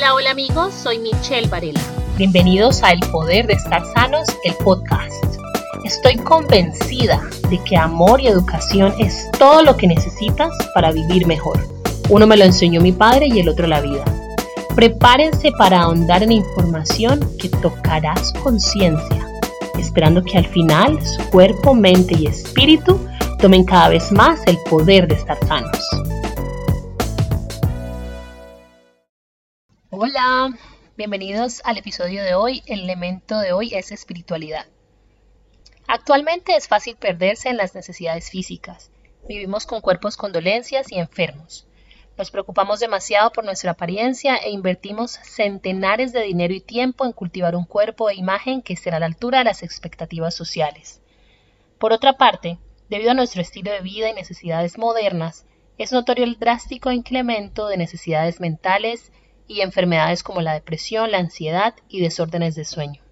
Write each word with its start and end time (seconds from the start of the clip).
Hola, 0.00 0.14
hola 0.14 0.30
amigos, 0.30 0.72
soy 0.72 0.98
Michelle 0.98 1.46
Varela. 1.48 1.80
Bienvenidos 2.16 2.82
a 2.82 2.90
El 2.90 3.00
Poder 3.12 3.46
de 3.46 3.52
Estar 3.52 3.84
Sanos, 3.92 4.26
el 4.44 4.54
podcast. 4.54 5.22
Estoy 5.84 6.16
convencida 6.16 7.20
de 7.50 7.58
que 7.64 7.76
amor 7.76 8.18
y 8.18 8.28
educación 8.28 8.94
es 8.98 9.30
todo 9.38 9.62
lo 9.62 9.76
que 9.76 9.86
necesitas 9.86 10.54
para 10.72 10.90
vivir 10.90 11.26
mejor. 11.26 11.60
Uno 12.08 12.26
me 12.26 12.38
lo 12.38 12.46
enseñó 12.46 12.80
mi 12.80 12.92
padre 12.92 13.26
y 13.26 13.40
el 13.40 13.50
otro 13.50 13.66
la 13.66 13.82
vida. 13.82 14.02
Prepárense 14.74 15.52
para 15.58 15.82
ahondar 15.82 16.22
en 16.22 16.32
información 16.32 17.20
que 17.38 17.50
tocará 17.50 18.16
su 18.24 18.32
conciencia, 18.42 19.28
esperando 19.78 20.22
que 20.22 20.38
al 20.38 20.46
final 20.46 20.98
su 21.04 21.22
cuerpo, 21.28 21.74
mente 21.74 22.16
y 22.18 22.26
espíritu 22.26 22.98
tomen 23.38 23.64
cada 23.64 23.90
vez 23.90 24.10
más 24.12 24.40
el 24.46 24.56
poder 24.70 25.06
de 25.08 25.16
estar 25.16 25.36
sanos. 25.46 25.78
Hola, 30.02 30.48
bienvenidos 30.96 31.60
al 31.62 31.76
episodio 31.76 32.24
de 32.24 32.34
hoy. 32.34 32.62
El 32.64 32.80
elemento 32.84 33.38
de 33.38 33.52
hoy 33.52 33.74
es 33.74 33.92
espiritualidad. 33.92 34.64
Actualmente 35.86 36.56
es 36.56 36.68
fácil 36.68 36.96
perderse 36.96 37.50
en 37.50 37.58
las 37.58 37.74
necesidades 37.74 38.30
físicas. 38.30 38.90
Vivimos 39.28 39.66
con 39.66 39.82
cuerpos 39.82 40.16
con 40.16 40.32
dolencias 40.32 40.90
y 40.90 40.98
enfermos. 40.98 41.66
Nos 42.16 42.30
preocupamos 42.30 42.80
demasiado 42.80 43.30
por 43.30 43.44
nuestra 43.44 43.72
apariencia 43.72 44.36
e 44.36 44.48
invertimos 44.48 45.18
centenares 45.22 46.14
de 46.14 46.22
dinero 46.22 46.54
y 46.54 46.62
tiempo 46.62 47.04
en 47.04 47.12
cultivar 47.12 47.54
un 47.54 47.66
cuerpo 47.66 48.08
e 48.08 48.14
imagen 48.14 48.62
que 48.62 48.72
esté 48.72 48.88
a 48.88 49.00
la 49.00 49.04
altura 49.04 49.40
de 49.40 49.44
las 49.44 49.62
expectativas 49.62 50.34
sociales. 50.34 51.02
Por 51.78 51.92
otra 51.92 52.14
parte, 52.16 52.56
debido 52.88 53.10
a 53.10 53.14
nuestro 53.14 53.42
estilo 53.42 53.70
de 53.70 53.82
vida 53.82 54.08
y 54.08 54.14
necesidades 54.14 54.78
modernas, 54.78 55.44
es 55.76 55.92
notorio 55.92 56.24
el 56.24 56.38
drástico 56.38 56.90
incremento 56.90 57.68
de 57.68 57.76
necesidades 57.76 58.40
mentales 58.40 59.12
y 59.50 59.62
enfermedades 59.62 60.22
como 60.22 60.42
la 60.42 60.52
depresión, 60.52 61.10
la 61.10 61.18
ansiedad 61.18 61.74
y 61.88 62.00
desórdenes 62.00 62.54
de 62.54 62.64
sueño. 62.64 63.02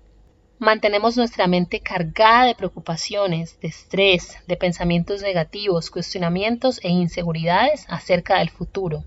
Mantenemos 0.60 1.16
nuestra 1.16 1.48
mente 1.48 1.80
cargada 1.80 2.44
de 2.44 2.54
preocupaciones, 2.54 3.58
de 3.58 3.66
estrés, 3.66 4.36
de 4.46 4.56
pensamientos 4.56 5.20
negativos, 5.20 5.90
cuestionamientos 5.90 6.78
e 6.84 6.90
inseguridades 6.90 7.86
acerca 7.88 8.38
del 8.38 8.50
futuro. 8.50 9.02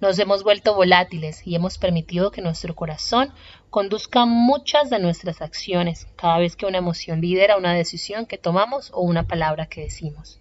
Nos 0.00 0.18
hemos 0.18 0.42
vuelto 0.42 0.74
volátiles 0.74 1.46
y 1.46 1.54
hemos 1.54 1.78
permitido 1.78 2.32
que 2.32 2.42
nuestro 2.42 2.74
corazón 2.74 3.32
conduzca 3.70 4.26
muchas 4.26 4.90
de 4.90 4.98
nuestras 4.98 5.42
acciones 5.42 6.08
cada 6.16 6.38
vez 6.38 6.56
que 6.56 6.66
una 6.66 6.78
emoción 6.78 7.20
lidera 7.20 7.56
una 7.56 7.72
decisión 7.72 8.26
que 8.26 8.36
tomamos 8.36 8.90
o 8.92 9.02
una 9.02 9.28
palabra 9.28 9.66
que 9.66 9.82
decimos. 9.82 10.40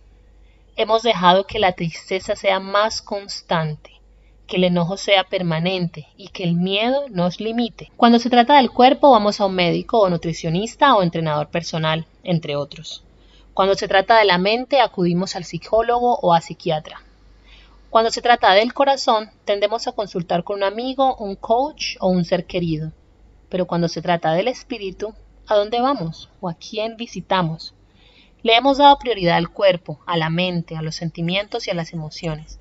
Hemos 0.75 1.03
dejado 1.03 1.45
que 1.45 1.59
la 1.59 1.73
tristeza 1.73 2.35
sea 2.35 2.59
más 2.59 3.03
constante 3.03 4.00
que 4.51 4.57
el 4.57 4.65
enojo 4.65 4.97
sea 4.97 5.23
permanente 5.23 6.09
y 6.17 6.27
que 6.27 6.43
el 6.43 6.55
miedo 6.55 7.05
nos 7.07 7.39
limite. 7.39 7.89
Cuando 7.95 8.19
se 8.19 8.29
trata 8.29 8.57
del 8.57 8.69
cuerpo 8.69 9.09
vamos 9.09 9.39
a 9.39 9.45
un 9.45 9.55
médico 9.55 9.99
o 10.01 10.09
nutricionista 10.09 10.93
o 10.93 11.03
entrenador 11.03 11.47
personal, 11.47 12.05
entre 12.21 12.57
otros. 12.57 13.01
Cuando 13.53 13.75
se 13.75 13.87
trata 13.87 14.17
de 14.17 14.25
la 14.25 14.37
mente 14.37 14.81
acudimos 14.81 15.37
al 15.37 15.45
psicólogo 15.45 16.19
o 16.21 16.33
a 16.33 16.41
psiquiatra. 16.41 17.01
Cuando 17.89 18.11
se 18.11 18.21
trata 18.21 18.51
del 18.51 18.73
corazón 18.73 19.31
tendemos 19.45 19.87
a 19.87 19.93
consultar 19.93 20.43
con 20.43 20.57
un 20.57 20.63
amigo, 20.63 21.15
un 21.15 21.37
coach 21.37 21.95
o 22.01 22.09
un 22.09 22.25
ser 22.25 22.43
querido. 22.45 22.91
Pero 23.47 23.67
cuando 23.67 23.87
se 23.87 24.01
trata 24.01 24.33
del 24.33 24.49
espíritu, 24.49 25.13
¿a 25.47 25.55
dónde 25.55 25.79
vamos 25.79 26.29
o 26.41 26.49
a 26.49 26.55
quién 26.55 26.97
visitamos? 26.97 27.73
Le 28.43 28.57
hemos 28.57 28.79
dado 28.79 28.97
prioridad 28.99 29.37
al 29.37 29.47
cuerpo, 29.47 30.01
a 30.05 30.17
la 30.17 30.29
mente, 30.29 30.75
a 30.75 30.81
los 30.81 30.95
sentimientos 30.95 31.67
y 31.67 31.71
a 31.71 31.73
las 31.73 31.93
emociones 31.93 32.59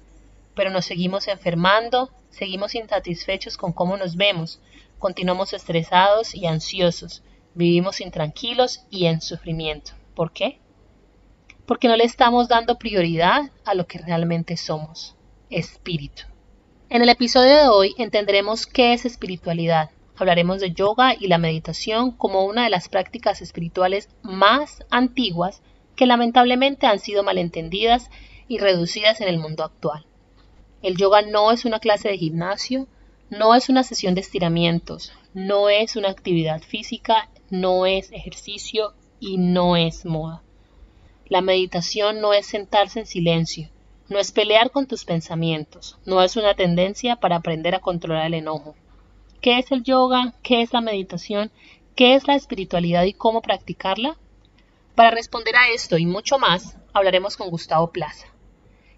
pero 0.61 0.69
nos 0.69 0.85
seguimos 0.85 1.27
enfermando, 1.27 2.11
seguimos 2.29 2.75
insatisfechos 2.75 3.57
con 3.57 3.73
cómo 3.73 3.97
nos 3.97 4.17
vemos, 4.17 4.61
continuamos 4.99 5.55
estresados 5.55 6.35
y 6.35 6.45
ansiosos, 6.45 7.23
vivimos 7.55 8.03
intranquilos 8.03 8.85
y 8.91 9.07
en 9.07 9.23
sufrimiento. 9.23 9.93
¿Por 10.15 10.33
qué? 10.33 10.61
Porque 11.65 11.89
no 11.89 11.97
le 11.97 12.05
estamos 12.05 12.49
dando 12.49 12.77
prioridad 12.77 13.51
a 13.65 13.73
lo 13.73 13.87
que 13.87 14.01
realmente 14.01 14.59
somos, 14.59 15.17
espíritu. 15.49 16.25
En 16.91 17.01
el 17.01 17.09
episodio 17.09 17.57
de 17.57 17.69
hoy 17.69 17.95
entenderemos 17.97 18.67
qué 18.67 18.93
es 18.93 19.07
espiritualidad. 19.07 19.89
Hablaremos 20.15 20.61
de 20.61 20.73
yoga 20.73 21.15
y 21.19 21.29
la 21.29 21.39
meditación 21.39 22.11
como 22.11 22.45
una 22.45 22.65
de 22.65 22.71
las 22.71 22.91
prácticas 22.91 23.41
espirituales 23.41 24.11
más 24.23 24.85
antiguas 24.91 25.63
que 25.97 26.05
lamentablemente 26.05 26.87
han 26.87 26.99
sido 26.99 27.23
malentendidas 27.23 28.11
y 28.47 28.59
reducidas 28.59 29.23
en 29.23 29.29
el 29.29 29.39
mundo 29.39 29.65
actual. 29.65 30.05
El 30.83 30.97
yoga 30.97 31.21
no 31.21 31.53
es 31.53 31.67
una 31.67 31.79
clase 31.79 32.09
de 32.09 32.17
gimnasio, 32.17 32.87
no 33.29 33.55
es 33.55 33.69
una 33.69 33.83
sesión 33.83 34.15
de 34.15 34.23
estiramientos, 34.23 35.13
no 35.35 35.69
es 35.69 35.95
una 35.95 36.09
actividad 36.09 36.63
física, 36.63 37.29
no 37.51 37.85
es 37.85 38.11
ejercicio 38.13 38.95
y 39.21 39.37
no 39.37 39.77
es 39.77 40.07
moda. 40.07 40.43
La 41.27 41.43
meditación 41.43 42.23
no 42.23 42.33
es 42.33 42.47
sentarse 42.47 43.01
en 43.01 43.07
silencio, 43.07 43.69
no 44.09 44.19
es 44.19 44.33
pelear 44.33 44.71
con 44.71 44.87
tus 44.87 45.05
pensamientos, 45.05 45.99
no 46.07 46.23
es 46.23 46.37
una 46.37 46.55
tendencia 46.55 47.17
para 47.17 47.37
aprender 47.37 47.75
a 47.75 47.81
controlar 47.81 48.29
el 48.29 48.35
enojo. 48.35 48.75
¿Qué 49.43 49.59
es 49.59 49.71
el 49.73 49.83
yoga? 49.83 50.33
¿Qué 50.43 50.63
es 50.63 50.73
la 50.73 50.81
meditación? 50.81 51.51
¿Qué 51.95 52.15
es 52.15 52.27
la 52.27 52.37
espiritualidad 52.37 53.05
y 53.05 53.13
cómo 53.13 53.43
practicarla? 53.43 54.17
Para 54.95 55.11
responder 55.11 55.57
a 55.57 55.69
esto 55.69 55.99
y 55.99 56.07
mucho 56.07 56.39
más, 56.39 56.79
hablaremos 56.95 57.37
con 57.37 57.51
Gustavo 57.51 57.91
Plaza 57.91 58.29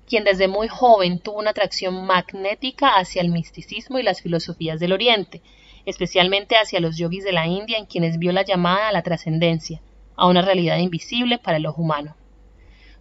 quien 0.06 0.24
desde 0.24 0.48
muy 0.48 0.68
joven 0.68 1.18
tuvo 1.18 1.38
una 1.38 1.50
atracción 1.50 2.06
magnética 2.06 2.96
hacia 2.96 3.22
el 3.22 3.30
misticismo 3.30 3.98
y 3.98 4.02
las 4.02 4.20
filosofías 4.20 4.80
del 4.80 4.92
Oriente, 4.92 5.42
especialmente 5.86 6.56
hacia 6.56 6.80
los 6.80 6.96
yogis 6.96 7.24
de 7.24 7.32
la 7.32 7.46
India 7.46 7.78
en 7.78 7.86
quienes 7.86 8.18
vio 8.18 8.32
la 8.32 8.42
llamada 8.42 8.88
a 8.88 8.92
la 8.92 9.02
trascendencia, 9.02 9.80
a 10.16 10.26
una 10.26 10.42
realidad 10.42 10.78
invisible 10.78 11.38
para 11.38 11.56
el 11.56 11.66
ojo 11.66 11.82
humano. 11.82 12.16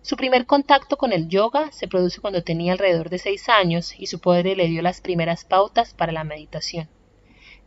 Su 0.03 0.15
primer 0.15 0.47
contacto 0.47 0.97
con 0.97 1.13
el 1.13 1.27
yoga 1.27 1.71
se 1.71 1.87
produce 1.87 2.21
cuando 2.21 2.43
tenía 2.43 2.71
alrededor 2.73 3.09
de 3.09 3.19
seis 3.19 3.49
años 3.49 3.93
y 3.97 4.07
su 4.07 4.19
padre 4.19 4.55
le 4.55 4.67
dio 4.67 4.81
las 4.81 4.99
primeras 4.99 5.45
pautas 5.45 5.93
para 5.93 6.11
la 6.11 6.23
meditación. 6.23 6.89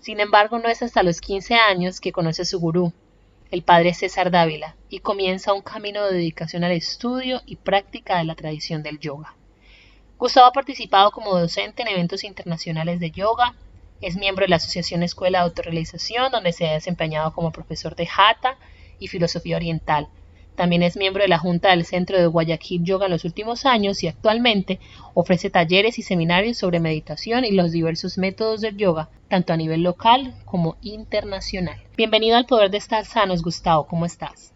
Sin 0.00 0.18
embargo, 0.18 0.58
no 0.58 0.68
es 0.68 0.82
hasta 0.82 1.04
los 1.04 1.20
15 1.20 1.54
años 1.54 2.00
que 2.00 2.12
conoce 2.12 2.42
a 2.42 2.44
su 2.44 2.58
gurú, 2.58 2.92
el 3.54 3.62
padre 3.62 3.94
César 3.94 4.32
Dávila, 4.32 4.74
y 4.88 4.98
comienza 4.98 5.52
un 5.52 5.62
camino 5.62 6.02
de 6.02 6.14
dedicación 6.14 6.64
al 6.64 6.72
estudio 6.72 7.40
y 7.46 7.54
práctica 7.54 8.18
de 8.18 8.24
la 8.24 8.34
tradición 8.34 8.82
del 8.82 8.98
yoga. 8.98 9.36
Gustavo 10.18 10.48
ha 10.48 10.52
participado 10.52 11.12
como 11.12 11.38
docente 11.38 11.82
en 11.82 11.88
eventos 11.88 12.24
internacionales 12.24 12.98
de 12.98 13.12
yoga, 13.12 13.54
es 14.00 14.16
miembro 14.16 14.44
de 14.44 14.48
la 14.48 14.56
Asociación 14.56 15.04
Escuela 15.04 15.38
de 15.38 15.44
Autorrealización, 15.44 16.32
donde 16.32 16.52
se 16.52 16.66
ha 16.66 16.72
desempeñado 16.72 17.32
como 17.32 17.52
profesor 17.52 17.94
de 17.94 18.08
Hatha 18.08 18.58
y 18.98 19.06
Filosofía 19.06 19.54
Oriental, 19.54 20.08
también 20.56 20.82
es 20.82 20.96
miembro 20.96 21.22
de 21.22 21.28
la 21.28 21.38
Junta 21.38 21.70
del 21.70 21.84
Centro 21.84 22.18
de 22.18 22.26
Guayaquil 22.26 22.84
Yoga 22.84 23.06
en 23.06 23.12
los 23.12 23.24
últimos 23.24 23.66
años 23.66 24.02
y 24.02 24.08
actualmente 24.08 24.78
ofrece 25.14 25.50
talleres 25.50 25.98
y 25.98 26.02
seminarios 26.02 26.58
sobre 26.58 26.80
meditación 26.80 27.44
y 27.44 27.50
los 27.50 27.72
diversos 27.72 28.18
métodos 28.18 28.60
del 28.60 28.76
yoga, 28.76 29.10
tanto 29.28 29.52
a 29.52 29.56
nivel 29.56 29.82
local 29.82 30.34
como 30.44 30.76
internacional. 30.82 31.80
Bienvenido 31.96 32.36
al 32.36 32.46
Poder 32.46 32.70
de 32.70 32.78
Estar 32.78 33.04
Sanos, 33.04 33.42
Gustavo, 33.42 33.86
¿cómo 33.86 34.06
estás? 34.06 34.54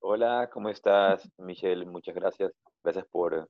Hola, 0.00 0.48
¿cómo 0.52 0.68
estás, 0.68 1.28
Michelle? 1.38 1.84
Muchas 1.84 2.14
gracias. 2.14 2.52
Gracias 2.82 3.04
por, 3.10 3.48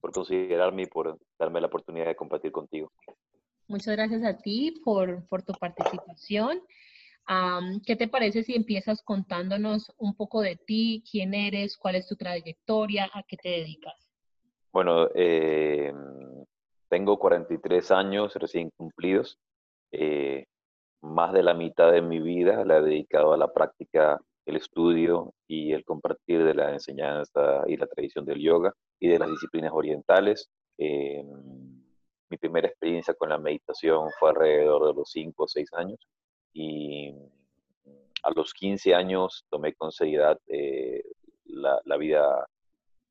por 0.00 0.12
considerarme 0.12 0.82
y 0.82 0.86
por 0.86 1.18
darme 1.38 1.60
la 1.60 1.66
oportunidad 1.66 2.06
de 2.06 2.16
compartir 2.16 2.52
contigo. 2.52 2.90
Muchas 3.68 3.94
gracias 3.94 4.24
a 4.24 4.36
ti 4.36 4.80
por, 4.84 5.26
por 5.28 5.42
tu 5.42 5.52
participación. 5.52 6.60
¿Qué 7.86 7.94
te 7.94 8.08
parece 8.08 8.42
si 8.42 8.56
empiezas 8.56 9.02
contándonos 9.02 9.92
un 9.98 10.14
poco 10.16 10.40
de 10.40 10.56
ti, 10.56 11.04
quién 11.10 11.32
eres, 11.34 11.76
cuál 11.76 11.94
es 11.94 12.08
tu 12.08 12.16
trayectoria, 12.16 13.08
a 13.12 13.22
qué 13.22 13.36
te 13.36 13.48
dedicas? 13.50 13.94
Bueno, 14.72 15.08
eh, 15.14 15.92
tengo 16.88 17.18
43 17.18 17.90
años 17.92 18.34
recién 18.34 18.70
cumplidos. 18.76 19.38
Eh, 19.92 20.44
más 21.02 21.32
de 21.32 21.42
la 21.42 21.54
mitad 21.54 21.92
de 21.92 22.02
mi 22.02 22.20
vida 22.20 22.64
la 22.64 22.78
he 22.78 22.82
dedicado 22.82 23.32
a 23.32 23.36
la 23.36 23.52
práctica, 23.52 24.20
el 24.44 24.56
estudio 24.56 25.32
y 25.46 25.72
el 25.72 25.84
compartir 25.84 26.44
de 26.44 26.54
la 26.54 26.72
enseñanza 26.72 27.62
y 27.66 27.76
la 27.76 27.86
tradición 27.86 28.24
del 28.24 28.40
yoga 28.40 28.72
y 28.98 29.08
de 29.08 29.18
las 29.18 29.30
disciplinas 29.30 29.72
orientales. 29.72 30.50
Eh, 30.78 31.24
mi 32.28 32.36
primera 32.36 32.68
experiencia 32.68 33.14
con 33.14 33.28
la 33.28 33.38
meditación 33.38 34.08
fue 34.18 34.30
alrededor 34.30 34.88
de 34.88 34.94
los 34.94 35.10
5 35.10 35.44
o 35.44 35.48
6 35.48 35.68
años 35.74 35.98
y 36.52 37.14
a 38.22 38.30
los 38.34 38.52
15 38.52 38.94
años 38.94 39.44
tomé 39.48 39.74
con 39.74 39.92
seriedad 39.92 40.38
eh, 40.46 41.02
la, 41.44 41.96
vida 41.96 42.46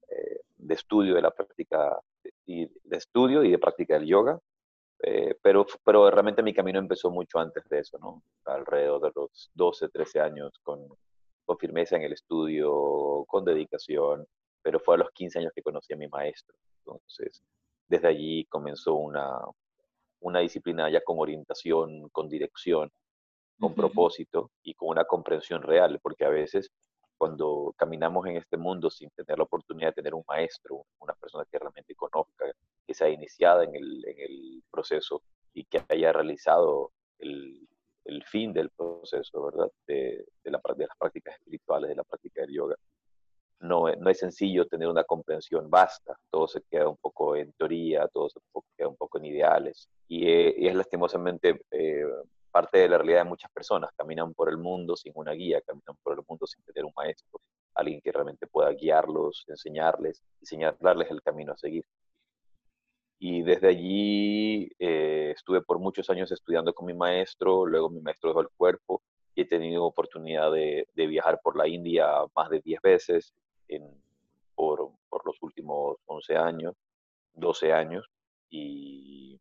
eh, 0.07 0.41
de 0.57 0.73
estudio 0.73 1.15
de 1.15 1.21
la 1.21 1.31
práctica 1.31 1.99
y 2.45 2.65
de 2.65 2.97
estudio 2.97 3.43
y 3.43 3.51
de 3.51 3.59
práctica 3.59 3.95
del 3.95 4.07
yoga, 4.07 4.39
eh, 5.01 5.35
pero, 5.41 5.65
pero 5.83 6.09
realmente 6.11 6.43
mi 6.43 6.53
camino 6.53 6.79
empezó 6.79 7.09
mucho 7.09 7.39
antes 7.39 7.67
de 7.69 7.79
eso, 7.79 7.97
¿no? 7.99 8.21
Alrededor 8.45 9.01
de 9.01 9.11
los 9.15 9.49
12, 9.53 9.89
13 9.89 10.19
años 10.19 10.59
con, 10.61 10.87
con 11.45 11.57
firmeza 11.57 11.95
en 11.95 12.03
el 12.03 12.13
estudio, 12.13 13.25
con 13.27 13.45
dedicación, 13.45 14.25
pero 14.61 14.79
fue 14.79 14.95
a 14.95 14.99
los 14.99 15.11
15 15.11 15.39
años 15.39 15.51
que 15.55 15.61
conocí 15.61 15.93
a 15.93 15.97
mi 15.97 16.07
maestro. 16.07 16.55
Entonces, 16.79 17.41
desde 17.87 18.07
allí 18.07 18.45
comenzó 18.45 18.95
una, 18.95 19.39
una 20.19 20.39
disciplina 20.39 20.89
ya 20.89 21.01
con 21.01 21.19
orientación, 21.19 22.09
con 22.09 22.27
dirección, 22.27 22.91
con 23.59 23.75
propósito 23.75 24.51
y 24.63 24.73
con 24.73 24.89
una 24.89 25.05
comprensión 25.05 25.61
real, 25.61 25.99
porque 26.01 26.25
a 26.25 26.29
veces 26.29 26.71
cuando 27.17 27.73
caminamos 27.77 28.25
en 28.27 28.37
este 28.37 28.55
mundo 28.55 28.89
sin 28.89 29.09
tener 29.09 29.37
la 29.37 29.43
oportunidad 29.43 29.89
de 29.89 29.95
tener 29.95 30.13
un 30.13 30.23
maestro, 30.27 30.85
una 30.99 31.13
persona 31.13 31.45
que 31.51 31.59
realmente 31.59 31.93
conozca, 31.93 32.45
que 32.87 32.93
sea 32.93 33.09
iniciada 33.09 33.65
en 33.65 33.75
el, 33.75 34.05
en 34.07 34.19
el 34.19 34.63
proceso 34.71 35.21
y 35.53 35.65
que 35.65 35.83
haya 35.89 36.13
realizado 36.13 36.91
el, 37.19 37.67
el 38.05 38.23
fin 38.23 38.53
del 38.53 38.69
proceso, 38.69 39.43
¿verdad? 39.43 39.69
De, 39.85 40.25
de, 40.43 40.51
la, 40.51 40.61
de, 40.75 40.87
las 40.87 40.97
prácticas 40.97 41.35
espirituales, 41.35 41.89
de 41.89 41.95
la 41.95 42.03
práctica 42.05 42.41
del 42.41 42.53
yoga. 42.53 42.75
No, 43.59 43.93
no, 43.93 44.09
es 44.09 44.19
sencillo 44.19 44.65
tener 44.67 44.87
una 44.87 45.03
comprensión 45.03 45.69
vasta, 45.69 46.17
todo 46.31 46.47
se 46.47 46.61
queda 46.71 46.87
un 46.87 46.95
poco 46.95 47.35
en 47.35 47.51
teoría, 47.53 48.07
todo 48.07 48.29
se 48.29 48.39
queda 48.77 48.87
un 48.87 48.95
poco 48.95 49.17
en 49.17 49.25
ideales. 49.25 49.89
Y, 50.07 50.25
eh, 50.29 50.55
y 50.57 50.67
es 50.67 50.75
lastimosamente 50.75 51.61
eh, 51.71 52.05
parte 52.49 52.79
de 52.79 52.89
la 52.89 52.97
realidad 52.97 53.23
de 53.23 53.29
muchas 53.29 53.51
personas. 53.51 53.91
Caminan 53.95 54.33
por 54.33 54.49
el 54.49 54.57
mundo 54.57 54.95
sin 54.95 55.13
una 55.15 55.31
guía, 55.33 55.61
caminan 55.61 55.95
por 56.03 56.13
el 56.13 56.25
mundo 56.27 56.45
sin 56.47 56.63
tener 56.63 56.85
un 56.85 56.93
maestro, 56.95 57.39
alguien 57.73 58.01
que 58.01 58.11
realmente 58.11 58.47
pueda 58.47 58.71
guiarlos, 58.71 59.45
enseñarles 59.47 60.21
y 60.41 60.45
señalarles 60.45 61.11
el 61.11 61.21
camino 61.21 61.53
a 61.53 61.57
seguir. 61.57 61.85
Y 63.19 63.43
desde 63.43 63.67
allí 63.67 64.71
eh, 64.79 65.33
estuve 65.35 65.61
por 65.61 65.77
muchos 65.79 66.09
años 66.09 66.31
estudiando 66.31 66.73
con 66.73 66.85
mi 66.87 66.93
maestro, 66.93 67.65
luego 67.65 67.89
mi 67.89 67.99
maestro 67.99 68.29
dejó 68.29 68.41
el 68.41 68.49
cuerpo 68.55 69.01
y 69.35 69.41
he 69.41 69.45
tenido 69.45 69.83
oportunidad 69.83 70.51
de, 70.51 70.87
viajar 70.95 71.39
por 71.43 71.57
la 71.57 71.67
India 71.67 72.07
más 72.35 72.49
de 72.49 72.61
10 72.61 72.81
veces 72.81 73.33
por, 74.55 74.91
por 75.09 75.25
los 75.25 75.35
últimos 75.41 75.97
11 76.05 76.37
años, 76.37 76.75
12 77.33 77.73
años. 77.73 78.09
Y 78.49 79.39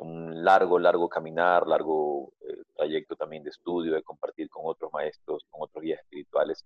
un 0.00 0.44
largo, 0.44 0.78
largo 0.78 1.08
caminar, 1.08 1.66
largo 1.66 2.32
eh, 2.40 2.62
trayecto 2.74 3.16
también 3.16 3.42
de 3.42 3.50
estudio, 3.50 3.94
de 3.94 4.02
compartir 4.02 4.48
con 4.48 4.62
otros 4.64 4.92
maestros, 4.92 5.44
con 5.50 5.62
otros 5.62 5.82
guías 5.82 6.00
espirituales. 6.00 6.64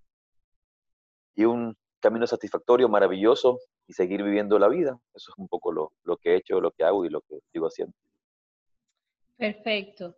Y 1.34 1.44
un 1.44 1.76
camino 2.00 2.26
satisfactorio, 2.26 2.88
maravilloso, 2.88 3.58
y 3.86 3.92
seguir 3.92 4.22
viviendo 4.22 4.58
la 4.58 4.68
vida. 4.68 4.98
Eso 5.14 5.32
es 5.32 5.38
un 5.38 5.48
poco 5.48 5.72
lo, 5.72 5.92
lo 6.04 6.16
que 6.16 6.30
he 6.32 6.36
hecho, 6.36 6.60
lo 6.60 6.70
que 6.70 6.84
hago 6.84 7.04
y 7.04 7.10
lo 7.10 7.20
que 7.22 7.40
sigo 7.52 7.66
haciendo. 7.66 7.94
Perfecto. 9.36 10.16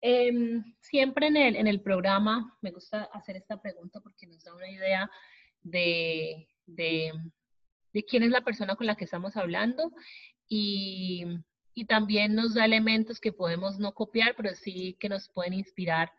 Eh, 0.00 0.32
siempre 0.80 1.28
en 1.28 1.36
el, 1.36 1.56
en 1.56 1.66
el 1.66 1.80
programa 1.80 2.58
me 2.60 2.70
gusta 2.70 3.04
hacer 3.12 3.36
esta 3.36 3.60
pregunta 3.60 4.00
porque 4.00 4.26
nos 4.26 4.42
da 4.44 4.54
una 4.54 4.70
idea 4.70 5.10
de, 5.62 6.46
de, 6.66 7.12
de 7.92 8.04
quién 8.04 8.22
es 8.22 8.30
la 8.30 8.42
persona 8.42 8.76
con 8.76 8.86
la 8.86 8.96
que 8.96 9.04
estamos 9.04 9.36
hablando 9.36 9.92
y 10.46 11.24
y 11.74 11.86
también 11.86 12.34
nos 12.34 12.54
da 12.54 12.64
elementos 12.64 13.20
que 13.20 13.32
podemos 13.32 13.78
no 13.78 13.92
copiar, 13.92 14.34
pero 14.36 14.54
sí 14.54 14.96
que 15.00 15.08
nos 15.08 15.28
pueden 15.28 15.54
inspirar 15.54 16.12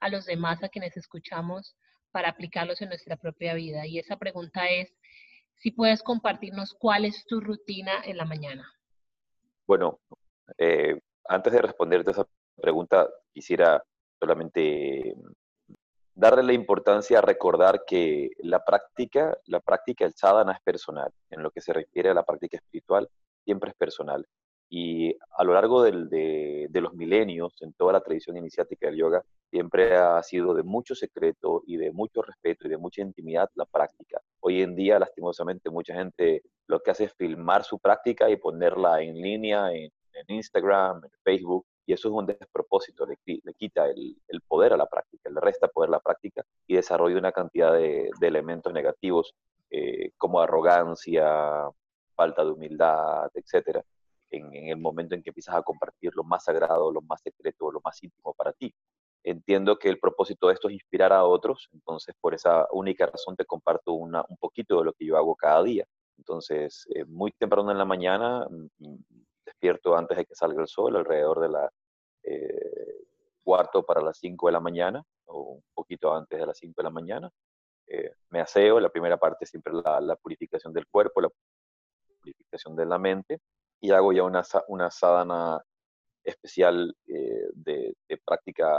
a 0.00 0.08
los 0.08 0.24
demás, 0.26 0.62
a 0.62 0.68
quienes 0.68 0.96
escuchamos, 0.96 1.76
para 2.10 2.30
aplicarlos 2.30 2.80
en 2.82 2.88
nuestra 2.88 3.16
propia 3.16 3.54
vida. 3.54 3.86
Y 3.86 3.98
esa 3.98 4.16
pregunta 4.16 4.66
es, 4.68 4.92
si 5.56 5.70
puedes 5.70 6.02
compartirnos 6.02 6.74
cuál 6.74 7.04
es 7.04 7.24
tu 7.26 7.40
rutina 7.40 7.92
en 8.04 8.16
la 8.16 8.24
mañana. 8.24 8.72
Bueno, 9.66 10.00
eh, 10.58 10.98
antes 11.28 11.52
de 11.52 11.62
responderte 11.62 12.10
esa 12.10 12.26
pregunta, 12.60 13.08
quisiera 13.32 13.82
solamente 14.18 15.14
darle 16.14 16.42
la 16.42 16.52
importancia 16.52 17.18
a 17.18 17.22
recordar 17.22 17.84
que 17.86 18.30
la 18.38 18.64
práctica, 18.64 19.36
la 19.46 19.60
práctica 19.60 20.04
del 20.04 20.14
sadhana 20.14 20.52
es 20.52 20.60
personal. 20.62 21.12
En 21.30 21.42
lo 21.42 21.50
que 21.50 21.60
se 21.60 21.72
refiere 21.72 22.10
a 22.10 22.14
la 22.14 22.24
práctica 22.24 22.56
espiritual, 22.56 23.08
siempre 23.44 23.70
es 23.70 23.76
personal. 23.76 24.26
Y 24.74 25.14
a 25.36 25.44
lo 25.44 25.52
largo 25.52 25.82
del, 25.82 26.08
de, 26.08 26.66
de, 26.70 26.80
los 26.80 26.94
milenios, 26.94 27.52
en 27.60 27.74
toda 27.74 27.92
la 27.92 28.00
tradición 28.00 28.38
iniciática 28.38 28.86
del 28.86 28.96
yoga, 28.96 29.22
siempre 29.50 29.94
ha 29.94 30.22
sido 30.22 30.54
de 30.54 30.62
mucho 30.62 30.94
secreto 30.94 31.62
y 31.66 31.76
de 31.76 31.92
mucho 31.92 32.22
respeto 32.22 32.66
y 32.66 32.70
de 32.70 32.78
mucha 32.78 33.02
intimidad 33.02 33.50
la 33.54 33.66
práctica. 33.66 34.22
Hoy 34.40 34.62
en 34.62 34.74
día, 34.74 34.98
lastimosamente, 34.98 35.68
mucha 35.68 35.92
gente 35.92 36.40
lo 36.68 36.80
que 36.80 36.90
hace 36.90 37.04
es 37.04 37.12
filmar 37.12 37.64
su 37.64 37.78
práctica 37.80 38.30
y 38.30 38.36
ponerla 38.36 39.02
en 39.02 39.20
línea 39.20 39.70
en, 39.74 39.92
Instagram, 40.28 41.04
en 41.04 41.10
Facebook, 41.22 41.66
y 41.84 41.92
eso 41.92 42.08
es 42.08 42.14
un 42.14 42.24
despropósito, 42.24 43.04
le, 43.04 43.18
quita 43.54 43.88
el, 43.88 44.16
poder 44.48 44.72
a 44.72 44.78
la 44.78 44.86
práctica, 44.86 45.28
le 45.28 45.40
resta 45.40 45.68
poder 45.68 45.88
a 45.88 45.92
la 45.92 46.00
práctica 46.00 46.46
y 46.66 46.76
desarrolla 46.76 47.18
una 47.18 47.32
cantidad 47.32 47.74
de, 47.74 48.08
de 48.18 48.26
elementos 48.26 48.72
negativos 48.72 49.34
eh, 49.68 50.12
como 50.16 50.40
arrogancia, 50.40 51.68
falta 52.14 52.42
de 52.42 52.52
humildad, 52.52 53.30
etcétera 53.34 53.84
en, 54.32 54.68
el 54.68 54.78
momento 54.78 55.14
en 55.14 55.22
que 55.22 55.30
empiezas 55.30 55.54
a 55.54 55.62
compartir 55.62 56.12
lo 56.14 56.24
más 56.24 56.44
sagrado, 56.44 56.90
lo 56.90 57.02
más 57.02 57.20
secreto, 57.22 57.70
lo 57.70 57.80
más 57.84 58.02
íntimo 58.02 58.34
para 58.34 58.52
ti. 58.52 58.74
Entiendo 59.24 59.78
que 59.78 59.88
el 59.88 60.00
propósito 60.00 60.48
de 60.48 60.54
esto 60.54 60.68
es 60.68 60.74
inspirar 60.74 61.12
a 61.12 61.24
otros, 61.24 61.68
entonces 61.72 62.14
por 62.20 62.34
esa 62.34 62.66
única 62.72 63.06
razón 63.06 63.36
te 63.36 63.44
comparto 63.44 63.92
una, 63.92 64.24
un 64.28 64.36
poquito 64.36 64.78
de 64.78 64.84
lo 64.86 64.92
que 64.94 65.06
yo 65.06 65.16
hago 65.16 65.36
cada 65.36 65.62
día. 65.62 65.86
Entonces, 66.18 66.86
eh, 66.94 67.04
muy 67.04 67.32
temprano 67.32 67.70
en 67.70 67.78
la 67.78 67.84
mañana, 67.84 68.46
mm, 68.48 68.68
mm, 68.78 69.04
despierto 69.44 69.96
antes 69.96 70.16
de 70.16 70.24
que 70.26 70.34
salga 70.34 70.60
el 70.60 70.68
sol, 70.68 70.96
alrededor 70.96 71.40
de 71.40 71.48
la 71.48 71.70
eh, 72.24 73.04
cuarto 73.42 73.84
para 73.84 74.00
las 74.00 74.18
cinco 74.18 74.46
de 74.46 74.52
la 74.52 74.60
mañana, 74.60 75.02
o 75.26 75.54
un 75.54 75.62
poquito 75.74 76.14
antes 76.14 76.38
de 76.38 76.46
las 76.46 76.58
cinco 76.58 76.74
de 76.78 76.84
la 76.84 76.90
mañana. 76.90 77.30
Eh, 77.86 78.12
me 78.30 78.40
aseo, 78.40 78.80
la 78.80 78.88
primera 78.88 79.16
parte 79.18 79.46
siempre 79.46 79.72
la, 79.72 80.00
la 80.00 80.16
purificación 80.16 80.72
del 80.72 80.86
cuerpo, 80.86 81.20
la 81.20 81.30
purificación 82.20 82.76
de 82.76 82.86
la 82.86 82.98
mente, 82.98 83.40
y 83.82 83.90
hago 83.90 84.12
ya 84.12 84.22
una, 84.22 84.42
una 84.68 84.90
sadhana 84.90 85.60
especial 86.24 86.96
eh, 87.08 87.48
de, 87.52 87.96
de, 88.08 88.16
práctica 88.24 88.70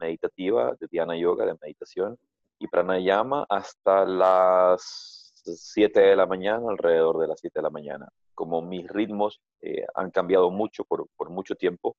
meditativa, 0.00 0.74
de 0.80 0.86
dhyana 0.90 1.16
yoga, 1.16 1.44
de 1.44 1.54
meditación, 1.60 2.18
y 2.58 2.66
pranayama 2.66 3.46
hasta 3.48 4.06
las 4.06 5.32
7 5.44 6.00
de 6.00 6.16
la 6.16 6.26
mañana, 6.26 6.70
alrededor 6.70 7.18
de 7.18 7.28
las 7.28 7.40
7 7.40 7.58
de 7.58 7.62
la 7.62 7.70
mañana. 7.70 8.08
Como 8.34 8.62
mis 8.62 8.88
ritmos 8.88 9.40
eh, 9.60 9.84
han 9.94 10.10
cambiado 10.10 10.50
mucho 10.50 10.82
por, 10.84 11.06
por 11.14 11.28
mucho 11.28 11.54
tiempo, 11.54 11.96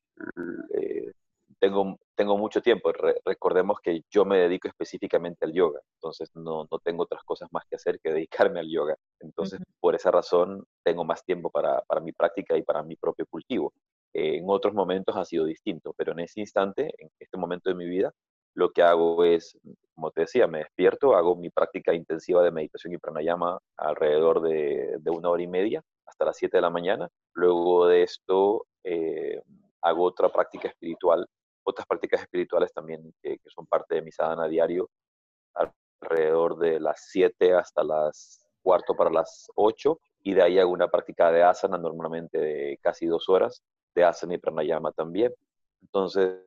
eh, 0.74 1.12
tengo, 1.60 1.98
tengo 2.16 2.38
mucho 2.38 2.62
tiempo. 2.62 2.92
Re 2.92 3.16
recordemos 3.26 3.80
que 3.82 4.02
yo 4.10 4.26
me 4.26 4.38
dedico 4.38 4.68
específicamente 4.68 5.46
al 5.46 5.54
yoga, 5.54 5.80
entonces 5.96 6.30
no, 6.36 6.68
no, 6.72 6.80
tengo 6.80 7.04
otras 7.04 7.24
cosas 7.24 7.50
más 7.52 7.66
que 7.70 7.76
hacer 7.76 8.00
que 8.00 8.12
dedicarme 8.14 8.60
al 8.60 8.70
yoga. 8.70 8.96
Entonces, 9.20 9.60
uh 9.60 9.64
-huh. 9.64 9.76
por 9.80 9.96
esa 9.96 10.12
razón, 10.12 10.66
tengo 10.84 11.04
más 11.04 11.24
tiempo 11.24 11.50
para, 11.50 11.82
para, 11.82 12.02
mi 12.02 12.12
práctica 12.12 12.58
y 12.58 12.64
para 12.64 12.84
mi 12.84 12.96
propio 12.96 13.26
cultivo. 13.30 13.74
Eh, 14.14 14.38
en 14.38 14.46
otros 14.48 14.74
momentos 14.74 15.16
ha 15.16 15.26
sido 15.26 15.46
distinto, 15.46 15.94
pero 15.98 16.14
en 16.14 16.20
ese 16.22 16.40
instante, 16.40 16.94
en 16.98 17.10
este 17.20 17.38
momento 17.38 17.70
de 17.70 17.76
mi 17.76 17.88
vida, 17.88 18.12
lo 18.56 18.72
que 18.72 18.81
hago 18.81 19.24
es, 19.24 19.57
como 19.94 20.12
te 20.12 20.22
decía, 20.22 20.48
me 20.48 20.60
despierto, 20.60 21.16
hago 21.16 21.36
mi 21.36 21.50
práctica 21.50 21.94
intensiva 21.94 22.44
de 22.44 22.52
meditación 22.52 22.94
y 22.94 22.98
pranayama 22.98 23.60
alrededor 23.78 24.42
de, 24.42 24.98
de 25.00 25.12
una 25.12 25.30
hora 25.30 25.44
y 25.44 25.48
media 25.48 25.83
hasta 26.06 26.26
las 26.26 26.38
7 26.38 26.57
de 26.57 26.62
la 26.62 26.69
mañana. 26.69 27.07
Luego 27.33 27.88
de 27.88 28.04
esto, 28.04 28.66
eh, 28.83 29.42
hago 29.81 30.04
otra 30.04 30.30
práctica 30.30 30.68
espiritual 30.68 31.28
otras 31.63 31.85
prácticas 31.87 32.21
espirituales 32.21 32.73
también 32.73 33.13
que, 33.21 33.37
que 33.37 33.49
son 33.49 33.66
parte 33.68 33.95
de 33.95 34.01
mi 34.01 34.11
sadhana 34.11 34.47
diario, 34.47 34.89
alrededor 36.01 36.57
de 36.57 36.80
las 36.80 37.07
7 37.09 37.54
hasta 37.54 37.83
las 37.83 38.45
cuarto 38.61 38.95
para 38.95 39.09
las 39.09 39.47
8, 39.56 39.99
y 40.23 40.33
de 40.33 40.44
ahí 40.44 40.59
hago 40.59 40.71
una 40.71 40.87
práctica 40.87 41.31
de 41.31 41.44
asana 41.44 41.78
normalmente 41.78 42.37
de 42.37 42.80
casi 42.81 43.06
dos 43.06 43.30
horas, 43.30 43.63
de 43.95 44.04
asana 44.04 44.35
y 44.35 44.37
pranayama 44.37 44.92
también. 44.92 45.33
Entonces, 45.81 46.42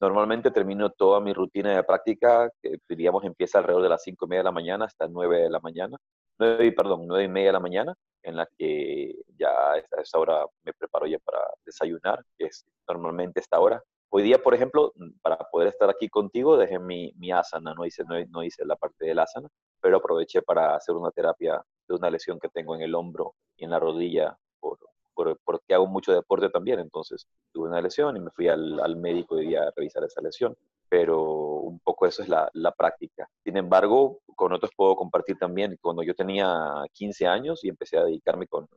normalmente 0.00 0.50
termino 0.50 0.90
toda 0.90 1.20
mi 1.20 1.32
rutina 1.32 1.76
de 1.76 1.84
práctica, 1.84 2.50
que 2.62 2.78
diríamos 2.88 3.24
empieza 3.24 3.58
alrededor 3.58 3.82
de 3.82 3.88
las 3.90 4.02
5 4.02 4.24
y 4.24 4.28
media 4.28 4.40
de 4.40 4.44
la 4.44 4.52
mañana 4.52 4.84
hasta 4.86 5.06
9 5.06 5.42
de 5.42 5.50
la 5.50 5.60
mañana, 5.60 5.96
9, 6.38 6.72
perdón, 6.72 7.06
9 7.06 7.24
y 7.24 7.28
media 7.28 7.48
de 7.48 7.52
la 7.52 7.60
mañana, 7.60 7.94
en 8.22 8.36
la 8.36 8.48
que 8.58 9.14
ya 9.36 9.72
a 9.72 10.00
esa 10.00 10.18
hora 10.18 10.44
me 10.64 10.72
preparo 10.72 11.06
ya 11.06 11.18
para 11.18 11.40
desayunar, 11.64 12.24
que 12.38 12.46
es 12.46 12.64
normalmente 12.88 13.40
esta 13.40 13.60
hora, 13.60 13.82
Hoy 14.14 14.22
día, 14.24 14.42
por 14.42 14.54
ejemplo, 14.54 14.92
para 15.22 15.38
poder 15.38 15.68
estar 15.68 15.88
aquí 15.88 16.10
contigo, 16.10 16.58
dejé 16.58 16.78
mi, 16.78 17.14
mi 17.16 17.32
asana, 17.32 17.72
no 17.72 17.86
hice, 17.86 18.04
no, 18.04 18.14
no, 18.28 18.44
hice 18.44 18.62
la 18.66 18.76
parte 18.76 19.06
del 19.06 19.18
asana, 19.18 19.48
pero 19.80 19.96
aproveché 19.96 20.42
para 20.42 20.76
hacer 20.76 20.94
una 20.94 21.10
terapia 21.10 21.64
de 21.88 21.94
una 21.94 22.10
lesión 22.10 22.38
que 22.38 22.50
tengo 22.50 22.74
en 22.74 22.82
el 22.82 22.94
hombro 22.94 23.32
y 23.56 23.64
en 23.64 23.70
la 23.70 23.78
rodilla, 23.78 24.36
por, 24.60 24.78
por, 25.14 25.38
porque 25.42 25.72
hago 25.72 25.86
mucho 25.86 26.12
deporte 26.12 26.50
también, 26.50 26.78
entonces 26.78 27.26
tuve 27.54 27.70
una 27.70 27.80
lesión 27.80 28.14
y 28.14 28.20
me 28.20 28.30
fui 28.32 28.48
al, 28.48 28.96
médico 28.96 29.36
hoy 29.36 29.46
día 29.46 29.62
a 29.62 29.72
revisar 29.74 30.04
esa 30.04 30.20
lesión, 30.20 30.54
pero 30.90 31.22
un 31.22 31.80
poco 31.80 32.06
eso 32.06 32.22
es 32.22 32.28
la, 32.28 32.50
práctica. 32.76 33.26
Sin 33.42 33.56
embargo, 33.56 34.18
con 34.36 34.52
otros 34.52 34.72
puedo 34.76 34.94
compartir 34.94 35.38
también, 35.38 35.78
cuando 35.80 36.02
yo 36.02 36.14
tenía 36.14 36.84
15 36.92 37.26
años 37.26 37.64
y 37.64 37.70
empecé 37.70 37.96
a 37.96 38.04
dedicarme 38.04 38.46
con, 38.46 38.68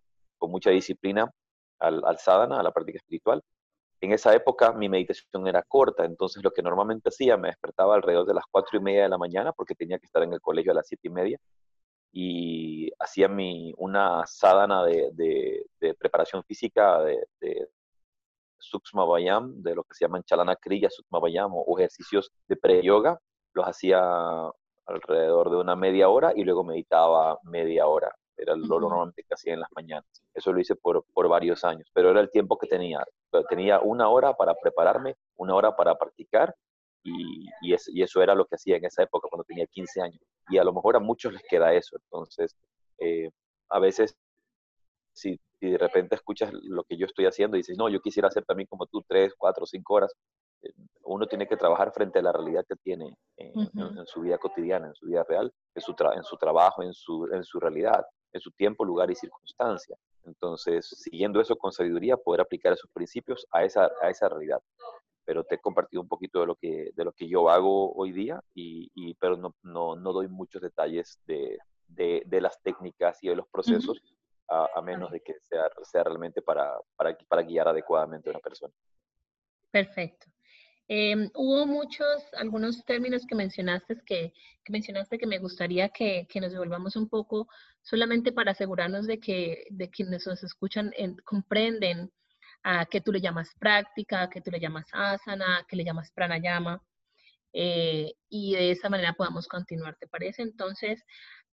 mucha 0.47 0.69
disciplina 0.69 1.29
al, 1.79 2.03
al 2.05 2.17
a 2.27 2.63
la 2.63 2.71
práctica 2.71 2.99
espiritual, 2.99 3.43
en 4.05 4.13
esa 4.13 4.33
época 4.33 4.71
mi 4.73 4.89
meditación 4.89 5.47
era 5.47 5.63
corta, 5.63 6.05
entonces 6.05 6.43
lo 6.43 6.51
que 6.51 6.61
normalmente 6.61 7.09
hacía, 7.09 7.37
me 7.37 7.49
despertaba 7.49 7.95
alrededor 7.95 8.25
de 8.25 8.33
las 8.33 8.45
cuatro 8.49 8.79
y 8.79 8.81
media 8.81 9.03
de 9.03 9.09
la 9.09 9.17
mañana 9.17 9.53
porque 9.53 9.75
tenía 9.75 9.99
que 9.99 10.05
estar 10.05 10.23
en 10.23 10.33
el 10.33 10.41
colegio 10.41 10.71
a 10.71 10.75
las 10.75 10.87
siete 10.87 11.07
y 11.07 11.11
media 11.11 11.39
y 12.17 12.91
hacía 12.97 13.27
mi, 13.27 13.73
una 13.77 14.25
sadhana 14.25 14.85
de, 14.85 15.65
preparación 15.99 16.43
física 16.45 17.01
de, 17.01 17.27
de, 17.41 17.67
Suksma 18.57 19.03
Vayam, 19.05 19.61
de 19.61 19.75
lo 19.75 19.83
que 19.83 19.93
se 19.95 20.05
llaman 20.05 20.23
Chalana 20.23 20.55
Kriya, 20.55 20.89
Suksma 20.89 21.19
Vayam 21.19 21.51
o, 21.53 21.77
ejercicios 21.77 22.31
de 22.47 22.55
pre-yoga. 22.55 23.19
Los 23.53 23.67
hacía 23.67 24.01
alrededor 24.85 25.49
de 25.49 25.57
una 25.57 25.75
media 25.75 26.09
hora 26.09 26.31
y 26.35 26.43
luego 26.43 26.63
meditaba 26.63 27.37
media 27.43 27.85
hora. 27.85 28.15
Era 28.37 28.55
lo 28.55 28.79
normalmente 28.79 29.23
que 29.23 29.33
hacía 29.33 29.53
en 29.53 29.61
las 29.61 29.69
mañanas. 29.75 30.05
Eso 30.33 30.51
lo 30.51 30.59
hice 30.59 30.75
por, 30.75 31.05
por 31.13 31.27
varios 31.29 31.63
años, 31.63 31.89
pero 31.93 32.11
era 32.11 32.19
el 32.19 32.29
tiempo 32.29 32.57
que 32.57 32.67
tenía. 32.67 33.03
Tenía 33.49 33.79
una 33.79 34.09
hora 34.09 34.33
para 34.33 34.55
prepararme, 34.55 35.15
una 35.35 35.55
hora 35.55 35.75
para 35.75 35.95
practicar 35.95 36.53
y, 37.03 37.45
y, 37.61 38.01
eso 38.01 38.21
era 38.21 38.33
lo 38.33 38.45
que 38.45 38.55
hacía 38.55 38.77
en 38.77 38.85
esa 38.85 39.03
época 39.03 39.27
cuando 39.29 39.43
tenía 39.43 39.67
15 39.67 40.01
años. 40.01 40.21
Y 40.49 40.57
a 40.57 40.63
lo 40.63 40.73
mejor 40.73 40.95
a 40.95 40.99
muchos 40.99 41.33
les 41.33 41.43
queda 41.43 41.73
eso. 41.73 41.97
Entonces, 41.97 42.55
eh, 42.97 43.29
a 43.69 43.79
veces, 43.79 44.17
si, 45.13 45.39
de 45.61 45.77
repente 45.77 46.15
escuchas 46.15 46.51
lo 46.53 46.83
que 46.83 46.97
yo 46.97 47.05
estoy 47.05 47.25
haciendo 47.25 47.57
y 47.57 47.61
dices, 47.61 47.77
no, 47.77 47.89
yo 47.89 48.01
quisiera 48.01 48.27
hacer 48.27 48.43
también 48.45 48.67
como 48.67 48.85
tú, 48.87 49.03
tres, 49.07 49.33
cuatro, 49.37 49.65
cinco 49.65 49.95
horas, 49.95 50.13
eh, 50.61 50.73
uno 51.03 51.27
tiene 51.27 51.47
que 51.47 51.57
trabajar 51.57 51.91
frente 51.91 52.19
a 52.19 52.21
la 52.23 52.31
realidad 52.31 52.65
que 52.67 52.75
tiene 52.75 53.15
en, 53.37 53.53
su 54.05 54.21
vida 54.21 54.37
cotidiana, 54.37 54.87
en 54.87 54.95
su 54.95 55.05
vida 55.05 55.23
real, 55.23 55.51
en 55.75 55.81
su, 55.81 55.95
en 56.13 56.23
su 56.23 56.37
trabajo, 56.37 56.83
en 56.83 56.93
su, 56.93 57.27
en 57.31 57.43
su 57.43 57.59
realidad, 57.59 58.03
en 58.35 58.41
su 58.41 58.51
tiempo, 58.51 58.83
lugar 58.83 59.09
y 59.09 59.15
circunstancia. 59.15 59.97
Entonces, 60.25 60.87
siguiendo 60.87 61.39
eso 61.39 61.55
con 61.55 61.71
sabiduría, 61.71 62.17
poder 62.17 62.41
aplicar 62.41 62.73
esos 62.73 62.89
principios 62.91 63.47
a 63.51 63.63
esa, 63.63 63.89
a 64.01 64.09
esa 64.09 64.27
realidad 64.27 64.61
pero 65.25 65.43
te 65.43 65.55
he 65.55 65.59
compartido 65.59 66.01
un 66.01 66.07
poquito 66.07 66.39
de 66.39 66.45
lo 66.45 66.55
que, 66.55 66.91
de 66.93 67.03
lo 67.03 67.11
que 67.11 67.27
yo 67.27 67.49
hago 67.49 67.91
hoy 67.93 68.11
día, 68.11 68.39
y, 68.53 69.15
pero 69.15 69.35
no, 69.35 69.55
no, 69.63 69.95
no, 69.95 70.13
doy 70.13 70.27
muchos 70.27 70.61
detalles 70.61 71.19
de, 71.25 71.57
de, 71.87 72.21
de, 72.27 72.41
las 72.41 72.61
técnicas 72.61 73.21
y 73.23 73.29
de 73.29 73.35
los 73.35 73.47
procesos, 73.47 73.99
a, 74.47 74.79
menos 74.83 75.11
de 75.11 75.21
que 75.21 75.33
sea, 75.41 75.67
sea 75.81 76.03
realmente 76.03 76.43
para, 76.43 76.77
para, 76.95 77.17
para, 77.27 77.41
guiar 77.41 77.67
adecuadamente 77.67 78.29
a 78.29 78.33
una 78.33 78.39
persona. 78.39 78.71
Perfecto. 79.71 80.27
Em, 80.87 81.31
hubo 81.33 81.65
muchos, 81.65 82.23
algunos 82.37 82.85
términos 82.85 83.25
que 83.27 83.35
mencionaste 83.35 83.97
que, 84.05 84.33
que 84.63 84.71
mencionaste 84.71 85.17
que 85.17 85.25
me 85.25 85.39
gustaría 85.39 85.89
que, 85.89 86.27
que, 86.29 86.39
nos 86.39 86.51
devolvamos 86.51 86.95
un 86.95 87.09
poco 87.09 87.47
solamente 87.81 88.31
para 88.31 88.51
asegurarnos 88.51 89.07
de 89.07 89.19
que 89.19 89.65
de 89.71 89.89
quienes 89.89 90.27
nos 90.27 90.43
escuchan 90.43 90.93
comprenden 91.23 92.11
a 92.63 92.85
qué 92.85 93.01
tú 93.01 93.11
le 93.11 93.21
llamas 93.21 93.49
práctica, 93.59 94.29
qué 94.29 94.41
tú 94.41 94.51
le 94.51 94.59
llamas 94.59 94.85
asana, 94.93 95.65
qué 95.67 95.75
le 95.75 95.85
llamas 95.85 96.11
pranayama, 96.11 96.83
eh, 97.57 98.13
y 98.29 98.53
de 98.53 98.71
esa 98.71 98.89
manera 98.89 99.13
podamos 99.13 99.47
continuar, 99.47 99.95
¿te 99.97 100.07
parece? 100.07 100.41
Entonces, 100.41 101.01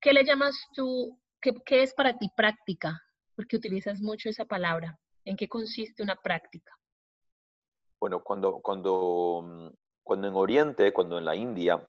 ¿qué 0.00 0.12
le 0.12 0.24
llamas 0.24 0.56
tú, 0.74 1.18
qué, 1.40 1.54
qué 1.64 1.82
es 1.82 1.94
para 1.94 2.18
ti 2.18 2.28
práctica? 2.36 3.00
Porque 3.36 3.56
utilizas 3.56 4.00
mucho 4.00 4.28
esa 4.28 4.44
palabra. 4.44 4.98
¿En 5.24 5.36
qué 5.36 5.48
consiste 5.48 6.02
una 6.02 6.16
práctica? 6.16 6.72
Bueno, 8.02 8.20
cuando, 8.20 8.54
cuando, 8.60 9.42
mm, 9.44 9.68
cuando 10.02 10.26
en 10.26 10.34
Oriente, 10.34 10.92
cuando 10.92 11.18
en 11.18 11.24
la 11.24 11.36
India 11.36 11.88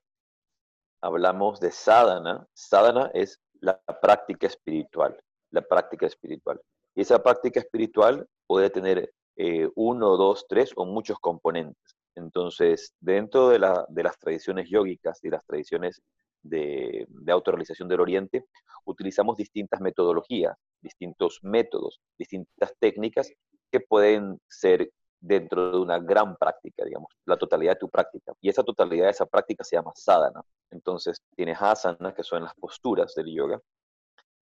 hablamos 1.00 1.58
de 1.58 1.72
sadhana, 1.72 2.46
sadhana 2.54 3.10
es 3.14 3.40
la 3.60 3.82
práctica 4.00 4.46
espiritual, 4.46 5.20
la 5.50 5.62
práctica 5.62 6.06
espiritual. 6.06 6.60
Y 6.94 7.00
esa 7.00 7.20
práctica 7.20 7.58
espiritual 7.58 8.28
puede 8.46 8.70
tener 8.70 9.12
eh, 9.34 9.68
uno, 9.74 10.16
dos, 10.16 10.46
tres 10.48 10.70
o 10.76 10.86
muchos 10.86 11.18
componentes. 11.18 11.96
Entonces, 12.14 12.94
dentro 13.00 13.48
de, 13.48 13.58
las 13.58 14.18
tradiciones 14.20 14.68
yógicas 14.70 15.18
y 15.24 15.30
las 15.30 15.44
tradiciones 15.44 16.00
de, 16.44 17.06
de 17.08 17.32
autorrealización 17.32 17.88
del 17.88 18.02
Oriente, 18.02 18.44
utilizamos 18.84 19.36
distintas 19.36 19.80
metodologías, 19.80 20.56
distintos 20.80 21.40
métodos, 21.42 22.00
distintas 22.16 22.72
técnicas 22.78 23.32
que 23.72 23.80
pueden 23.80 24.38
ser 24.48 24.92
dentro 25.26 25.72
de 25.72 25.78
una 25.78 25.98
gran 25.98 26.36
práctica, 26.36 26.84
digamos, 26.84 27.10
la 27.24 27.36
totalidad 27.36 27.72
de 27.72 27.78
tu 27.78 27.88
práctica. 27.88 28.32
Y 28.40 28.48
esa 28.50 28.62
totalidad 28.62 29.06
de 29.06 29.10
esa 29.10 29.26
práctica 29.26 29.64
se 29.64 29.76
llama 29.76 29.92
sadhana. 29.94 30.42
Entonces, 30.70 31.22
tienes 31.34 31.60
asana, 31.60 32.12
que 32.14 32.22
son 32.22 32.44
las 32.44 32.54
posturas 32.54 33.14
del 33.14 33.34
yoga, 33.34 33.60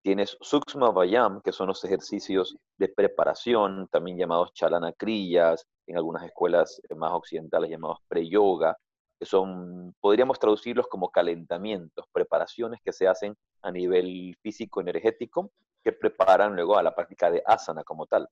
Tienes 0.03 0.37
Suksma 0.41 0.91
Vayam, 0.91 1.41
que 1.43 1.53
son 1.53 1.69
los 1.69 1.85
ejercicios 1.85 2.57
de 2.77 2.89
preparación, 2.89 3.87
también 3.87 4.19
llamados 4.19 4.53
Chalana 4.53 4.93
Kriyas, 4.93 5.65
en 5.87 5.97
algunas 5.97 6.25
escuelas 6.25 6.83
más 6.97 7.13
occidentales 7.13 7.71
llamados 7.71 7.99
Pre-Yoga, 8.09 8.77
que 9.21 9.27
son, 9.27 9.95
podríamos 10.01 10.41
traducirlos 10.41 10.89
como 10.89 11.11
calentamientos, 11.11 12.07
preparaciones 12.13 12.81
que 12.85 12.93
se 12.93 13.07
hacen 13.07 13.37
a 13.63 13.71
nivel 13.71 14.37
físico-energético, 14.43 15.53
que 15.85 15.93
preparan 15.93 16.57
luego 16.57 16.77
a 16.77 16.83
la 16.83 16.97
práctica 16.97 17.31
de 17.31 17.41
asana 17.47 17.85
como 17.85 18.07
tal. 18.07 18.29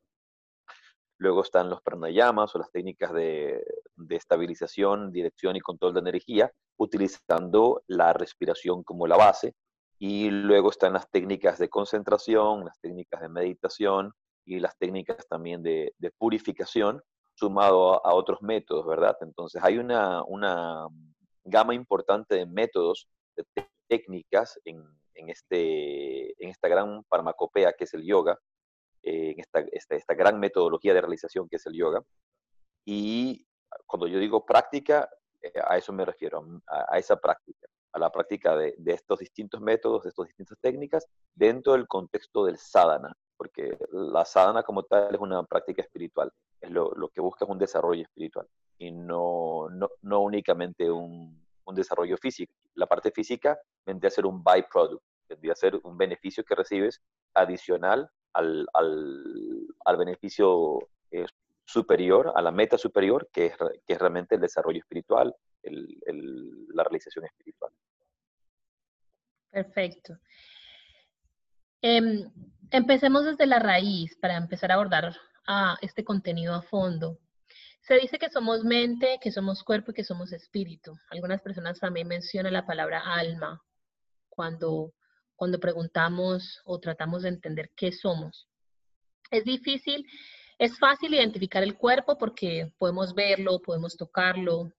Luego 1.20 1.42
están 1.42 1.68
los 1.68 1.82
pranayamas 1.82 2.54
o 2.54 2.58
las 2.58 2.70
técnicas 2.70 3.12
de, 3.12 3.62
estabilización, 4.08 5.12
dirección 5.12 5.54
y 5.54 5.60
control 5.60 5.92
de 5.92 6.00
energía, 6.00 6.50
utilizando 6.78 7.82
la 7.88 8.14
respiración 8.14 8.82
como 8.82 9.06
la 9.06 9.18
base, 9.18 9.54
y 9.98 10.30
luego 10.30 10.70
están 10.70 10.94
las 10.94 11.10
técnicas 11.10 11.58
de 11.58 11.68
concentración, 11.68 12.64
las 12.64 12.80
técnicas 12.80 13.20
de 13.20 13.28
meditación 13.28 14.14
y 14.46 14.60
las 14.60 14.78
técnicas 14.78 15.28
también 15.28 15.62
de, 15.62 15.92
purificación, 16.16 17.02
sumado 17.34 18.02
a, 18.06 18.14
otros 18.14 18.40
métodos, 18.40 18.86
¿verdad? 18.86 19.14
Entonces 19.20 19.62
hay 19.62 19.76
una, 19.76 20.22
gama 21.44 21.74
importante 21.74 22.34
de 22.34 22.46
métodos, 22.46 23.06
de 23.36 23.44
técnicas 23.88 24.58
en, 24.64 24.82
en, 25.12 25.28
este, 25.28 26.42
en 26.42 26.48
esta 26.48 26.68
gran 26.68 27.04
farmacopea 27.04 27.74
que 27.74 27.84
es 27.84 27.92
el 27.92 28.04
yoga, 28.04 28.38
en 29.02 29.40
esta, 29.40 29.60
esta, 29.72 29.96
esta, 29.96 30.14
gran 30.14 30.38
metodología 30.38 30.94
de 30.94 31.00
realización 31.00 31.48
que 31.48 31.56
es 31.56 31.66
el 31.66 31.74
yoga. 31.74 32.02
Y 32.84 33.46
cuando 33.86 34.06
yo 34.06 34.18
digo 34.18 34.44
práctica, 34.44 35.08
eh, 35.42 35.52
a 35.66 35.76
eso 35.76 35.92
me 35.92 36.04
refiero, 36.04 36.44
a 36.66 36.98
esa 36.98 37.16
práctica 37.16 37.68
a 37.92 37.98
la 37.98 38.10
práctica 38.10 38.56
de, 38.56 38.74
estos 38.86 39.18
distintos 39.18 39.60
métodos, 39.60 40.04
de 40.04 40.10
estas 40.10 40.26
distintas 40.26 40.58
técnicas, 40.60 41.06
dentro 41.34 41.72
del 41.72 41.86
contexto 41.86 42.44
del 42.44 42.56
sadhana, 42.56 43.12
porque 43.36 43.76
la 43.90 44.24
sadhana 44.24 44.62
como 44.62 44.82
tal 44.84 45.14
es 45.14 45.20
una 45.20 45.42
práctica 45.44 45.82
espiritual, 45.82 46.30
es 46.60 46.70
lo, 46.70 47.08
que 47.08 47.20
busca 47.20 47.44
es 47.44 47.50
un 47.50 47.58
desarrollo 47.58 48.02
espiritual 48.02 48.46
y 48.78 48.92
no, 48.92 49.68
no, 50.02 50.20
únicamente 50.20 50.90
un, 50.90 51.38
desarrollo 51.72 52.16
físico. 52.16 52.52
La 52.74 52.88
parte 52.88 53.12
física 53.12 53.56
vendría 53.86 54.08
a 54.08 54.10
ser 54.10 54.26
un 54.26 54.42
byproduct, 54.42 55.04
vendría 55.28 55.52
a 55.52 55.56
ser 55.56 55.78
un 55.84 55.96
beneficio 55.96 56.42
que 56.42 56.56
recibes 56.56 57.00
adicional 57.32 58.10
al, 58.32 59.96
beneficio 59.98 60.78
eh, 61.10 61.26
superior, 61.64 62.32
a 62.34 62.42
la 62.42 62.50
meta 62.50 62.78
superior, 62.78 63.28
que 63.32 63.46
es, 63.46 63.56
que 63.56 63.92
es 63.92 63.98
realmente 63.98 64.34
el 64.34 64.40
desarrollo 64.40 64.78
espiritual, 64.78 65.34
la 65.62 66.84
realización 66.84 67.24
espiritual. 67.26 67.72
Perfecto. 69.50 70.16
Em, 71.82 72.30
empecemos 72.70 73.24
desde 73.24 73.46
la 73.46 73.58
raíz 73.58 74.16
para 74.16 74.36
empezar 74.36 74.70
a 74.70 74.74
abordar 74.74 75.16
a 75.46 75.76
este 75.80 76.04
contenido 76.04 76.54
a 76.54 76.62
fondo. 76.62 77.18
Se 77.80 77.94
dice 77.94 78.18
que 78.18 78.30
somos 78.30 78.62
mente, 78.64 79.18
que 79.20 79.32
somos 79.32 79.64
cuerpo 79.64 79.90
y 79.90 79.94
que 79.94 80.04
somos 80.04 80.32
espíritu. 80.32 80.96
Algunas 81.10 81.40
personas 81.40 81.80
también 81.80 82.06
mencionan 82.06 82.52
la 82.52 82.66
palabra 82.66 83.00
alma 83.00 83.62
cuando, 84.28 84.92
cuando 85.40 85.58
preguntamos 85.58 86.60
o 86.66 86.78
tratamos 86.78 87.22
de 87.22 87.30
entender 87.30 87.70
qué 87.74 87.92
somos. 87.92 88.46
Es 89.30 89.42
difícil, 89.42 90.06
es 90.58 90.78
fácil 90.78 91.14
identificar 91.14 91.62
el 91.62 91.78
cuerpo 91.78 92.18
porque 92.18 92.74
podemos 92.76 93.14
verlo, 93.14 93.58
podemos 93.62 93.96
tocarlo. 93.96 94.70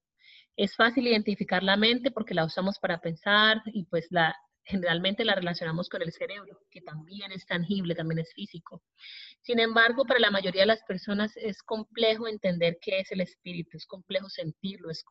Es 0.55 0.75
fácil 0.75 1.07
identificar 1.07 1.63
la 1.63 1.77
mente 1.77 2.11
porque 2.11 2.35
la 2.35 2.45
usamos 2.45 2.77
para 2.77 3.01
pensar 3.01 3.63
y 3.73 3.85
pues 3.85 4.05
la 4.11 4.35
generalmente 4.63 5.25
la 5.25 5.35
relacionamos 5.35 5.89
con 5.89 6.01
el 6.01 6.11
cerebro, 6.11 6.59
que 6.69 6.81
también 6.81 7.31
es 7.31 7.45
tangible, 7.45 7.95
también 7.95 8.19
es 8.19 8.33
físico. 8.33 8.81
Sin 9.41 9.59
embargo, 9.59 10.05
para 10.05 10.19
la 10.19 10.31
mayoría 10.31 10.61
de 10.61 10.67
las 10.67 10.83
personas 10.83 11.35
es 11.37 11.63
complejo 11.63 12.27
entender 12.27 12.77
qué 12.81 12.99
es 12.99 13.11
el 13.11 13.21
espíritu, 13.21 13.77
es 13.77 13.85
complejo 13.85 14.29
sentirlo, 14.29 14.89
es, 14.89 15.03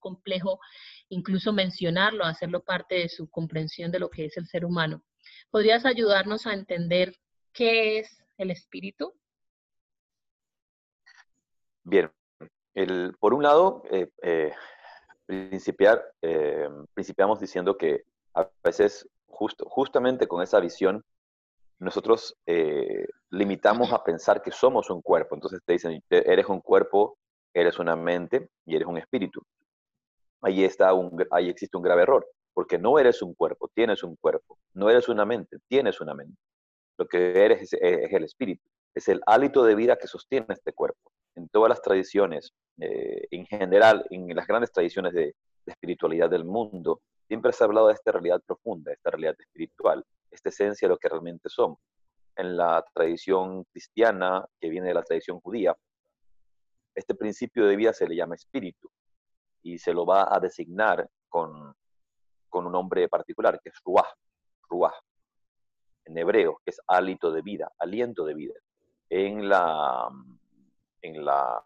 complejo 0.00 0.58
incluso 1.08 1.52
mencionarlo, 1.52 2.24
hacerlo 2.24 2.62
parte 2.62 2.96
de 2.96 3.08
su 3.08 3.28
comprensión 3.30 3.90
de 3.90 4.00
lo 4.00 4.10
que 4.10 4.26
es 4.26 4.36
el 4.36 4.46
ser 4.46 4.64
humano. 4.64 5.02
¿Podrías 5.50 5.84
ayudarnos 5.84 6.46
a 6.46 6.52
entender 6.52 7.16
qué 7.52 7.98
es 7.98 8.24
el 8.38 8.50
espíritu? 8.50 9.14
Bien, 11.84 12.10
por 13.20 13.32
un 13.32 13.42
lado, 13.44 13.82
eh, 13.90 14.08
eh, 14.22 14.52
eh, 15.28 16.68
principiamos 16.94 17.40
diciendo 17.40 17.76
que 17.78 18.04
a 18.36 18.48
veces 18.62 19.08
justamente 19.26 20.28
con 20.28 20.42
esa 20.42 20.60
visión, 20.60 21.04
nosotros 21.78 22.36
eh, 22.46 23.06
limitamos 23.30 23.92
a 23.92 24.02
pensar 24.02 24.42
que 24.42 24.50
somos 24.50 24.88
un 24.90 25.02
cuerpo. 25.02 25.34
Entonces 25.34 25.60
te 25.64 25.72
dicen, 25.72 26.02
eres 26.10 26.46
un 26.46 26.60
cuerpo, 26.60 27.18
eres 27.52 27.78
una 27.78 27.96
mente 27.96 28.48
y 28.64 28.76
eres 28.76 28.86
un 28.86 28.98
espíritu. 28.98 29.42
Ahí, 30.42 30.64
está 30.64 30.90
ahí 31.30 31.48
existe 31.48 31.76
un 31.76 31.82
grave 31.82 32.02
error, 32.02 32.26
porque 32.54 32.78
no 32.78 32.98
eres 32.98 33.20
un 33.22 33.34
cuerpo, 33.34 33.68
tienes 33.74 34.02
un 34.02 34.16
cuerpo. 34.16 34.58
No 34.74 34.88
eres 34.90 35.08
una 35.08 35.24
mente, 35.24 35.58
tienes 35.68 36.00
una 36.00 36.14
mente. 36.14 36.38
Lo 36.98 37.06
que 37.06 37.44
eres 37.44 37.62
es, 37.62 37.72
es 37.72 38.12
el 38.12 38.24
espíritu, 38.24 38.62
es 38.94 39.08
el 39.08 39.20
hálito 39.26 39.64
de 39.64 39.74
vida 39.74 39.96
que 39.96 40.06
sostiene 40.06 40.46
este 40.50 40.72
cuerpo. 40.72 41.10
en 41.34 41.48
todas 41.48 41.68
las 41.68 41.82
tradiciones, 41.82 42.54
eh, 42.78 43.26
en 43.30 43.44
general, 43.44 44.06
en 44.10 44.34
las 44.34 44.46
grandes 44.46 44.72
tradiciones 44.72 45.12
de, 45.12 45.34
espiritualidad 45.66 46.30
del 46.30 46.44
mundo, 46.44 47.00
siempre 47.26 47.52
se 47.52 47.64
ha 47.64 47.66
hablado 47.66 47.88
de 47.88 47.94
esta 47.94 48.12
realidad 48.12 48.42
profunda, 48.46 48.92
esta 48.92 49.10
realidad 49.10 49.34
espiritual, 49.38 50.04
esta 50.30 50.48
esencia 50.48 50.86
de 50.86 50.94
lo 50.94 50.98
que 50.98 51.08
realmente 51.08 51.48
somos. 51.48 51.78
En 52.36 52.56
la 52.56 52.84
tradición 52.94 53.64
cristiana, 53.64 54.44
que 54.60 54.68
viene 54.68 54.88
de 54.88 54.94
la 54.94 55.02
tradición 55.02 55.40
judía, 55.40 55.76
este 56.94 57.14
principio 57.14 57.66
de 57.66 57.76
vida 57.76 57.92
se 57.92 58.08
le 58.08 58.16
llama 58.16 58.34
espíritu 58.34 58.90
y 59.62 59.78
se 59.78 59.92
lo 59.92 60.06
va 60.06 60.34
a 60.34 60.38
designar 60.40 61.08
con, 61.28 61.74
con 62.48 62.66
un 62.66 62.72
nombre 62.72 63.08
particular, 63.08 63.60
que 63.62 63.70
es 63.70 63.76
ruah, 63.84 64.08
ruah, 64.68 64.94
en 66.04 66.16
hebreo, 66.18 66.60
que 66.64 66.70
es 66.70 66.80
hálito 66.86 67.32
de 67.32 67.42
vida, 67.42 67.72
aliento 67.78 68.24
de 68.24 68.34
vida. 68.34 68.54
En 69.08 69.48
la, 69.48 70.08
en 71.02 71.24
la 71.24 71.62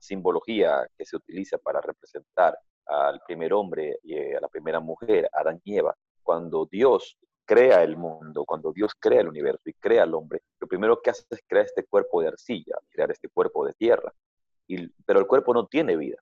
simbología 0.00 0.86
que 0.96 1.04
se 1.04 1.16
utiliza 1.16 1.58
para 1.58 1.80
representar 1.80 2.58
al 2.86 3.20
primer 3.26 3.52
hombre 3.52 3.98
y 4.02 4.34
a 4.34 4.40
la 4.40 4.48
primera 4.48 4.80
mujer, 4.80 5.28
Adán 5.32 5.60
y 5.64 5.76
Eva, 5.76 5.94
cuando 6.22 6.66
Dios 6.70 7.16
crea 7.44 7.82
el 7.82 7.96
mundo, 7.96 8.44
cuando 8.44 8.72
Dios 8.72 8.92
crea 8.98 9.20
el 9.20 9.28
universo 9.28 9.62
y 9.66 9.74
crea 9.74 10.04
al 10.04 10.14
hombre, 10.14 10.42
lo 10.60 10.66
primero 10.66 11.00
que 11.00 11.10
hace 11.10 11.24
es 11.30 11.40
crear 11.46 11.66
este 11.66 11.84
cuerpo 11.84 12.20
de 12.20 12.28
arcilla, 12.28 12.76
crear 12.90 13.10
este 13.10 13.28
cuerpo 13.28 13.66
de 13.66 13.72
tierra. 13.74 14.12
Pero 15.04 15.20
el 15.20 15.26
cuerpo 15.26 15.52
no 15.52 15.66
tiene 15.66 15.96
vida, 15.96 16.16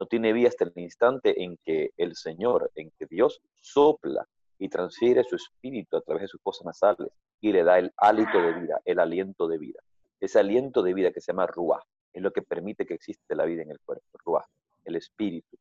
no 0.00 0.06
tiene 0.06 0.32
vida 0.32 0.48
hasta 0.48 0.64
el 0.64 0.72
instante 0.76 1.42
en 1.42 1.58
que 1.64 1.90
el 1.96 2.16
Señor, 2.16 2.70
en 2.74 2.90
que 2.98 3.06
Dios 3.06 3.42
sopla 3.60 4.26
y 4.58 4.68
transfiere 4.68 5.24
su 5.24 5.36
espíritu 5.36 5.96
a 5.96 6.00
través 6.00 6.22
de 6.22 6.28
sus 6.28 6.40
fosas 6.40 6.64
nasales 6.64 7.08
y 7.40 7.52
le 7.52 7.64
da 7.64 7.78
el 7.78 7.92
hálito 7.96 8.40
de 8.40 8.52
vida, 8.52 8.80
el 8.84 8.98
aliento 9.00 9.48
de 9.48 9.58
vida. 9.58 9.80
Ese 10.20 10.38
aliento 10.38 10.82
de 10.82 10.94
vida 10.94 11.10
que 11.10 11.20
se 11.20 11.32
llama 11.32 11.46
Ruah 11.46 11.82
es 12.12 12.22
lo 12.22 12.30
que 12.30 12.42
permite 12.42 12.86
que 12.86 12.94
existe 12.94 13.34
la 13.34 13.44
vida 13.44 13.62
en 13.62 13.72
el 13.72 13.80
cuerpo, 13.80 14.06
Ruah, 14.24 14.44
el 14.84 14.96
espíritu. 14.96 15.56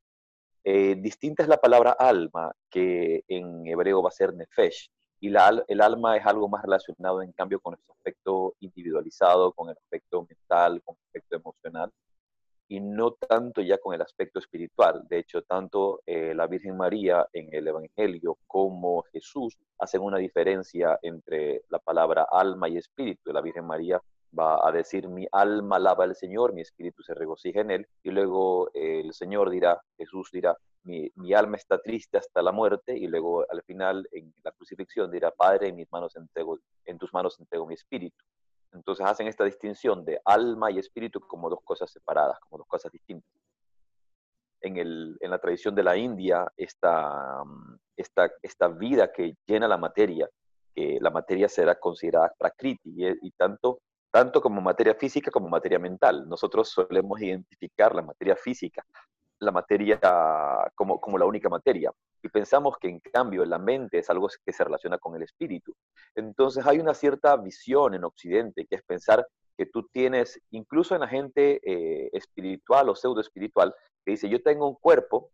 Eh, 0.64 0.96
distinta 0.96 1.44
es 1.44 1.50
la 1.50 1.58
palabra 1.58 1.92
alma, 1.92 2.54
que 2.70 3.24
en 3.28 3.66
hebreo 3.68 4.02
va 4.04 4.10
a 4.10 4.12
ser 4.12 4.34
nefesh, 4.34 4.90
y 5.20 5.28
el 5.28 5.82
alma 5.82 6.18
es 6.18 6.26
algo 6.26 6.50
más 6.50 6.64
relacionado 6.64 7.22
en 7.22 7.32
cambio 7.32 7.60
con 7.60 7.76
el 7.76 7.80
aspecto 7.92 8.56
individualizado, 8.60 9.52
con 9.54 9.70
el 9.70 9.78
aspecto 9.78 10.26
mental, 10.28 10.82
con 10.84 10.96
el 10.96 11.06
aspecto 11.06 11.36
emocional, 11.36 11.92
y 12.68 12.80
no 12.80 13.12
tanto 13.12 13.62
ya 13.62 13.78
con 13.78 13.94
el 13.94 14.02
aspecto 14.02 14.40
espiritual. 14.40 15.06
De 15.08 15.20
hecho, 15.20 15.42
tanto 15.44 16.02
eh, 16.06 16.34
la 16.34 16.48
Virgen 16.48 16.78
María 16.78 17.28
en 17.34 17.54
el 17.54 17.68
Evangelio 17.68 18.38
como 18.48 19.04
Jesús 19.12 19.58
hacen 19.78 20.02
una 20.02 20.18
diferencia 20.18 20.98
entre 21.02 21.64
la 21.70 21.80
palabra 21.80 22.28
alma 22.32 22.70
y 22.70 22.78
espíritu. 22.78 23.34
La 23.34 23.42
Virgen 23.42 23.66
María 23.66 24.02
va 24.38 24.68
a 24.68 24.72
decir, 24.72 25.08
mi 25.10 25.28
alma 25.32 25.76
alaba 25.76 26.06
al 26.06 26.16
Señor, 26.16 26.54
mi 26.54 26.62
espíritu 26.62 27.04
se 27.04 27.14
regocija 27.14 27.62
en 27.62 27.72
él, 27.72 27.88
y 28.04 28.12
luego 28.12 28.70
eh, 28.74 29.02
el 29.02 29.14
Señor 29.14 29.50
dirá, 29.50 29.82
Jesús 29.98 30.30
dirá, 30.32 30.58
mi, 30.84 31.12
mi, 31.16 31.34
alma 31.34 31.58
está 31.58 31.80
triste 31.80 32.18
hasta 32.18 32.42
la 32.42 32.52
muerte, 32.52 32.98
y 32.98 33.08
luego 33.08 33.46
al 33.50 33.62
final 33.64 34.08
en 34.12 34.34
la 34.44 34.52
crucifixión 34.52 35.12
dirá, 35.12 35.32
Padre, 35.32 35.68
en, 35.68 35.76
mis 35.76 35.92
manos 35.92 36.16
entrego, 36.16 36.60
en 36.86 36.98
tus 36.98 37.14
manos 37.14 37.40
entrego 37.40 37.68
mi 37.68 37.76
espíritu. 37.76 38.24
Entonces 38.74 39.06
hacen 39.06 39.28
esta 39.28 39.44
distinción 39.44 40.06
de 40.06 40.22
alma 40.24 40.72
y 40.72 40.80
espíritu 40.80 41.20
como 41.20 41.50
dos 41.50 41.60
cosas 41.64 41.92
separadas, 41.92 42.40
como 42.40 42.60
dos 42.60 42.68
cosas 42.68 42.92
distintas. 42.92 43.30
En, 44.62 44.78
el, 44.78 45.18
en 45.20 45.30
la 45.30 45.40
tradición 45.40 45.76
de 45.76 45.84
la 45.84 45.98
India, 45.98 46.52
esta, 46.56 47.44
esta, 47.98 48.32
esta 48.42 48.68
vida 48.70 49.12
que 49.12 49.36
llena 49.46 49.68
la 49.68 49.78
materia, 49.78 50.30
que 50.74 51.00
la 51.02 51.10
materia 51.10 51.50
será 51.50 51.76
considerada 51.76 52.34
prakriti, 52.38 52.94
y, 52.96 53.28
y 53.28 53.32
tanto 53.32 53.82
tanto 54.12 54.42
como 54.42 54.62
materia 54.62 54.94
física 54.94 55.32
como 55.32 55.50
materia 55.50 55.80
mental. 55.80 56.28
Nosotros 56.28 56.70
solemos 56.70 57.22
identificar 57.22 57.96
la 57.96 58.02
materia 58.02 58.36
física, 58.36 58.86
la 59.40 59.52
materia 59.52 60.00
como, 60.76 61.00
como 61.00 61.18
la 61.18 61.26
única 61.26 61.50
materia, 61.50 61.92
y 62.22 62.30
pensamos 62.30 62.78
que 62.78 62.90
en 62.90 63.00
cambio 63.00 63.44
la 63.46 63.58
mente 63.58 63.98
es 64.00 64.10
algo 64.10 64.28
que 64.46 64.54
se 64.54 64.64
relaciona 64.64 64.98
con 64.98 65.16
el 65.16 65.24
espíritu. 65.24 65.74
Entonces 66.14 66.68
hay 66.68 66.80
una 66.80 66.94
cierta 66.94 67.36
visión 67.38 67.96
en 67.96 68.04
Occidente 68.04 68.66
que 68.66 68.76
es 68.76 68.84
pensar 68.84 69.26
que 69.58 69.66
tú 69.66 69.88
tienes, 69.92 70.40
incluso 70.52 70.94
en 70.94 71.02
la 71.02 71.08
gente 71.08 71.60
eh, 71.64 72.10
espiritual 72.14 72.90
o 72.90 72.96
pseudo 72.96 73.22
espiritual, 73.22 73.74
que 74.04 74.12
dice, 74.12 74.30
yo 74.30 74.42
tengo 74.42 74.68
un 74.68 74.76
cuerpo, 74.76 75.30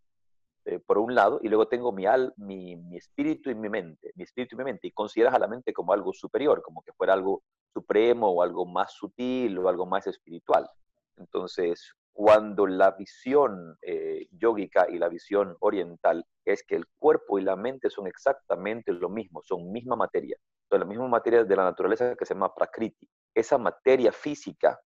eh, 0.65 0.79
por 0.79 0.97
un 0.97 1.15
lado, 1.15 1.39
y 1.41 1.47
luego 1.47 1.67
tengo 1.67 1.91
mi, 1.93 2.05
al, 2.05 2.33
mi, 2.35 2.75
mi, 2.75 2.97
espíritu 2.97 3.49
y 3.49 3.55
mi 3.55 3.69
mente, 3.69 4.11
mi 4.15 4.23
espíritu 4.23 4.55
y 4.55 4.57
mi 4.57 4.65
mente, 4.65 4.87
y 4.87 4.91
consideras 4.91 5.33
a 5.33 5.39
la 5.39 5.47
mente 5.47 5.71
como 5.71 5.93
algo 5.93 6.11
superior, 6.11 6.61
como 6.61 6.81
que 6.81 6.91
fuera 6.91 7.13
algo 7.13 7.41
supremo 7.77 8.29
o 8.29 8.41
algo 8.41 8.65
más 8.65 8.93
sutil 8.93 9.57
o 9.59 9.69
algo 9.69 9.85
más 9.85 10.07
espiritual. 10.07 10.69
Entonces, 11.17 11.93
cuando 12.13 12.65
la 12.65 12.91
visión 12.91 13.77
eh, 13.81 14.27
yógica 14.31 14.87
y 14.89 14.97
la 14.97 15.09
visión 15.09 15.55
oriental 15.59 16.25
es 16.45 16.63
que 16.63 16.75
el 16.75 16.85
cuerpo 16.97 17.37
y 17.37 17.43
la 17.43 17.55
mente 17.55 17.89
son 17.89 18.07
exactamente 18.07 18.91
lo 18.91 19.09
mismo, 19.09 19.41
son 19.43 19.71
misma 19.71 19.95
materia, 19.95 20.37
son 20.69 20.79
la 20.79 20.85
misma 20.85 21.07
materia 21.07 21.43
de 21.43 21.55
la 21.55 21.63
naturaleza 21.63 22.15
que 22.15 22.25
se 22.25 22.33
llama 22.33 22.55
prakriti, 22.55 23.07
esa 23.35 23.57
materia 23.57 24.11
física 24.11 24.79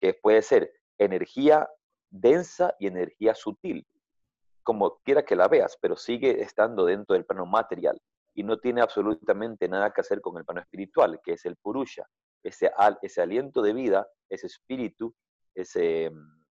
que 0.00 0.14
puede 0.14 0.42
ser 0.42 0.72
energía 0.98 1.68
densa 2.10 2.74
y 2.78 2.86
energía 2.86 3.34
sutil 3.34 3.86
como 4.62 5.00
quiera 5.04 5.24
que 5.24 5.36
la 5.36 5.48
veas, 5.48 5.76
pero 5.80 5.96
sigue 5.96 6.42
estando 6.42 6.84
dentro 6.84 7.14
del 7.14 7.24
plano 7.24 7.46
material 7.46 8.00
y 8.34 8.44
no 8.44 8.58
tiene 8.58 8.80
absolutamente 8.80 9.68
nada 9.68 9.92
que 9.92 10.00
hacer 10.00 10.20
con 10.20 10.36
el 10.38 10.44
plano 10.44 10.60
espiritual, 10.60 11.20
que 11.24 11.32
es 11.32 11.44
el 11.44 11.56
purusha, 11.56 12.06
ese, 12.42 12.70
ese 13.02 13.22
aliento 13.22 13.62
de 13.62 13.72
vida, 13.72 14.08
ese 14.28 14.46
espíritu, 14.46 15.14
ese, 15.54 16.10
mm, 16.10 16.44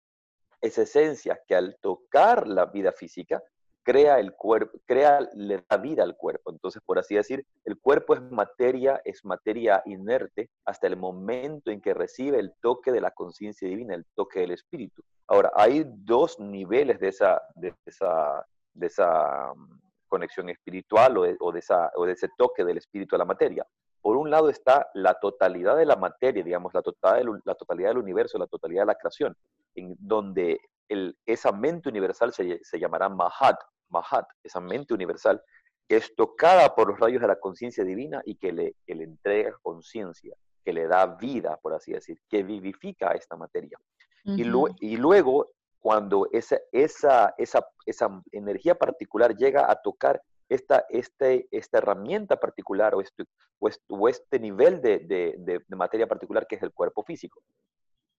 esa 0.60 0.82
esencia 0.82 1.40
que 1.46 1.54
al 1.54 1.76
tocar 1.80 2.46
la 2.46 2.66
vida 2.66 2.92
física 2.92 3.42
crea 3.88 4.18
el 4.18 4.34
cuerpo, 4.34 4.78
crea, 4.84 5.26
le 5.34 5.64
da 5.66 5.78
vida 5.78 6.02
al 6.02 6.14
cuerpo. 6.14 6.50
Entonces, 6.50 6.82
por 6.84 6.98
así 6.98 7.14
decir, 7.14 7.46
el 7.64 7.78
cuerpo 7.80 8.14
es 8.14 8.20
materia, 8.20 9.00
es 9.02 9.24
materia 9.24 9.82
inerte 9.86 10.50
hasta 10.66 10.86
el 10.86 10.98
momento 10.98 11.70
en 11.70 11.80
que 11.80 11.94
recibe 11.94 12.38
el 12.38 12.52
toque 12.60 12.92
de 12.92 13.00
la 13.00 13.12
conciencia 13.12 13.66
divina, 13.66 13.94
el 13.94 14.04
toque 14.14 14.40
del 14.40 14.50
espíritu. 14.50 15.02
Ahora, 15.26 15.52
hay 15.54 15.84
dos 15.86 16.38
niveles 16.38 17.00
de 17.00 17.08
esa, 17.08 17.40
de 17.54 17.74
esa, 17.86 18.44
de 18.74 18.86
esa 18.88 19.54
mm, 19.54 19.80
conexión 20.06 20.50
espiritual 20.50 21.16
o 21.16 21.52
de, 21.52 21.58
esa, 21.58 21.90
o 21.96 22.04
de 22.04 22.12
ese 22.12 22.28
toque 22.36 22.64
del 22.64 22.76
espíritu 22.76 23.14
a 23.14 23.18
la 23.18 23.24
materia. 23.24 23.66
Por 24.00 24.16
un 24.16 24.30
lado 24.30 24.48
está 24.48 24.88
la 24.94 25.14
totalidad 25.14 25.76
de 25.76 25.86
la 25.86 25.96
materia, 25.96 26.42
digamos, 26.42 26.72
la 26.74 26.82
totalidad 26.82 27.24
del, 27.24 27.40
la 27.44 27.54
totalidad 27.54 27.90
del 27.90 27.98
universo, 27.98 28.38
la 28.38 28.46
totalidad 28.46 28.82
de 28.82 28.86
la 28.86 28.94
creación, 28.94 29.36
en 29.74 29.96
donde 29.98 30.60
el, 30.88 31.16
esa 31.26 31.52
mente 31.52 31.88
universal 31.88 32.32
se, 32.32 32.60
se 32.62 32.78
llamará 32.78 33.08
Mahat, 33.08 33.58
Mahat, 33.90 34.26
esa 34.42 34.60
mente 34.60 34.94
universal, 34.94 35.42
que 35.88 35.96
es 35.96 36.14
tocada 36.14 36.74
por 36.74 36.88
los 36.88 37.00
rayos 37.00 37.20
de 37.20 37.28
la 37.28 37.40
conciencia 37.40 37.82
divina 37.82 38.22
y 38.24 38.36
que 38.36 38.52
le, 38.52 38.76
le 38.86 39.04
entrega 39.04 39.56
conciencia, 39.62 40.34
que 40.64 40.72
le 40.72 40.86
da 40.86 41.06
vida, 41.06 41.58
por 41.62 41.74
así 41.74 41.92
decir, 41.92 42.20
que 42.28 42.42
vivifica 42.42 43.12
esta 43.12 43.36
materia. 43.36 43.78
y, 44.24 44.42
y, 44.80 44.96
luego, 44.96 45.50
cuando 45.78 46.28
esa, 46.32 46.58
esa, 46.72 47.34
esa, 47.38 47.66
esa 47.86 48.22
energía 48.32 48.74
particular 48.74 49.34
llega 49.34 49.70
a 49.70 49.76
tocar 49.76 50.20
esta, 50.48 50.86
este, 50.88 51.48
esta 51.50 51.78
herramienta 51.78 52.36
particular 52.36 52.94
o 52.94 53.00
este, 53.00 53.24
o 53.58 54.08
este, 54.08 54.38
nivel 54.38 54.80
de, 54.80 55.00
de, 55.00 55.34
de, 55.38 55.76
materia 55.76 56.06
particular 56.06 56.46
que 56.46 56.56
es 56.56 56.62
el 56.62 56.72
cuerpo 56.72 57.02
físico. 57.02 57.42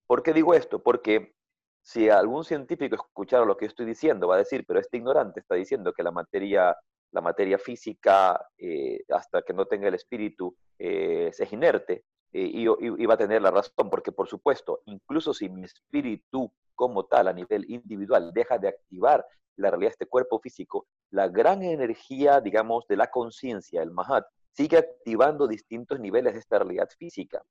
¿Por 0.05 0.23
qué 0.23 0.33
digo 0.33 0.53
esto? 0.53 0.81
Porque 0.81 1.33
si 1.81 2.09
algún 2.09 2.43
científico 2.43 2.95
escuchara 2.95 3.45
lo 3.45 3.57
que 3.57 3.65
estoy 3.65 3.85
diciendo, 3.85 4.27
va 4.27 4.35
a 4.35 4.39
decir, 4.39 4.65
pero 4.67 4.79
este 4.79 4.97
ignorante 4.97 5.39
está 5.39 5.55
diciendo 5.55 5.93
que 5.93 6.03
la 6.03 6.11
materia, 6.11 6.75
la 7.11 7.21
materia 7.21 7.57
física, 7.57 8.39
eh, 8.57 9.01
hasta 9.09 9.41
que 9.41 9.53
no 9.53 9.65
tenga 9.65 9.87
el 9.87 9.95
espíritu, 9.95 10.55
eh, 10.77 11.31
es 11.37 11.53
inerte, 11.53 12.03
y, 12.31 12.63
y, 12.63 13.05
va 13.05 13.13
a 13.15 13.17
tener 13.17 13.41
la 13.41 13.51
razón, 13.51 13.89
porque 13.89 14.11
por 14.11 14.27
supuesto, 14.27 14.81
incluso 14.85 15.33
si 15.33 15.49
mi 15.49 15.63
espíritu 15.63 16.51
como 16.75 17.05
tal, 17.05 17.27
a 17.27 17.33
nivel 17.33 17.65
individual, 17.69 18.31
deja 18.33 18.57
de 18.57 18.69
activar 18.69 19.25
la 19.55 19.69
realidad 19.69 19.89
de 19.89 19.93
este 19.93 20.05
cuerpo 20.05 20.39
físico, 20.39 20.87
la 21.11 21.27
gran 21.27 21.63
energía, 21.63 22.39
digamos, 22.39 22.87
de 22.87 22.97
la 22.97 23.07
conciencia, 23.07 23.81
el 23.81 23.91
Mahat, 23.91 24.25
sigue 24.51 24.77
activando 24.77 25.47
distintos 25.47 25.99
niveles 25.99 26.33
de 26.33 26.39
esta 26.39 26.59
realidad 26.59 26.89
física, 26.97 27.43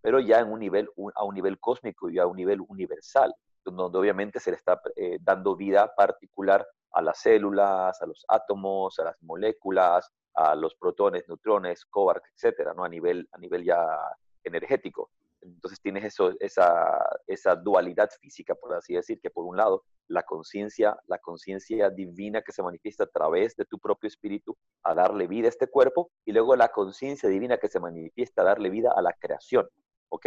pero 0.00 0.20
ya 0.20 0.40
en 0.40 0.50
un 0.50 0.60
nivel, 0.60 0.88
a 1.14 1.24
un 1.24 1.34
nivel 1.34 1.58
cósmico 1.58 2.08
y 2.08 2.18
a 2.18 2.26
un 2.26 2.36
nivel 2.36 2.60
universal 2.68 3.34
donde 3.64 3.98
obviamente 3.98 4.40
se 4.40 4.50
le 4.50 4.56
está 4.56 4.80
eh, 4.96 5.18
dando 5.20 5.56
vida 5.56 5.92
particular 5.94 6.66
a 6.92 7.02
las 7.02 7.18
células, 7.18 8.00
a 8.00 8.06
los 8.06 8.24
átomos, 8.28 8.98
a 8.98 9.04
las 9.04 9.22
moléculas, 9.22 10.10
a 10.34 10.54
los 10.54 10.74
protones, 10.74 11.24
neutrones, 11.28 11.84
quarks, 11.84 12.30
etcétera, 12.34 12.74
¿no? 12.74 12.84
A 12.84 12.88
nivel, 12.88 13.28
a 13.32 13.38
nivel 13.38 13.64
ya 13.64 13.98
energético. 14.42 15.10
Entonces 15.40 15.80
tienes 15.80 16.04
eso, 16.04 16.32
esa, 16.40 16.98
esa 17.26 17.54
dualidad 17.54 18.08
física, 18.20 18.54
por 18.54 18.74
así 18.74 18.94
decir, 18.94 19.20
que 19.20 19.30
por 19.30 19.44
un 19.44 19.56
lado 19.56 19.84
la 20.08 20.22
conciencia, 20.22 20.96
la 21.06 21.18
conciencia 21.18 21.90
divina 21.90 22.42
que 22.42 22.52
se 22.52 22.62
manifiesta 22.62 23.04
a 23.04 23.08
través 23.08 23.54
de 23.56 23.64
tu 23.66 23.78
propio 23.78 24.08
espíritu 24.08 24.56
a 24.82 24.94
darle 24.94 25.26
vida 25.26 25.46
a 25.46 25.50
este 25.50 25.66
cuerpo, 25.66 26.10
y 26.24 26.32
luego 26.32 26.56
la 26.56 26.68
conciencia 26.68 27.28
divina 27.28 27.58
que 27.58 27.68
se 27.68 27.80
manifiesta 27.80 28.42
a 28.42 28.46
darle 28.46 28.70
vida 28.70 28.92
a 28.96 29.02
la 29.02 29.12
creación. 29.12 29.68
¿Ok? 30.08 30.26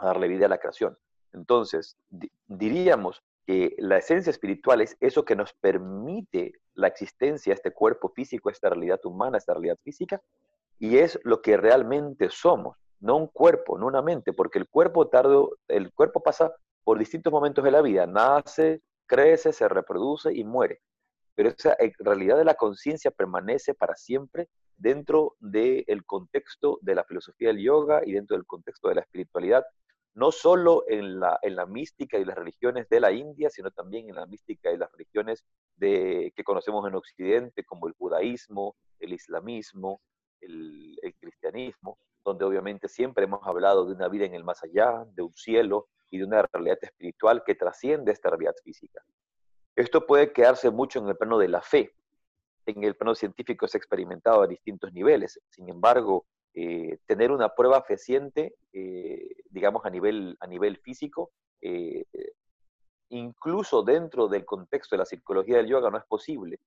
a 0.00 0.06
darle 0.06 0.28
vida 0.28 0.46
a 0.46 0.48
la 0.48 0.58
creación. 0.58 0.98
Entonces, 1.32 1.96
diríamos 2.46 3.22
que 3.46 3.74
la 3.78 3.98
esencia 3.98 4.30
espiritual 4.30 4.80
es 4.80 4.96
eso 5.00 5.24
que 5.24 5.36
nos 5.36 5.52
permite 5.54 6.52
la 6.74 6.88
existencia, 6.88 7.54
este 7.54 7.72
cuerpo 7.72 8.08
físico, 8.08 8.50
esta 8.50 8.70
realidad 8.70 9.00
humana, 9.04 9.38
esta 9.38 9.54
realidad 9.54 9.78
física, 9.82 10.20
y 10.78 10.98
es 10.98 11.18
lo 11.24 11.42
que 11.42 11.56
realmente 11.56 12.30
somos, 12.30 12.76
no 13.00 13.16
un 13.16 13.26
cuerpo, 13.26 13.78
no 13.78 13.86
una 13.86 14.02
mente, 14.02 14.32
porque 14.32 14.58
el 14.58 14.68
cuerpo 14.68 15.08
tardo, 15.08 15.56
el 15.68 15.92
cuerpo 15.92 16.22
pasa 16.22 16.54
por 16.84 16.98
distintos 16.98 17.32
momentos 17.32 17.64
de 17.64 17.70
la 17.70 17.82
vida, 17.82 18.06
nace, 18.06 18.80
crece, 19.06 19.52
se 19.52 19.68
reproduce 19.68 20.32
y 20.32 20.44
muere. 20.44 20.80
Pero 21.34 21.50
esa 21.50 21.76
realidad 21.98 22.36
de 22.36 22.44
la 22.44 22.54
conciencia 22.54 23.10
permanece 23.10 23.74
para 23.74 23.96
siempre 23.96 24.48
dentro 24.76 25.36
del 25.40 26.04
contexto 26.06 26.78
de 26.80 26.94
la 26.94 27.04
filosofía 27.04 27.48
del 27.48 27.62
yoga 27.62 28.02
y 28.04 28.12
dentro 28.12 28.36
del 28.36 28.46
contexto 28.46 28.88
de 28.88 28.94
la 28.96 29.00
espiritualidad, 29.02 29.64
no 30.14 30.32
solo 30.32 30.84
en 30.88 31.20
la, 31.20 31.38
en 31.42 31.56
la 31.56 31.66
mística 31.66 32.18
y 32.18 32.24
las 32.24 32.36
religiones 32.36 32.88
de 32.88 33.00
la 33.00 33.12
India, 33.12 33.48
sino 33.50 33.70
también 33.70 34.08
en 34.08 34.16
la 34.16 34.26
mística 34.26 34.72
y 34.72 34.76
las 34.76 34.90
religiones 34.92 35.44
de, 35.76 36.32
que 36.34 36.44
conocemos 36.44 36.86
en 36.86 36.94
Occidente, 36.94 37.64
como 37.64 37.86
el 37.86 37.94
judaísmo, 37.94 38.76
el 38.98 39.12
islamismo, 39.12 40.00
el, 40.40 40.98
cristianismo, 41.18 41.98
donde 42.24 42.44
obviamente 42.44 42.88
siempre 42.88 43.24
hemos 43.24 43.46
hablado 43.46 43.84
de 43.84 43.92
una 43.92 44.08
vida 44.08 44.24
en 44.24 44.34
el 44.34 44.44
más 44.44 44.62
allá, 44.62 45.04
de 45.14 45.22
un 45.22 45.34
cielo 45.34 45.88
y 46.10 46.18
de 46.18 46.24
una 46.24 46.42
realidad 46.42 46.78
espiritual 46.82 47.42
que 47.44 47.54
trasciende 47.54 48.12
esta 48.12 48.30
realidad 48.30 48.54
física. 48.64 49.02
Esto 49.76 50.06
puede 50.06 50.32
quedarse 50.32 50.70
mucho 50.70 50.98
en 50.98 51.08
el 51.08 51.16
plano 51.16 51.38
de 51.38 51.48
la 51.48 51.62
fe. 51.62 51.94
En 52.66 52.84
el 52.84 52.96
plano 52.96 53.14
científico 53.14 53.66
es 53.66 53.74
experimentado 53.74 54.42
a 54.42 54.46
distintos 54.46 54.92
niveles. 54.92 55.40
Sin 55.48 55.68
embargo, 55.68 56.26
eh, 56.52 56.98
tener 57.06 57.30
una 57.30 57.54
prueba 57.54 57.82
fehaciente, 57.82 58.56
eh, 58.72 59.36
digamos, 59.50 59.84
a 59.84 59.90
nivel, 59.90 60.36
a 60.40 60.46
nivel 60.46 60.78
físico, 60.78 61.30
eh, 61.60 62.04
incluso 63.10 63.82
dentro 63.82 64.26
del 64.26 64.44
contexto 64.44 64.96
de 64.96 64.98
la 64.98 65.04
psicología 65.04 65.58
del 65.58 65.68
yoga 65.68 65.90
no 65.90 65.98
es 65.98 66.04
posible, 66.04 66.58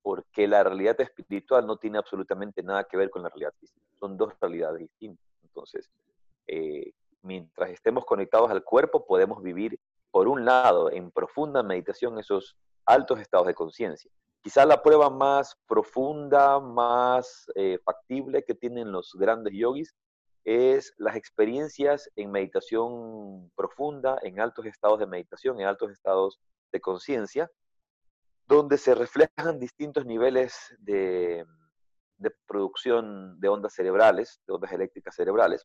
porque 0.00 0.46
la 0.46 0.62
realidad 0.62 1.00
espiritual 1.00 1.66
no 1.66 1.76
tiene 1.76 1.98
absolutamente 1.98 2.62
nada 2.62 2.84
que 2.84 2.96
ver 2.96 3.10
con 3.10 3.22
la 3.22 3.28
realidad 3.28 3.54
física. 3.58 3.84
Son 3.98 4.16
dos 4.16 4.32
realidades 4.40 4.80
distintas. 4.80 5.26
Entonces, 5.42 5.90
mientras 7.22 7.70
estemos 7.70 8.04
conectados 8.04 8.50
al 8.50 8.64
cuerpo, 8.64 9.06
podemos 9.06 9.42
vivir, 9.42 9.78
por 10.10 10.28
un 10.28 10.44
lado, 10.44 10.90
en 10.90 11.10
profunda 11.10 11.62
meditación 11.62 12.18
esos 12.18 12.56
altos 12.84 13.20
estados 13.20 13.46
de 13.46 13.54
conciencia. 13.54 14.10
Quizá 14.42 14.66
la 14.66 14.82
prueba 14.82 15.08
más 15.08 15.56
profunda, 15.66 16.58
más 16.58 17.46
eh, 17.54 17.78
factible 17.84 18.42
que 18.42 18.54
tienen 18.54 18.90
los 18.90 19.12
grandes 19.14 19.54
yogis 19.54 19.94
es 20.44 20.92
las 20.98 21.14
experiencias 21.14 22.10
en 22.16 22.32
meditación 22.32 23.52
profunda, 23.54 24.18
en 24.22 24.40
altos 24.40 24.66
estados 24.66 24.98
de 24.98 25.06
meditación, 25.06 25.60
en 25.60 25.68
altos 25.68 25.92
estados 25.92 26.40
de 26.72 26.80
conciencia, 26.80 27.48
donde 28.48 28.78
se 28.78 28.96
reflejan 28.96 29.60
distintos 29.60 30.04
niveles 30.04 30.74
de, 30.78 31.44
de, 32.16 32.30
producción 32.46 33.38
de 33.38 33.48
ondas 33.48 33.74
cerebrales, 33.74 34.40
de 34.48 34.54
ondas 34.54 34.72
eléctricas 34.72 35.14
cerebrales, 35.14 35.64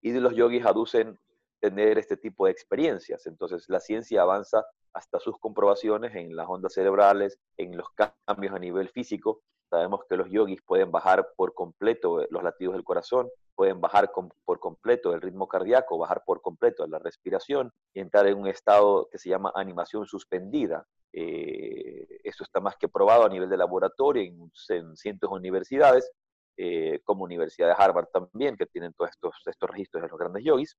y 0.00 0.12
los 0.14 0.34
yogis 0.34 0.66
aducen 0.66 1.16
tener 1.60 1.98
este 1.98 2.16
tipo 2.16 2.46
de 2.46 2.52
experiencias. 2.52 3.26
Entonces 3.26 3.66
la 3.68 3.78
ciencia 3.78 4.22
avanza 4.22 4.64
hasta 4.94 5.18
sus 5.20 5.38
comprobaciones 5.38 6.14
en 6.14 6.36
las 6.36 6.48
ondas 6.48 6.74
cerebrales, 6.74 7.38
en 7.56 7.76
los 7.76 7.88
cambios 7.90 8.54
a 8.54 8.58
nivel 8.58 8.88
físico. 8.88 9.40
Sabemos 9.70 10.00
que 10.08 10.16
los 10.16 10.28
yogis 10.30 10.60
pueden 10.62 10.90
bajar 10.90 11.28
por 11.36 11.54
completo 11.54 12.22
eh, 12.22 12.28
los 12.30 12.42
latidos 12.42 12.74
del 12.74 12.84
corazón, 12.84 13.28
pueden 13.54 13.80
bajar 13.80 14.10
por 14.44 14.60
completo 14.60 15.14
el 15.14 15.20
ritmo 15.20 15.48
cardíaco, 15.48 15.98
bajar 15.98 16.22
por 16.26 16.42
completo 16.42 16.86
la 16.86 16.98
respiración 16.98 17.70
y 17.94 18.00
entrar 18.00 18.26
en 18.26 18.38
un 18.38 18.48
estado 18.48 19.08
que 19.10 19.18
se 19.18 19.30
llama 19.30 19.52
animación 19.54 20.06
suspendida. 20.06 20.86
Eh, 21.14 22.06
esto 22.24 22.44
está 22.44 22.60
más 22.60 22.76
que 22.76 22.88
probado 22.88 23.24
a 23.24 23.28
nivel 23.28 23.48
de 23.48 23.56
laboratorio 23.56 24.22
en, 24.22 24.50
en 24.68 24.96
cientos 24.96 25.30
de 25.30 25.36
universidades, 25.36 26.10
eh, 26.56 27.00
como 27.04 27.24
Universidad 27.24 27.68
de 27.68 27.82
Harvard 27.82 28.08
también, 28.12 28.56
que 28.56 28.66
tienen 28.66 28.92
todos 28.92 29.10
estos, 29.10 29.34
estos 29.46 29.70
registros 29.70 30.02
de 30.02 30.08
los 30.08 30.18
grandes 30.18 30.44
yogis. 30.44 30.76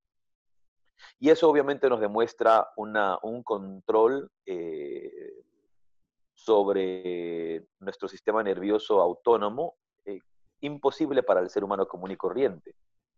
Y 1.19 1.29
eso 1.29 1.49
obviamente 1.49 1.89
nos 1.89 1.99
demuestra 1.99 2.69
una, 2.77 3.17
un 3.23 3.43
control 3.43 4.29
eh, 4.45 5.33
sobre 6.33 7.65
nuestro 7.79 8.07
sistema 8.07 8.43
nervioso 8.43 9.01
autónomo 9.01 9.75
eh, 10.05 10.19
imposible 10.61 11.23
para 11.23 11.39
el 11.39 11.49
ser 11.49 11.63
humano 11.63 11.87
común 11.87 12.11
y 12.11 12.17
corriente, 12.17 12.75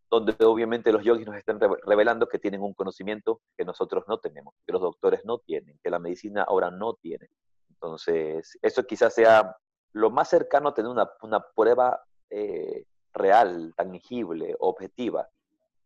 donde 0.10 0.36
obviamente 0.46 0.92
los 0.92 1.04
yogis 1.04 1.26
nos 1.26 1.36
están 1.36 1.60
revelando 1.86 2.28
que 2.28 2.40
tienen 2.40 2.62
un 2.62 2.74
conocimiento 2.74 3.42
que 3.58 3.66
nosotros 3.66 4.04
no 4.08 4.20
tenemos, 4.20 4.54
que 4.66 4.74
los 4.74 4.82
doctores 4.82 5.26
no 5.26 5.40
tienen, 5.40 5.80
que 5.84 5.90
la 5.90 6.00
medicina 6.00 6.44
ahora 6.44 6.70
no 6.70 6.94
tiene. 6.96 7.30
Entonces, 7.70 8.58
eso 8.62 8.84
quizás 8.84 9.14
sea 9.14 9.56
lo 9.94 10.12
más 10.12 10.30
cercano 10.30 10.70
a 10.70 10.74
tener 10.74 10.92
una, 10.92 11.10
una 11.22 11.40
prueba 11.56 12.02
eh, 12.30 12.86
real, 13.14 13.74
tangible, 13.76 14.56
objetiva, 14.60 15.28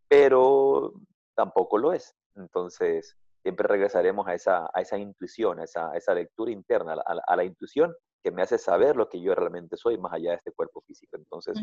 pero 0.08 0.93
tampoco 1.39 1.78
lo 1.78 1.93
es. 1.93 2.17
Entonces, 2.36 3.15
siempre 3.41 3.65
regresaremos 3.65 4.28
a 4.28 4.34
esa, 4.34 4.69
a 4.73 4.82
esa 4.82 4.97
intuición, 4.97 5.62
a 5.62 5.63
esa, 5.63 5.95
esa 5.95 6.13
lectura 6.13 6.52
interna, 6.52 6.95
a 7.06 7.36
la, 7.38 7.43
intuición 7.45 7.95
que 8.21 8.30
me 8.30 8.41
hace 8.41 8.58
saber 8.58 8.97
lo 8.97 9.08
que 9.08 9.21
yo 9.21 9.34
realmente 9.36 9.78
soy 9.78 9.97
más 9.97 10.12
allá 10.12 10.32
de 10.32 10.36
este 10.36 10.52
cuerpo 10.52 10.82
físico. 10.82 11.15
Entonces, 11.15 11.58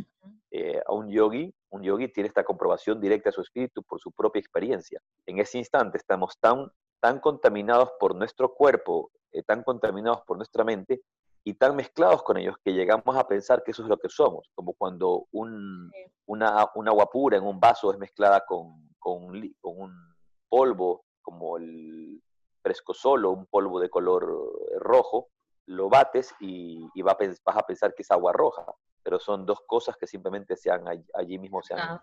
eh, 0.51 0.81
a 0.87 0.95
un 0.95 1.11
yogi, 1.11 1.55
un 1.69 1.83
yogi 1.83 2.09
tiene 2.09 2.29
esta 2.29 2.43
comprobación 2.43 2.99
directa 2.99 3.29
de 3.29 3.35
su 3.35 3.43
espíritu 3.43 3.83
por 3.83 4.01
su 4.01 4.11
propia 4.13 4.41
experiencia. 4.41 4.99
En 5.27 5.41
ese 5.41 5.59
instante 5.59 5.99
estamos 5.99 6.39
tan, 6.41 6.73
tan 6.99 7.21
contaminados 7.21 7.91
por 8.01 8.15
nuestro 8.15 8.55
cuerpo, 8.55 9.11
eh, 9.31 9.43
tan 9.43 9.63
contaminados 9.63 10.23
por 10.23 10.39
nuestra 10.39 10.65
mente, 10.65 11.03
y 11.45 11.53
tan 11.53 11.77
mezclados 11.77 12.23
con 12.23 12.39
ellos 12.39 12.57
que 12.65 12.73
llegamos 12.73 13.15
a 13.15 13.29
pensar 13.29 13.63
que 13.63 13.73
eso 13.73 13.83
es 13.83 13.89
lo 13.91 13.99
que 13.99 14.09
somos, 14.09 14.49
como 14.55 14.73
cuando 14.73 15.27
un, 15.33 15.93
una, 16.25 16.67
una, 16.75 16.91
agua 16.91 17.09
pura 17.11 17.37
en 17.37 17.45
un 17.45 17.61
vaso 17.61 17.93
es 17.93 17.99
mezclada 17.99 18.45
con, 18.45 18.86
con, 19.07 19.41
con 19.61 19.81
un 19.81 20.17
polvo 20.49 21.05
como 21.23 21.59
el 21.59 22.21
fresco 22.61 22.93
solo, 22.93 23.31
un 23.31 23.47
polvo 23.47 23.79
de 23.79 23.89
color 23.89 24.25
eh, 24.25 24.79
rojo, 24.81 25.29
lo 25.67 25.89
bates 25.89 26.35
y, 26.41 26.89
y 26.93 27.03
vas 27.03 27.17
a 27.45 27.63
pensar 27.63 27.95
que 27.95 28.03
es 28.03 28.11
agua 28.11 28.33
roja, 28.33 28.65
pero 29.05 29.21
son 29.21 29.47
dos 29.47 29.61
cosas 29.65 29.97
que 29.97 30.09
simplemente 30.09 30.57
se 30.57 30.73
han, 30.73 30.89
allí 31.15 31.39
mismo 31.39 31.63
se 31.63 31.75
han, 31.75 32.01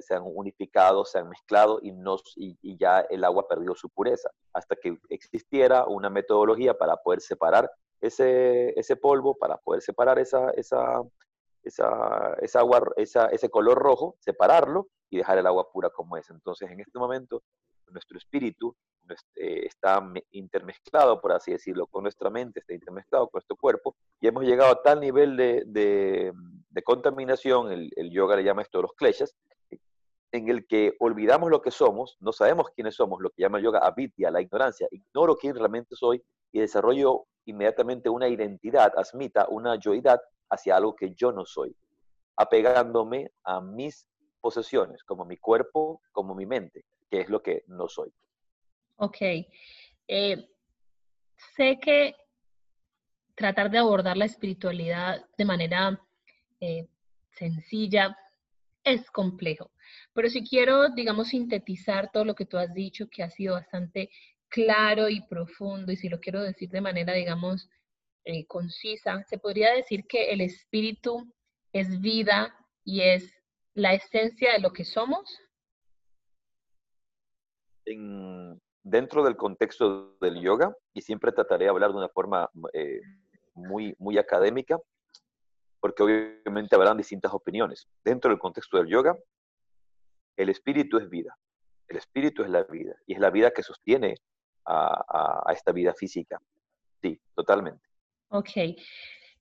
se 0.00 0.14
han, 0.14 0.22
unificado, 0.24 1.04
se 1.04 1.18
han 1.18 1.28
mezclado 1.28 1.78
y, 1.82 1.92
nos, 1.92 2.22
y, 2.36 2.56
y, 2.62 2.78
ya 2.78 3.00
el 3.10 3.24
agua 3.24 3.46
perdió 3.46 3.74
su 3.74 3.90
pureza, 3.90 4.30
hasta 4.54 4.76
que 4.76 4.98
existiera 5.10 5.84
una 5.84 6.08
metodología 6.08 6.72
para 6.72 6.96
poder 6.96 7.20
separar 7.20 7.70
ese, 8.00 8.78
ese 8.80 8.96
polvo 8.96 9.36
para 9.36 9.58
poder 9.58 9.82
separar 9.82 10.18
esa, 10.18 10.50
esa, 10.52 11.02
esa, 11.64 12.34
esa 12.40 12.60
agua, 12.60 12.82
ese 12.96 13.50
color 13.50 13.78
rojo, 13.78 14.16
separarlo 14.20 14.88
y 15.10 15.18
dejar 15.18 15.38
el 15.38 15.46
agua 15.46 15.70
pura 15.70 15.90
como 15.90 16.16
es. 16.16 16.30
Entonces, 16.30 16.70
en 16.70 16.80
este 16.80 16.98
momento, 16.98 17.42
nuestro 17.88 18.16
espíritu 18.16 18.74
eh, 19.34 19.66
está 19.66 20.02
intermezclado, 20.30 21.20
por 21.20 21.32
así 21.32 21.50
decirlo, 21.50 21.86
con 21.86 22.04
nuestra 22.04 22.30
mente, 22.30 22.60
está 22.60 22.72
intermezclado 22.72 23.28
con 23.28 23.38
nuestro 23.38 23.56
cuerpo, 23.56 23.96
y 24.20 24.28
hemos 24.28 24.44
llegado 24.44 24.72
a 24.72 24.82
tal 24.82 25.00
nivel 25.00 25.36
de, 25.36 25.64
de, 25.66 26.32
de 26.68 26.82
contaminación, 26.82 27.72
el, 27.72 27.90
el, 27.96 28.10
yoga 28.10 28.36
le 28.36 28.44
llama 28.44 28.62
esto 28.62 28.82
los 28.82 28.92
kleshas, 28.92 29.34
en 30.32 30.48
el 30.48 30.66
que 30.68 30.94
olvidamos 31.00 31.50
lo 31.50 31.60
que 31.60 31.72
somos, 31.72 32.16
no 32.20 32.32
sabemos 32.32 32.68
quiénes 32.70 32.94
somos, 32.94 33.20
lo 33.20 33.30
que 33.30 33.42
llama 33.42 33.58
el 33.58 33.64
yoga 33.64 33.80
avidya, 33.80 34.30
la 34.30 34.40
ignorancia, 34.40 34.86
ignoro 34.92 35.36
quién 35.36 35.56
realmente 35.56 35.96
soy 35.96 36.22
y 36.52 36.60
desarrollo 36.60 37.26
inmediatamente 37.46 38.08
una 38.08 38.28
identidad, 38.28 38.92
asmita, 38.96 39.48
una 39.48 39.74
yoidad 39.74 40.20
hacia 40.48 40.76
algo 40.76 40.94
que 40.94 41.14
yo 41.14 41.32
no 41.32 41.44
soy, 41.44 41.74
apegándome 42.36 43.32
a 43.42 43.60
mis 43.60 44.06
posesiones, 44.40 45.02
como 45.04 45.24
mi 45.24 45.36
cuerpo, 45.36 46.02
como 46.12 46.34
mi 46.34 46.46
mente, 46.46 46.84
que 47.10 47.20
es 47.20 47.28
lo 47.28 47.42
que 47.42 47.64
no 47.66 47.88
soy. 47.88 48.12
Ok. 48.96 49.16
Eh, 50.08 50.48
sé 51.56 51.78
que 51.80 52.14
tratar 53.34 53.70
de 53.70 53.78
abordar 53.78 54.16
la 54.16 54.26
espiritualidad 54.26 55.24
de 55.38 55.44
manera 55.44 56.00
eh, 56.60 56.86
sencilla 57.30 58.16
es 58.84 59.10
complejo, 59.10 59.70
pero 60.12 60.28
si 60.28 60.42
quiero, 60.42 60.88
digamos, 60.90 61.28
sintetizar 61.28 62.10
todo 62.10 62.24
lo 62.24 62.34
que 62.34 62.46
tú 62.46 62.58
has 62.58 62.72
dicho, 62.74 63.08
que 63.08 63.22
ha 63.22 63.30
sido 63.30 63.54
bastante 63.54 64.10
claro 64.48 65.08
y 65.08 65.20
profundo, 65.22 65.92
y 65.92 65.96
si 65.96 66.08
lo 66.08 66.20
quiero 66.20 66.42
decir 66.42 66.70
de 66.70 66.80
manera, 66.80 67.12
digamos, 67.12 67.68
eh, 68.24 68.46
concisa, 68.46 69.22
se 69.24 69.38
podría 69.38 69.72
decir 69.72 70.06
que 70.06 70.30
el 70.32 70.40
espíritu 70.40 71.32
es 71.72 72.00
vida 72.00 72.54
y 72.84 73.00
es 73.02 73.39
la 73.74 73.94
esencia 73.94 74.52
de 74.52 74.60
lo 74.60 74.72
que 74.72 74.84
somos. 74.84 75.38
En, 77.84 78.60
dentro 78.82 79.24
del 79.24 79.36
contexto 79.36 80.16
del 80.20 80.40
yoga, 80.40 80.74
y 80.92 81.02
siempre 81.02 81.32
trataré 81.32 81.64
de 81.64 81.70
hablar 81.70 81.90
de 81.90 81.98
una 81.98 82.08
forma 82.08 82.48
eh, 82.72 83.00
muy, 83.54 83.94
muy 83.98 84.18
académica, 84.18 84.78
porque 85.80 86.02
obviamente 86.02 86.76
habrán 86.76 86.96
distintas 86.96 87.32
opiniones. 87.32 87.88
Dentro 88.04 88.30
del 88.30 88.38
contexto 88.38 88.76
del 88.78 88.88
yoga, 88.88 89.16
el 90.36 90.48
espíritu 90.48 90.98
es 90.98 91.08
vida. 91.08 91.36
El 91.88 91.96
espíritu 91.96 92.42
es 92.44 92.50
la 92.50 92.62
vida 92.64 92.94
y 93.06 93.14
es 93.14 93.20
la 93.20 93.30
vida 93.30 93.50
que 93.50 93.62
sostiene 93.62 94.14
a, 94.66 95.52
esta 95.52 95.72
vida 95.72 95.94
física. 95.94 96.40
Sí, 97.02 97.20
totalmente. 97.34 97.82
Ok. 98.28 98.50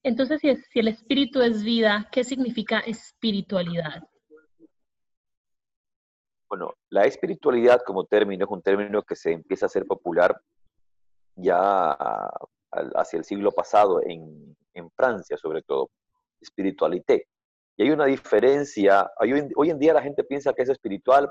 Entonces, 0.02 0.40
si, 0.42 0.56
si 0.56 0.80
el 0.80 0.88
espíritu 0.88 1.42
es 1.42 1.64
vida, 1.64 2.08
¿qué 2.12 2.24
significa 2.24 2.80
espiritualidad? 2.80 4.02
Bueno, 6.50 6.74
la 6.90 7.06
espiritualidad 7.06 7.82
como 7.86 8.06
término 8.06 8.46
es 8.46 8.52
un 8.52 8.64
término 8.64 9.04
que 9.04 9.16
se 9.16 9.32
empieza 9.32 9.66
a 9.66 9.68
hacer 9.68 9.86
popular 9.86 10.42
ya 11.36 11.92
hacia 12.72 13.18
el 13.18 13.24
siglo 13.24 13.52
pasado 13.52 14.02
en, 14.04 14.56
Francia, 14.96 15.36
sobre 15.36 15.62
todo, 15.62 15.90
espiritualité. 16.40 17.28
Y 17.76 17.84
hay 17.84 17.92
una 17.92 18.06
diferencia, 18.06 19.12
hoy, 19.20 19.70
en 19.70 19.78
día 19.80 19.94
la 19.94 20.02
gente 20.02 20.24
piensa 20.24 20.54
que 20.54 20.62
es 20.62 20.70
espiritual, 20.70 21.30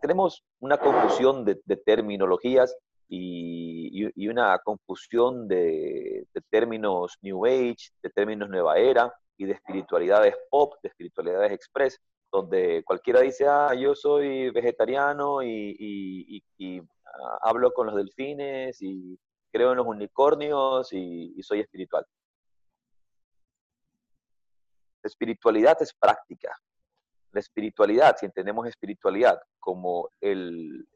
tenemos 0.00 0.44
una 0.60 0.78
confusión 0.78 1.44
de, 1.44 1.56
terminologías 1.84 2.76
y, 3.08 4.28
una 4.28 4.58
confusión 4.60 5.48
de, 5.48 6.24
términos 6.50 7.18
New 7.20 7.44
Age, 7.44 7.90
de 8.00 8.10
términos 8.10 8.48
Nueva 8.48 8.78
Era 8.78 9.12
y 9.36 9.46
de 9.46 9.52
espiritualidades 9.54 10.36
pop, 10.50 10.74
de 10.84 10.88
espiritualidades 10.88 11.50
express, 11.50 12.00
donde 12.32 12.82
cualquiera 12.84 13.20
dice, 13.20 13.46
ah, 13.48 13.74
yo 13.74 13.94
soy 13.94 14.50
vegetariano 14.50 15.42
y, 15.42 16.42
ah, 16.60 17.38
hablo 17.42 17.72
con 17.72 17.86
los 17.86 17.96
delfines 17.96 18.80
y 18.82 19.18
creo 19.52 19.72
en 19.72 19.78
los 19.78 19.86
unicornios 19.86 20.92
y 20.92 21.42
soy 21.42 21.60
espiritual. 21.60 22.06
La 25.02 25.08
espiritualidad 25.08 25.80
es 25.80 25.94
práctica. 25.94 26.54
La 27.32 27.40
espiritualidad, 27.40 28.16
si 28.18 28.26
entendemos 28.26 28.66
espiritualidad 28.66 29.40
como 29.58 30.10
el, 30.20 30.86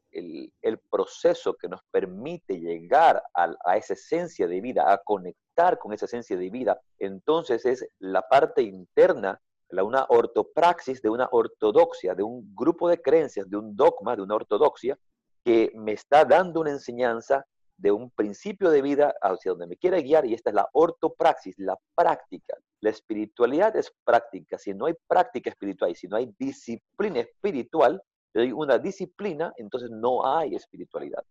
proceso 0.89 1.55
que 1.55 1.67
nos 1.67 1.81
permite 1.91 2.59
llegar 2.59 3.21
a, 3.33 3.77
esa 3.77 3.93
esencia 3.93 4.47
de 4.47 4.61
vida, 4.61 4.91
a 4.91 4.97
conectar 4.99 5.77
con 5.77 5.93
esa 5.93 6.05
esencia 6.05 6.37
de 6.37 6.49
vida, 6.49 6.79
entonces 6.99 7.65
es 7.65 7.87
la 7.99 8.21
parte 8.21 8.61
interna, 8.61 9.41
la, 9.69 9.83
una 9.83 10.05
ortopraxis 10.09 11.01
de 11.01 11.09
una 11.09 11.27
ortodoxia, 11.31 12.15
de 12.15 12.23
un 12.23 12.53
grupo 12.55 12.89
de 12.89 13.01
creencias, 13.01 13.49
de 13.49 13.57
un 13.57 13.75
dogma, 13.75 14.15
de 14.15 14.21
una 14.21 14.35
ortodoxia, 14.35 14.97
que 15.43 15.71
me 15.75 15.93
está 15.93 16.25
dando 16.25 16.61
una 16.61 16.71
enseñanza 16.71 17.45
de 17.77 17.91
un 17.91 18.09
principio 18.09 18.69
de 18.69 18.81
vida 18.81 19.13
hacia 19.21 19.51
donde 19.51 19.67
me 19.67 19.77
quiere 19.77 20.01
guiar 20.01 20.25
y 20.25 20.33
esta 20.33 20.49
es 20.49 20.55
la 20.55 20.69
ortopraxis, 20.73 21.55
la 21.59 21.77
práctica. 21.93 22.57
La 22.81 22.89
espiritualidad 22.89 23.75
es 23.75 23.91
práctica. 24.03 24.57
Si 24.57 24.73
no 24.73 24.85
hay 24.85 24.93
práctica 25.07 25.49
espiritual 25.49 25.91
y 25.91 25.95
si 25.95 26.07
no 26.07 26.17
hay 26.17 26.33
disciplina 26.39 27.19
espiritual, 27.19 28.01
hay 28.33 28.51
una 28.51 28.77
disciplina, 28.77 29.53
entonces 29.57 29.89
no 29.91 30.25
hay 30.25 30.55
espiritualidad. 30.55 31.23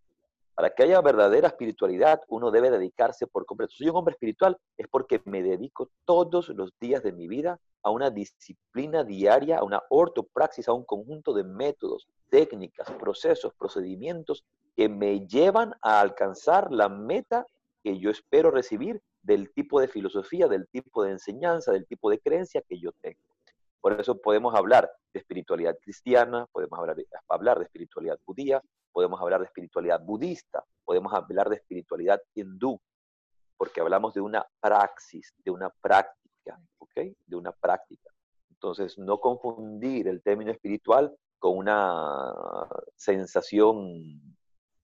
Para 0.55 0.69
que 0.69 0.83
haya 0.83 1.01
verdadera 1.01 1.49
espiritualidad, 1.49 2.21
uno 2.29 2.49
debe 2.49 2.71
dedicarse 2.71 3.27
por 3.27 3.45
completo. 3.45 3.73
Soy 3.75 3.89
un 3.89 3.97
hombre 3.97 4.13
espiritual, 4.13 4.57
es 4.77 4.87
porque 4.87 5.21
me 5.25 5.43
dedico 5.43 5.89
todos 6.05 6.47
los 6.49 6.71
días 6.79 7.03
de 7.03 7.11
mi 7.11 7.27
vida 7.27 7.59
a 7.83 7.91
una 7.91 8.09
disciplina 8.09 9.03
diaria, 9.03 9.59
a 9.59 9.63
una 9.63 9.83
ortopraxis, 9.89 10.69
a 10.69 10.73
un 10.73 10.85
conjunto 10.85 11.33
de 11.33 11.43
métodos, 11.43 12.07
técnicas, 12.29 12.89
procesos, 12.91 13.53
procedimientos 13.53 14.45
que 14.75 14.87
me 14.87 15.27
llevan 15.27 15.73
a 15.81 15.99
alcanzar 15.99 16.71
la 16.71 16.87
meta 16.87 17.45
que 17.83 17.99
yo 17.99 18.09
espero 18.09 18.49
recibir 18.49 19.01
del 19.21 19.51
tipo 19.53 19.81
de 19.81 19.87
filosofía, 19.87 20.47
del 20.47 20.67
tipo 20.69 21.03
de 21.03 21.11
enseñanza, 21.11 21.71
del 21.71 21.85
tipo 21.85 22.09
de 22.09 22.19
creencia 22.19 22.63
que 22.67 22.79
yo 22.79 22.91
tengo. 23.01 23.19
Por 23.81 23.99
eso 23.99 24.19
podemos 24.19 24.55
hablar 24.55 24.89
de 25.13 25.19
espiritualidad 25.19 25.77
cristiana, 25.81 26.47
podemos 26.51 26.79
hablar 26.79 26.95
de, 26.95 27.07
hablar 27.29 27.59
de 27.59 27.65
espiritualidad 27.65 28.17
judía, 28.25 28.61
podemos 28.95 29.19
hablar 29.19 29.41
de 29.41 29.47
espiritualidad 29.47 30.01
budista, 30.01 30.63
podemos 30.85 31.13
hablar 31.13 31.49
de 31.49 31.57
espiritualidad 31.57 32.21
hindú, 32.33 32.79
porque 33.57 33.81
hablamos 33.81 34.13
de 34.13 34.21
una 34.21 34.47
praxis, 34.61 35.33
de 35.43 35.51
una 35.51 35.69
práctica, 35.81 36.57
¿ok? 36.77 36.93
De 37.25 37.35
una 37.35 37.51
práctica. 37.51 38.09
Entonces, 38.51 38.97
no 38.97 39.19
confundir 39.19 40.07
el 40.07 40.23
término 40.23 40.49
espiritual 40.49 41.13
con 41.39 41.57
una 41.57 42.33
sensación 42.95 44.21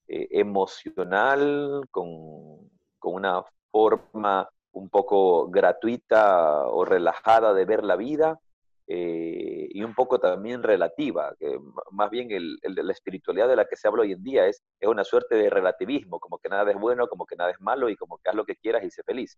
eh, 0.10 0.28
emocional, 0.32 1.88
con, 1.90 2.70
una 3.04 3.46
forma 3.72 4.50
un 4.74 4.90
poco 4.90 5.48
gratuita 5.50 6.68
o 6.68 6.84
relajada 6.84 7.54
de 7.54 7.64
ver 7.64 7.86
la 7.86 7.96
vida 7.96 8.42
eh, 8.88 9.51
y 9.70 9.84
un 9.84 9.94
poco 9.94 10.20
también 10.20 10.64
relativa, 10.64 11.36
que 11.40 11.60
más 11.92 12.10
bien 12.10 12.32
el, 12.32 12.60
la 12.62 12.92
espiritualidad 12.92 13.48
de 13.48 13.56
la 13.56 13.66
que 13.66 13.76
se 13.76 13.88
habla 13.88 14.04
hoy 14.04 14.14
en 14.14 14.24
día 14.24 14.48
es, 14.48 14.64
es 14.80 14.88
una 14.88 15.04
suerte 15.04 15.36
de 15.36 15.50
relativismo, 15.50 16.20
como 16.20 16.38
que 16.38 16.50
nada 16.50 16.70
es 16.70 16.78
bueno, 16.78 17.08
como 17.08 17.26
que 17.26 17.36
nada 17.36 17.52
es 17.52 17.60
malo 17.60 17.90
y 17.90 17.96
como 17.96 18.18
que 18.18 18.30
haz 18.30 18.36
lo 18.36 18.46
que 18.46 18.56
quieras 18.56 18.84
y 18.84 18.92
sé 18.92 19.04
feliz. 19.04 19.38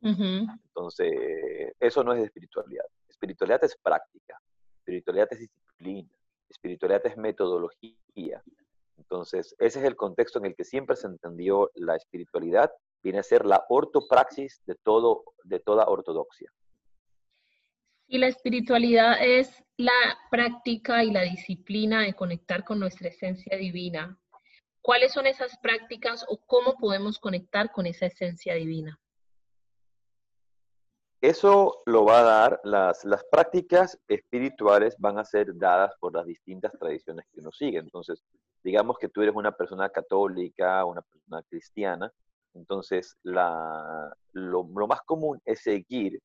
Entonces, 0.00 1.72
eso 1.78 2.02
no 2.02 2.12
es 2.12 2.24
espiritualidad. 2.24 2.84
Espiritualidad 3.08 3.62
es 3.62 3.76
práctica, 3.76 4.38
espiritualidad 4.78 5.28
es 5.30 5.38
disciplina, 5.38 6.10
espiritualidad 6.48 7.06
es 7.06 7.16
metodología, 7.16 8.42
entonces, 9.02 9.54
ese 9.58 9.80
es 9.80 9.84
el 9.84 9.96
contexto 9.96 10.38
en 10.38 10.46
el 10.46 10.54
que 10.54 10.64
siempre 10.64 10.96
se 10.96 11.06
entendió 11.06 11.70
la 11.74 11.96
espiritualidad, 11.96 12.70
viene 13.02 13.18
a 13.18 13.22
ser 13.22 13.44
la 13.44 13.64
ortopraxis 13.68 14.62
de, 14.64 14.76
todo, 14.76 15.24
de 15.44 15.58
toda 15.60 15.86
ortodoxia. 15.86 16.50
Y 18.12 18.18
la 18.18 18.26
espiritualidad 18.26 19.16
es 19.22 19.64
la 19.78 20.18
práctica 20.30 21.02
y 21.02 21.10
la 21.10 21.22
disciplina 21.22 22.02
de 22.02 22.12
conectar 22.12 22.62
con 22.62 22.78
nuestra 22.78 23.08
esencia 23.08 23.56
divina. 23.56 24.20
¿Cuáles 24.82 25.14
son 25.14 25.26
esas 25.26 25.56
prácticas 25.62 26.22
o 26.28 26.36
cómo 26.44 26.76
podemos 26.76 27.18
conectar 27.18 27.72
con 27.72 27.86
esa 27.86 28.04
esencia 28.04 28.52
divina? 28.54 29.00
Eso 31.22 31.80
lo 31.86 32.04
va 32.04 32.18
a 32.18 32.22
dar, 32.22 32.60
las, 32.64 33.02
las 33.06 33.24
prácticas 33.30 33.98
espirituales 34.06 34.94
van 34.98 35.16
a 35.16 35.24
ser 35.24 35.56
dadas 35.56 35.94
por 35.98 36.14
las 36.14 36.26
distintas 36.26 36.72
tradiciones 36.78 37.24
que 37.32 37.40
uno 37.40 37.50
sigue. 37.50 37.78
Entonces, 37.78 38.22
digamos 38.62 38.98
que 38.98 39.08
tú 39.08 39.22
eres 39.22 39.34
una 39.34 39.52
persona 39.52 39.88
católica, 39.88 40.84
una 40.84 41.00
persona 41.00 41.42
cristiana, 41.48 42.12
entonces 42.52 43.16
la, 43.22 44.14
lo, 44.32 44.64
más 44.64 45.00
común 45.06 45.40
es 45.46 45.62
seguir, 45.62 46.20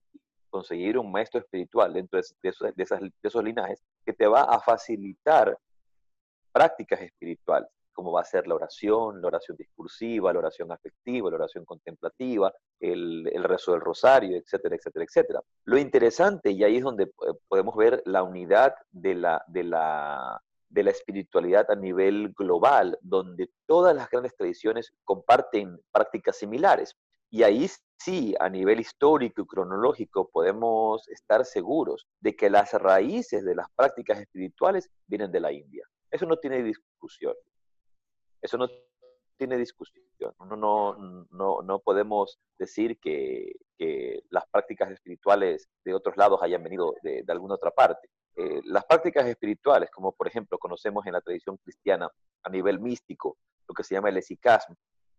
conseguir 0.58 0.98
un 0.98 1.12
maestro 1.12 1.40
espiritual 1.40 1.94
dentro 1.94 2.20
de, 2.20 2.50
esos, 2.50 2.72
esas, 2.76 3.00
de 3.00 3.10
esos 3.22 3.44
linajes 3.44 3.84
que 4.06 4.14
te 4.14 4.28
va 4.28 4.42
a 4.42 4.60
facilitar 4.60 5.58
prácticas 6.52 7.02
espirituales 7.02 7.70
como 7.94 8.12
va 8.12 8.22
a 8.22 8.26
ser 8.26 8.46
la 8.46 8.54
oración, 8.54 9.20
la 9.22 9.28
oración 9.28 9.58
discursiva, 9.58 10.32
la 10.32 10.38
oración 10.38 10.72
afectiva, 10.72 11.32
la 11.32 11.38
oración 11.38 11.66
contemplativa, 11.66 12.54
el, 12.80 13.28
el, 13.34 13.44
rezo 13.44 13.72
del 13.72 13.82
rosario, 13.82 14.38
etcétera, 14.38 14.76
etcétera, 14.76 15.04
etcétera. 15.04 15.42
Lo 15.66 15.80
interesante, 15.80 16.52
y 16.52 16.64
ahí 16.64 16.78
es 16.78 16.84
donde 16.84 17.06
eh, 17.06 17.34
podemos 17.48 17.76
ver 17.76 18.04
la 18.06 18.22
unidad 18.22 18.76
de 18.92 19.16
la, 19.16 19.44
de 19.48 19.64
la, 19.64 20.40
de 20.70 20.84
la 20.84 20.92
espiritualidad 20.92 21.72
a 21.72 21.76
nivel 21.76 22.34
global, 22.38 23.00
donde 23.02 23.50
todas 23.66 23.96
las 23.96 24.12
grandes 24.12 24.36
tradiciones 24.36 24.94
comparten 25.04 25.80
prácticas 25.92 26.38
similares. 26.38 26.96
Y 27.30 27.44
ahí 27.44 27.68
sí, 28.00 28.36
a 28.40 28.50
nivel 28.50 28.80
histórico 28.80 29.42
y 29.42 29.46
cronológico, 29.48 30.30
podemos 30.30 31.08
estar 31.10 31.46
seguros 31.46 32.08
de 32.20 32.36
que 32.36 32.50
las 32.50 32.74
raíces 32.74 33.44
de 33.44 33.56
las 33.56 33.68
prácticas 33.76 34.20
espirituales 34.20 34.90
vienen 35.08 35.32
de 35.32 35.40
la 35.40 35.52
India. 35.52 35.86
Eso 36.10 36.26
no 36.26 36.38
tiene 36.38 36.64
discusión. 36.64 37.36
Eso 38.42 38.58
no 38.58 38.68
tiene 39.38 39.58
discusión. 39.58 40.04
No, 40.40 40.96
no, 41.32 41.62
no, 41.62 41.80
podemos 41.80 42.40
decir 42.58 43.00
que, 43.00 43.54
las 44.30 44.48
prácticas 44.50 44.90
espirituales 44.90 45.70
de 45.86 45.94
otros 45.94 46.18
lados 46.18 46.42
hayan 46.42 46.64
venido 46.64 46.96
de 47.04 47.24
alguna 47.28 47.56
otra 47.56 47.72
parte. 47.72 48.10
Eh, 48.40 48.62
las 48.66 48.86
prácticas 48.86 49.26
espirituales, 49.26 49.90
como 49.90 50.12
por 50.12 50.28
ejemplo 50.28 50.60
conocemos 50.60 51.08
en 51.08 51.14
la 51.14 51.22
tradición 51.22 51.58
cristiana 51.58 52.08
a 52.44 52.50
nivel 52.52 52.80
místico, 52.80 53.36
lo 53.68 53.74
que 53.74 53.84
se 53.84 53.96
llama 53.96 54.10
el 54.10 54.18
esicasmo, 54.18 54.76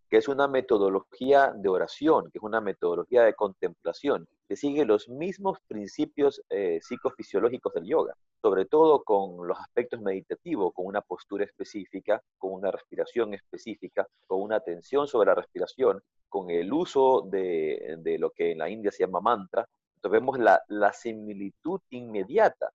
que 0.08 0.16
es 0.16 0.28
una 0.28 0.48
metodología 0.48 1.52
de 1.54 1.68
oración, 1.68 2.30
que 2.30 2.38
es 2.38 2.42
una 2.42 2.60
metodología 2.60 3.22
de 3.24 3.34
contemplación, 3.34 4.26
que 4.48 4.56
sigue 4.56 4.84
los 4.84 5.08
mismos 5.08 5.58
principios 5.66 6.42
eh, 6.48 6.78
psicofisiológicos 6.82 7.74
del 7.74 7.84
yoga, 7.84 8.14
sobre 8.40 8.64
todo 8.64 9.02
con 9.04 9.46
los 9.46 9.58
aspectos 9.58 10.00
meditativos, 10.00 10.72
con 10.74 10.86
una 10.86 11.02
postura 11.02 11.44
específica, 11.44 12.22
con 12.38 12.52
una 12.52 12.70
respiración 12.70 13.34
específica, 13.34 14.06
con 14.26 14.40
una 14.40 14.56
atención 14.56 15.06
sobre 15.06 15.28
la 15.28 15.34
respiración, 15.34 16.00
con 16.28 16.50
el 16.50 16.72
uso 16.72 17.22
de, 17.30 18.16
lo 18.18 18.30
que 18.30 18.52
en 18.52 18.58
la 18.58 18.70
India 18.70 18.90
se 18.90 19.04
llama 19.04 19.20
mantra. 19.20 19.66
Entonces 19.96 20.20
vemos 20.20 20.38
la, 20.38 20.62
la 20.68 20.92
similitud 20.92 21.80
inmediata 21.90 22.70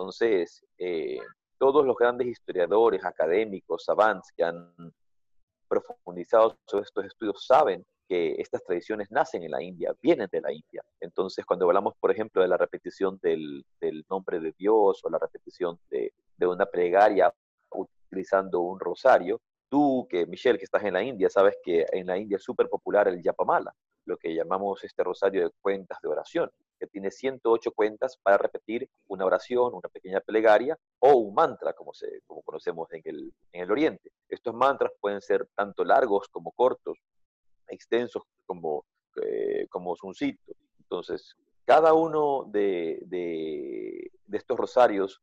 entonces, 0.00 0.64
eh, 0.78 1.18
todos 1.58 1.84
los 1.84 1.94
grandes 1.94 2.26
historiadores, 2.26 3.04
académicos, 3.04 3.84
savants 3.84 4.32
que 4.34 4.44
han 4.44 4.72
profundizado 5.70 6.58
sobre 6.66 6.84
estos 6.84 7.04
estudios 7.04 7.46
saben 7.46 7.86
que 8.08 8.34
estas 8.38 8.64
tradiciones 8.64 9.08
nacen 9.12 9.44
en 9.44 9.52
la 9.52 9.62
India, 9.62 9.94
vienen 10.02 10.28
de 10.32 10.40
la 10.40 10.52
India. 10.52 10.82
Entonces, 10.98 11.46
cuando 11.46 11.66
hablamos, 11.66 11.94
por 12.00 12.10
ejemplo, 12.10 12.42
de 12.42 12.48
la 12.48 12.56
repetición 12.56 13.20
del, 13.22 13.64
nombre 14.10 14.40
de 14.40 14.52
Dios 14.58 15.00
o 15.04 15.08
la 15.08 15.18
repetición 15.18 15.78
de, 15.88 16.12
una 16.40 16.66
plegaria 16.66 17.32
utilizando 17.70 18.60
un 18.60 18.80
rosario. 18.80 19.40
Tú, 19.68 20.08
que 20.10 20.26
Michelle, 20.26 20.58
que 20.58 20.64
estás 20.64 20.82
en 20.82 20.94
la 20.94 21.02
India, 21.04 21.30
sabes 21.30 21.56
que 21.62 21.86
en 21.92 22.08
la 22.08 22.18
India 22.18 22.38
es 22.38 22.42
súper 22.42 22.68
popular 22.68 23.06
el 23.06 23.22
Yapamala, 23.22 23.72
lo 24.06 24.16
que 24.16 24.34
llamamos 24.34 24.82
este 24.82 25.04
rosario 25.04 25.44
de 25.44 25.50
cuentas 25.60 25.98
de 26.02 26.08
oración, 26.08 26.50
que 26.80 26.86
tiene 26.86 27.10
108 27.10 27.72
cuentas 27.72 28.18
para 28.22 28.38
repetir 28.38 28.88
una 29.06 29.26
oración, 29.26 29.74
una 29.74 29.88
pequeña 29.88 30.20
plegaria 30.20 30.76
o 30.98 31.12
un 31.12 31.34
mantra, 31.34 31.74
como, 31.74 31.92
se, 31.92 32.22
como 32.26 32.42
conocemos 32.42 32.90
en 32.92 33.02
el, 33.04 33.32
en 33.52 33.62
el 33.62 33.70
Oriente. 33.70 34.10
Estos 34.28 34.54
mantras 34.54 34.90
pueden 34.98 35.20
ser 35.20 35.46
tanto 35.54 35.84
largos 35.84 36.28
como 36.28 36.52
cortos, 36.52 36.98
extensos 37.68 38.22
como, 38.46 38.86
eh, 39.22 39.66
como. 39.68 39.94
Entonces, 40.78 41.36
cada 41.64 41.92
uno 41.92 42.44
de, 42.48 42.98
de, 43.06 44.10
estos 44.32 44.58
rosarios 44.58 45.20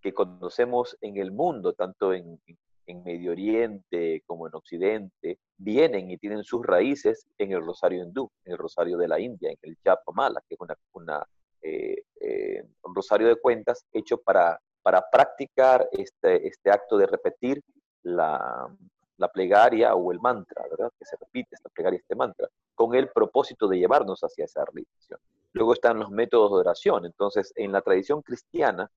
que 0.00 0.12
conocemos 0.12 0.96
en 1.00 1.16
el 1.16 1.32
mundo, 1.32 1.72
tanto 1.72 2.12
en, 2.12 2.40
Medio 2.86 3.32
Oriente 3.32 4.22
como 4.26 4.46
en 4.46 4.54
Occidente, 4.54 5.38
vienen 5.56 6.10
y 6.10 6.18
tienen 6.18 6.44
sus 6.44 6.64
raíces 6.64 7.26
en 7.38 7.52
el 7.52 7.64
rosario 7.64 8.02
hindú, 8.02 8.30
en 8.44 8.52
el 8.52 8.58
rosario 8.58 8.98
de 8.98 9.08
la 9.08 9.20
India, 9.20 9.50
en 9.50 9.58
el 9.62 9.76
Japamala, 9.84 10.42
que 10.48 10.54
es 10.54 10.60
una, 10.60 10.76
una 10.92 11.26
eh, 11.62 12.02
eh, 12.20 12.64
un 12.82 12.94
rosario 12.94 13.28
de 13.28 13.36
cuentas 13.36 13.84
hecho 13.92 14.18
para, 14.18 14.60
para 14.82 15.02
practicar 15.10 15.88
este, 15.92 16.46
este 16.46 16.70
acto 16.70 16.96
de 16.96 17.06
repetir 17.06 17.62
la, 18.02 18.68
la 19.16 19.28
plegaria 19.28 19.94
o 19.94 20.10
el 20.10 20.20
mantra, 20.20 20.64
¿verdad? 20.68 20.90
Que 20.98 21.04
se 21.04 21.16
repite 21.16 21.54
esta 21.54 21.68
plegaria, 21.68 21.98
este 21.98 22.16
mantra, 22.16 22.48
con 22.74 22.94
el 22.94 23.08
propósito 23.10 23.68
de 23.68 23.78
llevarnos 23.78 24.20
hacia 24.22 24.44
esa 24.44 24.64
realización. 24.64 25.20
Luego 25.52 25.74
están 25.74 25.98
los 26.00 26.10
métodos 26.10 26.50
de 26.50 26.58
oración. 26.58 27.06
Entonces, 27.06 27.52
en 27.56 27.70
la 27.70 27.82
tradición 27.82 28.22
cristiana 28.22 28.90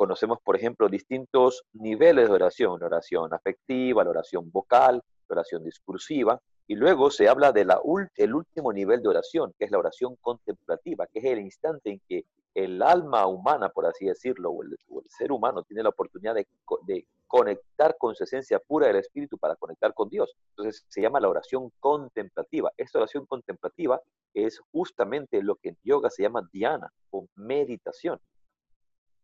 conocemos, 0.00 0.38
por 0.42 0.56
ejemplo, 0.56 0.88
distintos 0.88 1.64
niveles 1.74 2.30
de 2.30 2.34
oración, 2.34 2.80
la 2.80 2.86
oración 2.86 3.34
afectiva, 3.34 4.02
la 4.02 4.08
oración 4.08 4.50
vocal, 4.50 5.02
la 5.28 5.34
oración 5.34 5.62
discursiva, 5.62 6.40
y 6.66 6.74
luego 6.74 7.10
se 7.10 7.28
habla 7.28 7.52
del 7.52 7.68
el 8.16 8.34
último 8.34 8.72
nivel 8.72 9.02
de 9.02 9.10
oración, 9.10 9.52
que 9.58 9.66
es 9.66 9.70
la 9.70 9.78
oración 9.78 10.16
contemplativa, 10.22 11.06
que 11.06 11.18
es 11.18 11.26
el 11.26 11.40
instante 11.40 11.90
en 11.90 12.00
que 12.08 12.24
el 12.54 12.80
alma 12.80 13.26
humana, 13.26 13.68
por 13.68 13.84
así 13.84 14.06
decirlo, 14.06 14.52
o 14.52 14.62
el, 14.62 14.74
ser 15.10 15.32
humano 15.32 15.64
tiene 15.64 15.82
la 15.82 15.90
oportunidad 15.90 16.34
de, 16.34 16.46
de, 16.86 17.06
conectar 17.26 17.94
con 17.98 18.14
su 18.14 18.24
esencia 18.24 18.58
pura 18.58 18.86
del 18.86 18.96
espíritu 18.96 19.36
para 19.36 19.54
conectar 19.56 19.92
con 19.92 20.08
Dios. 20.08 20.34
Entonces 20.56 20.86
se 20.88 21.02
llama 21.02 21.20
la 21.20 21.28
oración 21.28 21.70
contemplativa. 21.78 22.72
Esta 22.78 23.00
oración 23.00 23.26
contemplativa 23.26 24.00
es 24.32 24.60
justamente 24.72 25.42
lo 25.42 25.56
que 25.56 25.68
en 25.68 25.78
yoga 25.84 26.08
se 26.08 26.22
llama 26.22 26.48
dhyana 26.50 26.90
o 27.10 27.26
meditación. 27.34 28.18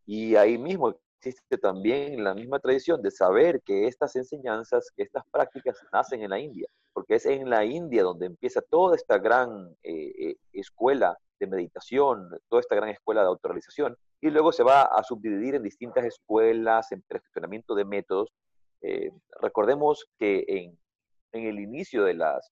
Y 0.06 0.36
ahí 0.36 0.56
mismo 0.56 0.94
existe 1.18 1.58
también 1.58 2.22
la 2.22 2.34
misma 2.34 2.60
tradición 2.60 3.02
de 3.02 3.10
saber 3.10 3.60
que 3.62 3.88
estas 3.88 4.14
enseñanzas, 4.14 4.90
que 4.96 5.02
estas 5.02 5.24
prácticas 5.30 5.76
nacen 5.92 6.22
en 6.22 6.30
la 6.30 6.38
India, 6.38 6.68
porque 6.92 7.16
es 7.16 7.26
en 7.26 7.50
la 7.50 7.64
India 7.64 8.04
donde 8.04 8.26
empieza 8.26 8.62
toda 8.62 8.94
esta 8.94 9.18
gran 9.18 9.76
eh, 9.82 10.12
eh, 10.18 10.36
escuela 10.52 11.18
de 11.40 11.48
meditación, 11.48 12.30
toda 12.48 12.60
esta 12.60 12.76
gran 12.76 12.90
escuela 12.90 13.22
de 13.22 13.28
autorrealización, 13.28 13.96
y 14.20 14.30
luego 14.30 14.52
se 14.52 14.62
va 14.62 14.82
a 14.82 15.02
subdividir 15.02 15.56
en 15.56 15.62
distintas 15.62 16.04
escuelas, 16.04 16.90
en 16.92 17.02
perfeccionamiento 17.02 17.74
de 17.74 17.84
métodos. 17.84 18.32
Eh, 18.80 19.10
recordemos 19.40 20.06
que 20.18 20.44
en, 20.46 20.78
en 21.32 21.46
el 21.46 21.58
inicio 21.58 22.04
de 22.04 22.14
las 22.14 22.50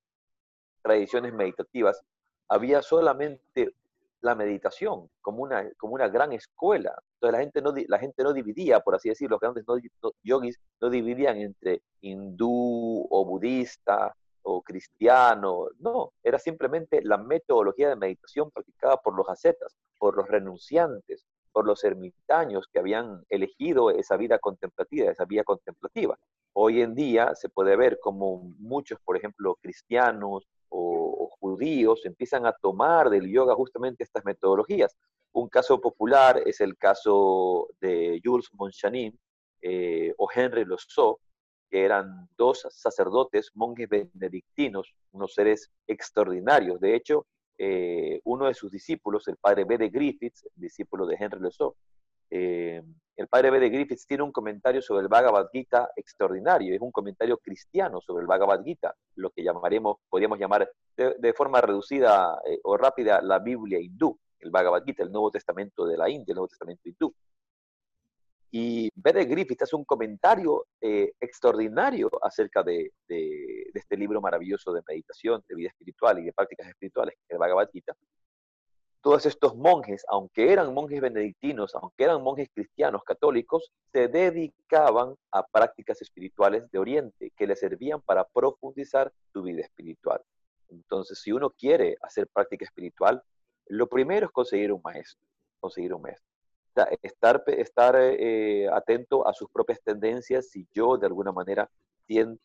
tradiciones 0.83 1.33
meditativas 1.33 2.03
había 2.49 2.83
solamente 2.83 3.75
la 4.24 4.34
meditación 4.34 5.08
como 5.20 5.42
una, 5.42 5.70
como 5.76 5.94
una 5.94 6.08
gran 6.08 6.32
escuela. 6.32 6.94
Entonces 7.14 7.32
la 7.32 7.38
gente, 7.40 7.62
no, 7.62 7.74
la 7.88 7.98
gente 7.98 8.22
no 8.22 8.32
dividía, 8.32 8.80
por 8.80 8.94
así 8.94 9.10
decirlo, 9.10 9.34
los 9.34 9.40
grandes 9.40 9.64
no, 9.68 10.10
yogis 10.22 10.58
no 10.80 10.88
dividían 10.90 11.37
entre 11.38 11.82
hindú 12.00 13.06
o 13.10 13.24
budista 13.24 14.14
o 14.42 14.62
cristiano, 14.62 15.68
no, 15.78 16.12
era 16.22 16.38
simplemente 16.38 17.00
la 17.02 17.16
metodología 17.16 17.88
de 17.88 17.96
meditación 17.96 18.50
practicada 18.50 18.96
por 18.98 19.14
los 19.14 19.28
ascetas, 19.28 19.74
por 19.98 20.16
los 20.16 20.28
renunciantes, 20.28 21.24
por 21.52 21.66
los 21.66 21.82
ermitaños 21.84 22.66
que 22.70 22.78
habían 22.78 23.24
elegido 23.28 23.90
esa 23.90 24.16
vida 24.16 24.38
contemplativa, 24.38 25.10
esa 25.10 25.24
vía 25.24 25.44
contemplativa. 25.44 26.18
Hoy 26.54 26.82
en 26.82 26.94
día 26.94 27.34
se 27.34 27.48
puede 27.48 27.76
ver 27.76 27.98
como 28.00 28.54
muchos, 28.58 28.98
por 29.04 29.16
ejemplo, 29.16 29.56
cristianos 29.62 30.46
o, 30.68 31.04
judíos 31.44 32.00
empiezan 32.07 32.46
a 32.46 32.52
tomar 32.52 33.11
del 33.11 33.30
yoga 33.30 33.54
justamente 33.54 34.02
estas 34.02 34.24
metodologías. 34.24 34.96
Un 35.33 35.48
caso 35.50 35.78
popular 35.78 36.42
es 36.46 36.61
el 36.62 36.74
caso 36.78 37.68
de 37.80 38.18
Jules 38.24 38.48
Monchanin 38.54 39.12
eh, 39.61 40.14
o 40.16 40.26
Henry 40.35 40.64
Losot, 40.64 41.18
que 41.70 41.85
eran 41.85 42.28
dos 42.38 42.66
sacerdotes, 42.70 43.50
monjes 43.54 43.88
benedictinos, 43.88 44.94
unos 45.12 45.35
seres 45.35 45.70
extraordinarios. 45.87 46.80
De 46.80 46.94
hecho, 46.96 47.26
eh, 47.59 48.20
uno 48.24 48.46
de 48.46 48.54
sus 48.54 48.70
discípulos, 48.70 49.28
el 49.28 49.37
padre 49.37 49.64
B. 49.64 49.76
de 49.76 49.90
Griffiths, 49.90 50.48
discípulo 50.54 51.04
de 51.04 51.16
Henry 51.20 51.40
Losot, 51.40 51.76
eh, 52.30 52.83
el 53.16 53.29
padre 53.29 53.50
B. 53.50 53.61
de 53.61 53.70
Griffiths 53.70 54.07
tiene 54.07 54.24
un 54.24 54.33
comentario 54.33 54.83
sobre 54.83 55.03
el 55.03 55.09
Bhagavad 55.09 55.48
Gita 55.53 55.90
extraordinario, 55.94 56.74
es 56.74 56.81
un 56.81 56.90
comentario 56.90 57.38
cristiano 57.38 58.00
sobre 58.00 58.22
el 58.22 58.27
Bhagavad 58.27 58.62
Gita, 58.64 58.94
lo 59.16 59.31
que 59.31 59.44
llamaremos, 59.44 59.98
podríamos 60.09 60.38
llamar 60.38 60.68
de, 60.96 61.33
forma 61.33 61.61
reducida 61.61 62.40
eh, 62.44 62.59
o 62.64 62.77
rápida 62.77 63.20
la 63.22 63.38
Biblia 63.38 63.79
hindú, 63.79 64.18
el 64.40 64.50
Bhagavad 64.50 64.85
Gita, 64.85 65.03
el 65.03 65.12
Nuevo 65.12 65.31
Testamento 65.31 65.87
de 65.87 65.96
la 65.96 66.09
India, 66.11 66.33
el 66.33 66.37
Nuevo 66.37 66.48
Testamento 66.48 66.88
hindú. 66.88 67.14
Y 68.57 68.88
B.D. 68.94 69.24
Griffith 69.24 69.62
hace 69.62 69.74
un 69.74 69.85
comentario 69.85 70.66
eh, 70.81 71.12
extraordinario 71.18 72.09
acerca 72.22 72.62
de, 72.62 72.92
este 73.09 73.96
libro 73.96 74.20
maravilloso 74.20 74.72
de 74.72 74.81
meditación, 74.87 75.42
de 75.48 75.57
vida 75.57 75.70
espiritual 75.70 76.20
y 76.20 76.27
de 76.27 76.33
prácticas 76.33 76.68
espirituales, 76.68 77.16
el 77.29 77.38
Bhagavad 77.38 77.68
Gita. 77.72 77.96
Todos 79.05 79.27
estos 79.27 79.55
monjes, 79.55 80.03
aunque 80.09 80.51
eran 80.51 80.73
monjes 80.73 80.99
benedictinos, 80.99 81.75
aunque 81.75 82.05
eran 82.05 82.23
monjes 82.23 82.49
cristianos 82.55 83.05
católicos, 83.05 83.71
se 83.93 84.09
dedicaban 84.09 85.14
a 85.31 85.47
prácticas 85.47 86.01
espirituales 86.01 86.71
de 86.71 86.79
Oriente 86.79 87.31
que 87.37 87.47
les 87.47 87.61
servían 87.61 88.01
para 88.01 88.25
profundizar 88.25 89.12
su 89.31 89.43
vida 89.43 89.61
espiritual. 89.61 90.23
Entonces, 90.71 91.21
si 91.21 91.33
uno 91.33 91.51
quiere 91.51 91.99
hacer 92.01 92.29
práctica 92.33 92.64
espiritual, 92.64 93.23
lo 93.67 93.87
primero 93.88 94.25
es 94.25 94.33
conseguir 94.33 94.73
un 94.73 94.81
maestro, 94.83 95.29
conseguir 95.61 95.93
un 95.93 96.01
maestro 96.01 96.35
estar, 97.03 97.43
estar 97.47 97.97
eh, 97.97 98.69
atento 98.73 99.27
a 99.27 99.35
sus 99.35 99.51
propias 99.51 99.81
tendencias 99.83 100.49
si 100.49 100.67
yo 100.73 100.97
de 100.97 101.07
alguna 101.07 101.33
manera 101.33 101.71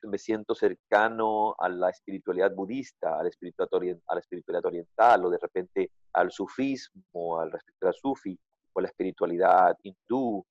me 0.04 0.18
siento 0.18 0.56
cercano 0.56 1.56
a 1.58 1.70
la 1.70 1.90
espiritualidad 1.90 2.54
budista, 2.54 3.20
a 3.20 3.24
la 3.24 3.30
espiritualidad, 3.30 3.98
a 4.08 4.16
la 4.16 4.22
espiritualidad 4.22 4.66
oriental 4.66 5.26
o 5.26 5.30
de 5.30 5.38
repente 5.38 5.92
al 6.14 6.32
sufismo, 6.32 7.40
al 7.40 7.52
respecto 7.52 7.88
al 7.88 7.94
sufi 7.94 8.38
o 8.74 8.80
a 8.80 8.84
la 8.84 8.88
espiritualidad 8.88 9.78
hindú, 9.84 10.46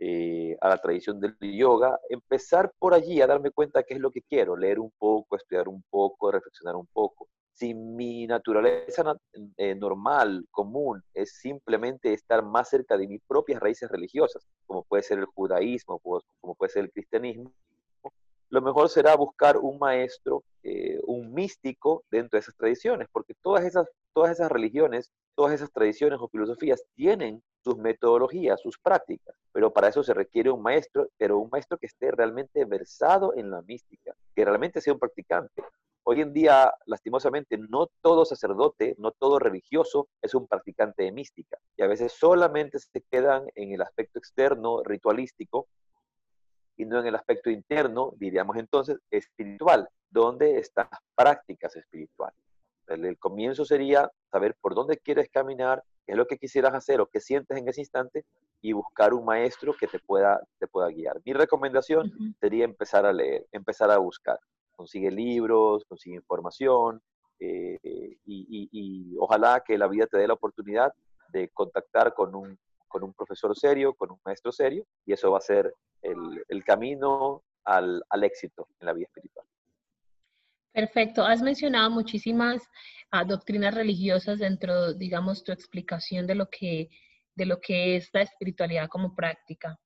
eh, 0.00 0.56
a 0.60 0.68
la 0.68 0.78
tradición 0.78 1.18
del 1.20 1.36
yoga, 1.40 1.98
empezar 2.08 2.72
por 2.78 2.94
allí 2.94 3.20
a 3.20 3.26
darme 3.26 3.50
cuenta 3.50 3.82
qué 3.82 3.94
es 3.94 4.00
lo 4.00 4.10
que 4.10 4.22
quiero, 4.22 4.56
leer 4.56 4.78
un 4.78 4.92
poco, 4.96 5.36
estudiar 5.36 5.68
un 5.68 5.82
poco, 5.90 6.30
reflexionar 6.30 6.76
un 6.76 6.86
poco. 6.86 7.28
Si 7.52 7.74
mi 7.74 8.24
naturaleza 8.28 9.16
eh, 9.56 9.74
normal, 9.74 10.46
común, 10.52 11.02
es 11.12 11.32
simplemente 11.40 12.12
estar 12.12 12.44
más 12.44 12.68
cerca 12.68 12.96
de 12.96 13.08
mis 13.08 13.20
propias 13.26 13.60
raíces 13.60 13.90
religiosas, 13.90 14.46
como 14.66 14.84
puede 14.84 15.02
ser 15.02 15.18
el 15.18 15.24
judaísmo, 15.26 15.98
como 15.98 16.54
puede 16.54 16.70
ser 16.70 16.84
el 16.84 16.92
cristianismo, 16.92 17.52
lo 18.50 18.62
mejor 18.62 18.88
será 18.88 19.14
buscar 19.16 19.56
un 19.58 19.78
maestro, 19.78 20.42
eh, 20.62 20.98
un 21.04 21.32
místico 21.32 22.04
dentro 22.10 22.36
de 22.36 22.40
esas 22.40 22.56
tradiciones, 22.56 23.08
porque 23.12 23.34
todas 23.42 23.64
esas, 23.64 23.86
todas 24.12 24.32
esas 24.32 24.50
religiones, 24.50 25.10
todas 25.34 25.54
esas 25.54 25.70
tradiciones 25.72 26.18
o 26.20 26.28
filosofías 26.28 26.82
tienen 26.94 27.42
sus 27.62 27.76
metodologías, 27.76 28.60
sus 28.60 28.78
prácticas, 28.78 29.36
pero 29.52 29.72
para 29.72 29.88
eso 29.88 30.02
se 30.02 30.14
requiere 30.14 30.50
un 30.50 30.62
maestro, 30.62 31.08
pero 31.16 31.38
un 31.38 31.50
maestro 31.50 31.76
que 31.78 31.86
esté 31.86 32.10
realmente 32.10 32.64
versado 32.64 33.34
en 33.36 33.50
la 33.50 33.62
mística, 33.62 34.14
que 34.34 34.44
realmente 34.44 34.80
sea 34.80 34.94
un 34.94 34.98
practicante, 34.98 35.62
Hoy 36.10 36.22
en 36.22 36.32
día, 36.32 36.72
lastimosamente, 36.86 37.58
no 37.58 37.88
todo 38.00 38.24
sacerdote, 38.24 38.94
no 38.96 39.10
todo 39.10 39.38
religioso 39.38 40.08
es 40.22 40.34
un 40.34 40.46
practicante 40.48 41.02
de 41.02 41.12
mística. 41.12 41.58
Y 41.76 41.82
a 41.82 41.86
veces 41.86 42.14
solamente 42.18 42.78
se 42.78 43.02
quedan 43.10 43.44
en 43.54 43.72
el 43.74 43.82
aspecto 43.82 44.18
externo, 44.18 44.82
ritualístico, 44.82 45.68
y 46.78 46.86
no 46.86 46.98
en 47.00 47.06
el 47.06 47.14
aspecto 47.14 47.50
interno, 47.50 48.12
diríamos 48.16 48.56
entonces, 48.56 48.98
espiritual, 49.10 49.86
donde 50.08 50.58
están 50.58 50.88
las 50.90 51.00
prácticas 51.14 51.76
espirituales. 51.76 52.38
El, 52.86 53.18
comienzo 53.18 53.66
sería 53.66 54.10
saber 54.30 54.56
por 54.62 54.74
dónde 54.74 54.96
quieres 54.96 55.28
caminar, 55.28 55.82
qué 56.06 56.12
es 56.12 56.16
lo 56.16 56.26
que 56.26 56.38
quisieras 56.38 56.72
hacer 56.72 57.02
o 57.02 57.06
qué 57.06 57.20
sientes 57.20 57.58
en 57.58 57.68
ese 57.68 57.82
instante 57.82 58.24
y 58.62 58.72
buscar 58.72 59.12
un 59.12 59.26
maestro 59.26 59.74
que 59.78 59.86
te 59.86 59.98
pueda, 59.98 60.40
te 60.58 60.66
pueda 60.66 60.88
guiar. 60.88 61.20
Mi 61.26 61.34
recomendación 61.34 62.10
sería 62.40 62.64
empezar 62.64 63.04
a 63.04 63.12
leer, 63.12 63.46
empezar 63.52 63.90
a 63.90 63.98
buscar 63.98 64.38
consigue 64.78 65.10
libros, 65.10 65.84
consigue 65.88 66.14
información 66.14 67.02
eh, 67.40 67.78
y, 68.24 69.16
ojalá 69.18 69.62
que 69.66 69.76
la 69.76 69.88
vida 69.88 70.06
te 70.06 70.18
dé 70.18 70.28
la 70.28 70.34
oportunidad 70.34 70.92
de 71.32 71.48
contactar 71.48 72.14
con 72.14 72.34
un, 72.36 72.56
con 72.88 73.04
un 73.04 73.14
profesor 73.14 73.56
serio, 73.56 73.94
con 73.94 74.10
un 74.10 74.18
maestro 74.24 74.50
serio 74.50 74.84
y 75.06 75.12
eso 75.12 75.30
va 75.30 75.38
a 75.38 75.42
ser 75.42 75.72
el, 76.02 76.44
el 76.48 76.64
camino 76.64 77.42
al, 77.64 78.02
al 78.08 78.24
éxito 78.24 78.68
en 78.80 78.86
la 78.86 78.92
vida 78.92 79.06
espiritual. 79.06 79.46
Perfecto. 80.72 81.24
Has 81.24 81.42
mencionado 81.42 81.90
muchísimas 81.90 82.62
ah, 83.10 83.24
doctrinas 83.24 83.74
religiosas 83.74 84.38
dentro, 84.38 84.94
digamos, 84.94 85.42
tu 85.42 85.52
explicación 85.52 86.26
de 86.26 86.34
lo 86.34 86.48
que 86.48 86.88
de 87.34 87.46
lo 87.46 87.60
que 87.60 87.96
es 87.96 88.10
la 88.12 88.22
espiritualidad 88.22 88.88
como 88.88 89.14
práctica. 89.14 89.78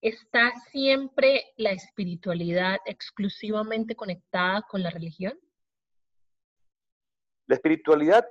¿Está 0.00 0.52
siempre 0.70 1.44
la 1.56 1.72
espiritualidad 1.72 2.78
exclusivamente 2.86 3.96
conectada 3.96 4.62
con 4.62 4.82
la 4.82 4.90
religión? 4.90 5.36
La 7.46 7.56
espiritualidad, 7.56 8.24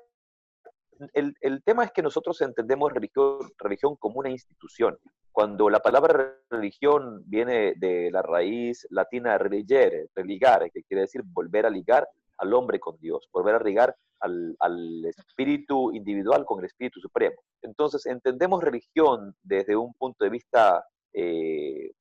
el, 1.14 1.64
tema 1.64 1.84
es 1.84 1.92
que 1.92 2.02
nosotros 2.02 2.42
entendemos 2.42 2.92
religión, 2.92 3.96
como 3.98 4.20
una 4.20 4.30
institución. 4.30 4.98
Cuando 5.32 5.70
la 5.70 5.80
palabra 5.80 6.36
religión 6.50 7.24
viene 7.26 7.74
de 7.76 8.10
la 8.12 8.22
raíz 8.22 8.86
latina 8.90 9.38
religere, 9.38 10.08
religar, 10.16 10.70
que 10.72 10.84
quiere 10.84 11.02
decir 11.02 11.22
volver 11.26 11.66
a 11.66 11.70
ligar 11.70 12.08
al 12.38 12.54
hombre 12.54 12.80
con 12.80 12.98
Dios, 13.00 13.28
volver 13.32 13.56
a 13.56 13.64
ligar 13.64 13.96
al, 14.20 15.06
espíritu 15.06 15.92
individual 15.92 16.46
con 16.46 16.60
el 16.60 16.66
espíritu 16.66 17.00
supremo. 17.00 17.36
Entonces, 17.62 18.06
entendemos 18.06 18.64
religión 18.64 19.36
desde 19.44 19.76
un 19.76 19.94
punto 19.94 20.24
de 20.24 20.30
vista 20.30 20.86
eh, 21.14 21.92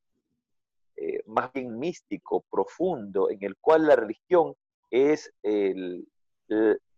eh, 0.96 1.22
más 1.26 1.53
bien 1.53 1.78
místico, 1.78 2.44
profundo, 2.50 3.30
en 3.30 3.42
el 3.42 3.57
cual 3.57 3.86
la 3.86 3.96
religión 3.96 4.55
es 4.90 5.32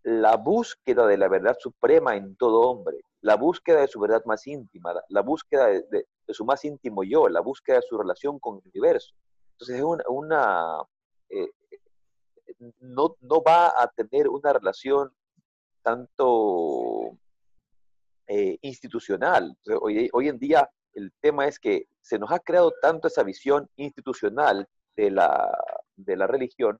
la 0.04 0.36
búsqueda 0.36 1.06
de 1.06 1.16
la 1.16 1.28
verdad 1.28 1.56
suprema 1.58 2.14
en 2.14 2.36
todo 2.36 2.60
hombre, 2.60 3.00
la 3.22 3.36
búsqueda 3.36 3.80
de 3.80 3.88
su 3.88 3.98
verdad 3.98 4.22
más 4.26 4.46
íntima, 4.46 4.92
la 5.08 5.22
búsqueda 5.22 5.68
de, 5.68 6.06
su 6.28 6.44
más 6.44 6.64
íntimo 6.64 7.04
yo, 7.04 7.28
la 7.28 7.40
búsqueda 7.40 7.76
de 7.76 7.86
su 7.88 7.96
relación 7.96 8.38
con 8.38 8.58
el 8.58 8.70
universo. 8.70 9.14
Entonces 9.52 9.78
es 9.78 9.84
una, 10.08 10.76
eh, 11.30 11.50
no, 12.80 13.16
no 13.20 13.42
va 13.42 13.68
a 13.68 13.88
tener 13.96 14.28
una 14.28 14.52
relación 14.52 15.10
tanto 15.82 17.16
eh, 18.26 18.58
institucional. 18.60 19.56
Hoy, 19.80 20.10
hoy, 20.12 20.28
en 20.28 20.38
día 20.38 20.68
el 20.92 21.10
tema 21.20 21.46
es 21.46 21.58
que 21.58 21.86
se 22.02 22.18
nos 22.18 22.30
ha 22.30 22.40
creado 22.40 22.74
tanto 22.82 23.08
esa 23.08 23.22
visión 23.22 23.70
institucional 23.76 24.68
de 24.96 25.10
la, 25.10 25.58
de 25.96 26.16
la 26.16 26.26
religión 26.26 26.78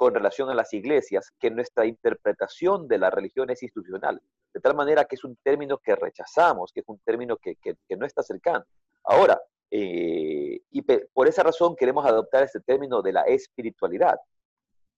con 0.00 0.14
relación 0.14 0.48
a 0.48 0.54
las 0.54 0.72
iglesias, 0.72 1.30
que 1.38 1.50
nuestra 1.50 1.84
interpretación 1.84 2.88
de 2.88 2.96
la 2.96 3.10
religión 3.10 3.50
es 3.50 3.62
institucional, 3.62 4.18
de 4.50 4.58
tal 4.58 4.74
manera 4.74 5.04
que 5.04 5.16
es 5.16 5.24
un 5.24 5.36
término 5.42 5.76
que 5.76 5.94
rechazamos, 5.94 6.72
que 6.72 6.80
es 6.80 6.88
un 6.88 6.98
término 7.00 7.36
que, 7.36 7.58
no 7.98 8.06
está 8.06 8.22
cercano. 8.22 8.64
Ahora, 9.04 9.38
eh, 9.70 10.58
y 10.70 10.82
por 11.12 11.28
esa 11.28 11.42
razón 11.42 11.76
queremos 11.76 12.06
adoptar 12.06 12.44
este 12.44 12.60
término 12.60 13.02
de 13.02 13.12
la 13.12 13.24
espiritualidad, 13.24 14.18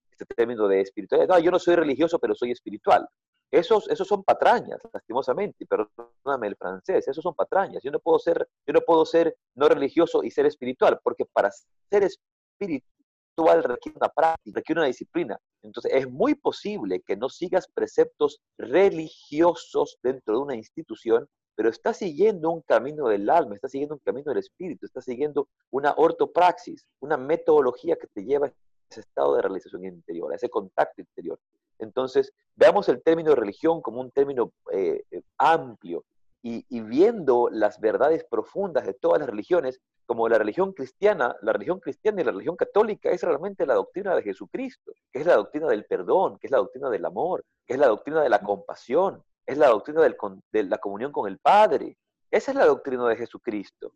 este 0.08 0.24
término 0.36 0.68
de 0.68 0.82
espiritualidad. 0.82 1.34
No, 1.34 1.40
yo 1.40 1.50
no 1.50 1.58
soy 1.58 1.74
religioso, 1.74 2.20
pero 2.20 2.36
soy 2.36 2.52
espiritual. 2.52 3.04
Esos, 3.50 3.90
esos 3.90 4.06
son 4.06 4.22
patrañas, 4.22 4.78
lastimosamente, 4.92 5.66
perdóname 5.66 6.46
el 6.46 6.54
francés, 6.54 7.08
esos 7.08 7.24
son 7.24 7.34
patrañas. 7.34 7.82
Yo 7.82 7.90
no 7.90 7.98
puedo 7.98 8.20
ser, 8.20 8.48
yo 8.64 8.72
no 8.72 8.82
puedo 8.82 9.04
ser 9.04 9.34
no 9.56 9.68
religioso 9.68 10.22
y 10.22 10.30
ser 10.30 10.46
espiritual, 10.46 11.00
porque 11.02 11.24
para 11.24 11.50
ser 11.90 12.04
espiritual 12.04 12.91
requiere 13.36 13.96
una 13.96 14.08
práctica, 14.08 14.58
requiere 14.58 14.80
una 14.80 14.88
disciplina. 14.88 15.38
Entonces, 15.62 15.92
es 15.94 16.10
muy 16.10 16.34
posible 16.34 17.00
que 17.00 17.16
no 17.16 17.28
sigas 17.28 17.66
preceptos 17.72 18.40
religiosos 18.58 19.98
dentro 20.02 20.34
de 20.34 20.40
una 20.42 20.56
institución, 20.56 21.28
pero 21.54 21.68
estás 21.68 21.98
siguiendo 21.98 22.50
un 22.50 22.62
camino 22.62 23.08
del 23.08 23.28
alma, 23.28 23.54
estás 23.54 23.72
siguiendo 23.72 23.94
un 23.94 24.00
camino 24.00 24.30
del 24.30 24.38
espíritu, 24.38 24.86
estás 24.86 25.04
siguiendo 25.04 25.48
una 25.70 25.94
ortopraxis, 25.96 26.86
una 27.00 27.16
metodología 27.16 27.96
que 27.96 28.06
te 28.08 28.24
lleva 28.24 28.52
ese 28.90 29.00
estado 29.00 29.36
de 29.36 29.42
realización 29.42 29.84
interior, 29.84 30.32
a 30.32 30.36
ese 30.36 30.48
contacto 30.48 31.00
interior. 31.00 31.38
Entonces, 31.78 32.32
veamos 32.54 32.88
el 32.88 33.02
término 33.02 33.34
religión 33.34 33.82
como 33.82 34.00
un 34.00 34.10
término 34.10 34.52
eh, 34.72 35.02
eh, 35.10 35.22
amplio 35.38 36.04
y, 36.44 36.80
viendo 36.80 37.48
las 37.50 37.78
verdades 37.78 38.24
profundas 38.24 38.84
de 38.84 38.94
todas 38.94 39.20
las 39.20 39.28
religiones, 39.28 39.80
como 40.06 40.28
la 40.28 40.38
religión 40.38 40.72
cristiana, 40.72 41.36
la 41.42 41.52
religión 41.52 41.80
cristiana 41.80 42.20
y 42.20 42.24
la 42.24 42.32
religión 42.32 42.56
católica 42.56 43.10
es 43.10 43.22
realmente 43.22 43.66
la 43.66 43.74
doctrina 43.74 44.14
de 44.14 44.22
Jesucristo, 44.22 44.92
que 45.12 45.20
es 45.20 45.26
la 45.26 45.36
doctrina 45.36 45.68
del 45.68 45.84
perdón, 45.84 46.38
que 46.38 46.46
es 46.46 46.50
la 46.50 46.58
doctrina 46.58 46.90
del 46.90 47.04
amor, 47.04 47.44
que 47.66 47.74
es 47.74 47.78
la 47.78 47.88
doctrina 47.88 48.22
de 48.22 48.28
la 48.28 48.40
compasión, 48.40 49.22
es 49.46 49.58
la 49.58 49.68
doctrina 49.68 50.02
de 50.02 50.62
la 50.64 50.78
comunión 50.78 51.12
con 51.12 51.28
el 51.28 51.38
Padre. 51.38 51.96
Esa 52.30 52.52
es 52.52 52.56
la 52.56 52.66
doctrina 52.66 53.08
de 53.08 53.16
Jesucristo. 53.16 53.92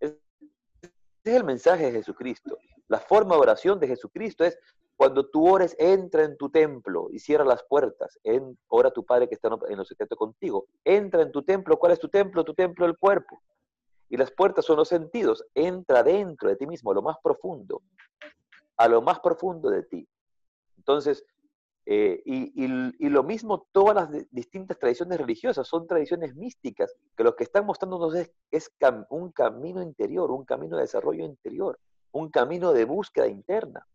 Ese 0.00 0.18
es 1.24 1.34
el 1.34 1.44
mensaje 1.44 1.86
de 1.86 1.92
Jesucristo. 1.92 2.58
La 2.88 2.98
forma 2.98 3.34
de 3.34 3.40
oración 3.40 3.78
de 3.80 3.88
Jesucristo 3.88 4.44
es 4.44 4.58
cuando 4.96 5.26
tú 5.26 5.48
ores, 5.48 5.74
entra 5.78 6.22
en 6.22 6.36
tu 6.36 6.48
templo 6.48 7.08
y 7.10 7.18
cierra 7.18 7.44
las 7.44 7.64
puertas. 7.64 8.18
En, 8.22 8.56
ora 8.68 8.90
tu 8.92 9.04
Padre 9.04 9.28
que 9.28 9.34
está 9.34 9.48
en 9.68 9.76
lo 9.76 9.84
secreto 9.84 10.14
contigo. 10.14 10.66
Entra 10.84 11.22
en 11.22 11.32
tu 11.32 11.42
templo. 11.42 11.76
¿Cuál 11.76 11.92
es 11.92 11.98
tu 11.98 12.08
templo? 12.08 12.44
Tu 12.44 12.54
templo 12.54 12.86
el 12.86 12.96
cuerpo. 12.96 13.42
Y 14.12 14.16
las 14.16 14.30
puertas 14.30 14.64
son 14.64 14.76
los 14.76 14.88
sentidos. 14.88 15.44
Entra 15.54 16.02
dentro 16.02 16.48
de 16.48 16.56
ti 16.56 16.66
mismo, 16.66 16.90
a 16.92 16.94
lo 16.94 17.02
más 17.02 17.16
profundo. 17.22 17.82
A 18.76 18.86
lo 18.86 19.00
más 19.00 19.18
profundo 19.20 19.70
de 19.70 19.82
ti. 19.84 20.06
Entonces, 20.76 21.24
eh, 21.86 22.22
y, 22.24 23.08
lo 23.08 23.22
mismo 23.24 23.66
todas 23.72 23.94
las 23.96 24.30
distintas 24.30 24.78
tradiciones 24.78 25.18
religiosas, 25.18 25.66
son 25.66 25.86
tradiciones 25.86 26.36
místicas, 26.36 26.94
que 27.16 27.24
lo 27.24 27.34
que 27.34 27.44
están 27.44 27.66
mostrándonos 27.66 28.14
es, 28.14 28.30
es 28.50 28.70
un 29.10 29.32
camino 29.32 29.82
interior, 29.82 30.30
un 30.30 30.44
camino 30.44 30.76
de 30.76 30.82
desarrollo 30.82 31.24
interior 31.24 31.78
un 32.12 32.30
camino 32.30 32.72
de 32.72 32.84
búsqueda 32.84 33.26
interna. 33.26 33.86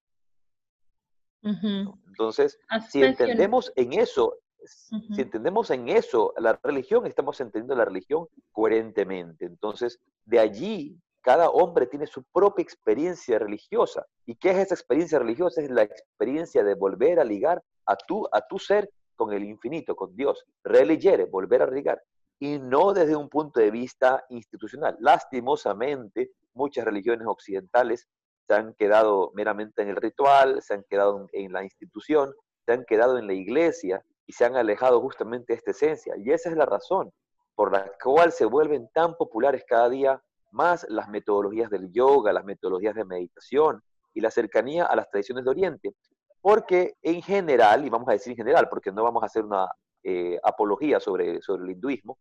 Entonces, 1.44 2.60
si 2.90 3.04
entendemos 3.04 3.72
en 3.76 3.94
eso, 3.94 4.36
si 4.68 5.22
entendemos 5.22 5.70
en 5.72 5.90
eso 5.90 6.34
la 6.38 6.60
religión, 6.64 7.06
estamos 7.06 7.40
entendiendo 7.40 7.76
la 7.76 7.86
religión 7.86 8.28
coherentemente. 8.52 9.46
Entonces, 9.46 10.00
de 10.26 10.40
allí, 10.40 11.00
cada 11.22 11.50
hombre 11.50 11.88
tiene 11.88 12.08
su 12.08 12.24
propia 12.24 12.64
experiencia 12.64 13.38
religiosa. 13.40 14.06
¿Y 14.26 14.36
qué 14.36 14.52
es 14.52 14.58
esa 14.58 14.76
experiencia 14.76 15.20
religiosa? 15.20 15.62
Es 15.62 15.70
la 15.70 15.84
experiencia 15.84 16.64
de 16.64 16.76
volver 16.76 17.20
a 17.20 17.24
ligar 17.24 17.62
a 17.86 17.96
tu, 17.96 18.28
a 18.32 18.42
tu 18.48 18.60
ser 18.60 18.90
con 19.16 19.34
el 19.34 19.44
infinito, 19.44 19.96
con 19.96 20.16
Dios. 20.16 20.46
Religere, 20.64 21.26
volver 21.26 21.64
a 21.64 21.70
ligar. 21.70 22.02
Y 22.40 22.60
no 22.60 22.94
desde 22.94 23.16
un 23.16 23.30
punto 23.30 23.60
de 23.60 23.72
vista 23.72 24.24
institucional. 24.30 24.96
Lastimosamente, 25.00 26.32
muchas 26.54 26.86
religiones 26.86 27.28
occidentales 27.28 28.08
se 28.48 28.54
han 28.54 28.74
quedado 28.76 29.32
meramente 29.34 29.82
en 29.82 29.90
el 29.90 29.98
ritual, 29.98 30.62
se 30.62 30.76
han 30.76 30.86
quedado 30.90 31.28
en 31.34 31.52
la 31.52 31.64
institución, 31.64 32.34
se 32.66 32.74
han 32.74 32.86
quedado 32.86 33.18
en 33.18 33.28
la 33.28 33.34
iglesia 33.34 34.04
y 34.28 34.34
se 34.34 34.46
han 34.46 34.56
alejado 34.56 35.02
justamente 35.02 35.54
de 35.54 35.58
esta 35.58 35.72
esencia. 35.72 36.14
Y 36.18 36.32
esa 36.32 36.50
es 36.50 36.58
la 36.58 36.66
razón 36.66 37.12
por 37.56 37.72
la 37.72 37.92
cual 38.04 38.32
se 38.32 38.46
vuelven 38.46 38.90
tan 38.94 39.16
populares 39.16 39.64
cada 39.68 39.90
día 39.90 40.22
más 40.52 40.86
las 40.90 41.10
metodologías 41.10 41.70
del 41.72 41.92
yoga, 41.92 42.32
las 42.32 42.46
metodologías 42.46 42.94
de 42.94 43.06
meditación 43.06 43.82
y 44.14 44.22
la 44.22 44.30
cercanía 44.30 44.86
a 44.86 44.96
las 44.96 45.10
tradiciones 45.10 45.44
de 45.46 45.50
Oriente. 45.50 45.96
Porque 46.42 46.96
en 47.02 47.22
general, 47.22 47.86
y 47.86 47.90
vamos 47.90 48.08
a 48.10 48.12
decir 48.12 48.32
en 48.32 48.38
general, 48.38 48.68
porque 48.70 48.92
no 48.92 49.04
vamos 49.04 49.24
a 49.24 49.26
hacer 49.26 49.44
una 49.44 49.68
eh, 50.04 50.38
apología 50.44 51.00
sobre, 51.00 51.42
sobre 51.42 51.64
el 51.64 51.72
hinduismo, 51.72 52.20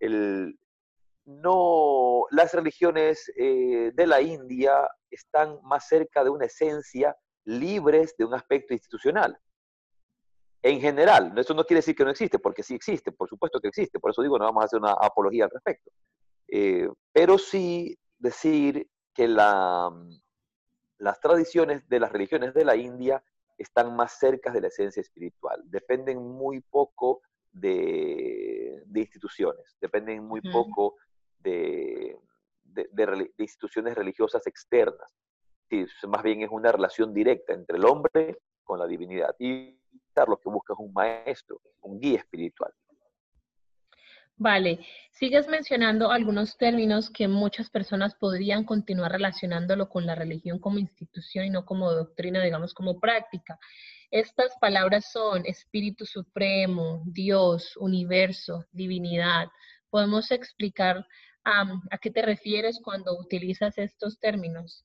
el, 0.00 0.58
no, 1.24 2.26
las 2.30 2.52
religiones 2.52 3.32
eh, 3.36 3.90
de 3.94 4.06
la 4.06 4.20
India 4.20 4.88
están 5.10 5.58
más 5.62 5.88
cerca 5.88 6.22
de 6.22 6.30
una 6.30 6.46
esencia 6.46 7.16
libres 7.44 8.14
de 8.18 8.24
un 8.24 8.34
aspecto 8.34 8.74
institucional. 8.74 9.38
En 10.66 10.80
general, 10.80 11.34
eso 11.36 11.52
no 11.52 11.64
quiere 11.64 11.80
decir 11.80 11.94
que 11.94 12.04
no 12.04 12.10
existe, 12.10 12.38
porque 12.38 12.62
sí 12.62 12.74
existe, 12.74 13.12
por 13.12 13.28
supuesto 13.28 13.60
que 13.60 13.68
existe, 13.68 14.00
por 14.00 14.12
eso 14.12 14.22
digo, 14.22 14.38
no 14.38 14.46
vamos 14.46 14.62
a 14.62 14.64
hacer 14.64 14.80
una 14.80 14.92
apología 14.92 15.44
al 15.44 15.50
respecto. 15.50 15.90
Eh, 16.48 16.88
pero 17.12 17.36
sí 17.36 17.98
decir 18.18 18.88
que 19.12 19.28
la, 19.28 19.92
las 20.96 21.20
tradiciones 21.20 21.86
de 21.86 22.00
las 22.00 22.10
religiones 22.10 22.54
de 22.54 22.64
la 22.64 22.76
India 22.76 23.22
están 23.58 23.94
más 23.94 24.18
cerca 24.18 24.50
de 24.52 24.62
la 24.62 24.68
esencia 24.68 25.02
espiritual, 25.02 25.60
dependen 25.66 26.16
muy 26.16 26.62
poco 26.62 27.20
de, 27.52 28.82
instituciones, 28.94 29.76
dependen 29.82 30.24
muy 30.24 30.40
poco 30.40 30.96
de, 31.40 32.16
instituciones 33.36 33.94
religiosas 33.94 34.46
externas. 34.46 35.12
más 36.08 36.22
bien 36.22 36.40
es 36.40 36.48
una 36.50 36.72
relación 36.72 37.12
directa 37.12 37.52
entre 37.52 37.76
el 37.76 37.84
hombre 37.84 38.38
con 38.62 38.78
la 38.78 38.86
divinidad. 38.86 39.36
Y 39.38 39.78
lo 40.28 40.36
que 40.36 40.48
busca 40.48 40.72
es 40.72 40.78
un 40.78 40.92
maestro, 40.92 41.60
un 41.80 42.00
guía 42.00 42.18
espiritual. 42.18 42.72
Vale, 44.36 44.84
sigues 45.12 45.46
mencionando 45.46 46.10
algunos 46.10 46.56
términos 46.56 47.08
que 47.08 47.28
muchas 47.28 47.70
personas 47.70 48.16
podrían 48.16 48.64
continuar 48.64 49.12
relacionándolo 49.12 49.88
con 49.88 50.06
la 50.06 50.16
religión 50.16 50.58
como 50.58 50.78
institución 50.78 51.44
y 51.44 51.50
no 51.50 51.64
como 51.64 51.92
doctrina, 51.92 52.42
digamos, 52.42 52.74
como 52.74 52.98
práctica. 52.98 53.58
Estas 54.10 54.56
palabras 54.60 55.10
son 55.12 55.46
Espíritu 55.46 56.04
Supremo, 56.04 57.02
Dios, 57.06 57.76
Universo, 57.76 58.64
Divinidad. 58.72 59.48
¿Podemos 59.88 60.32
explicar 60.32 61.06
¿A 61.44 61.98
qué 62.00 62.10
te 62.10 62.22
refieres 62.22 62.80
cuando 62.82 63.18
utilizas 63.18 63.76
estos 63.76 64.18
términos? 64.18 64.84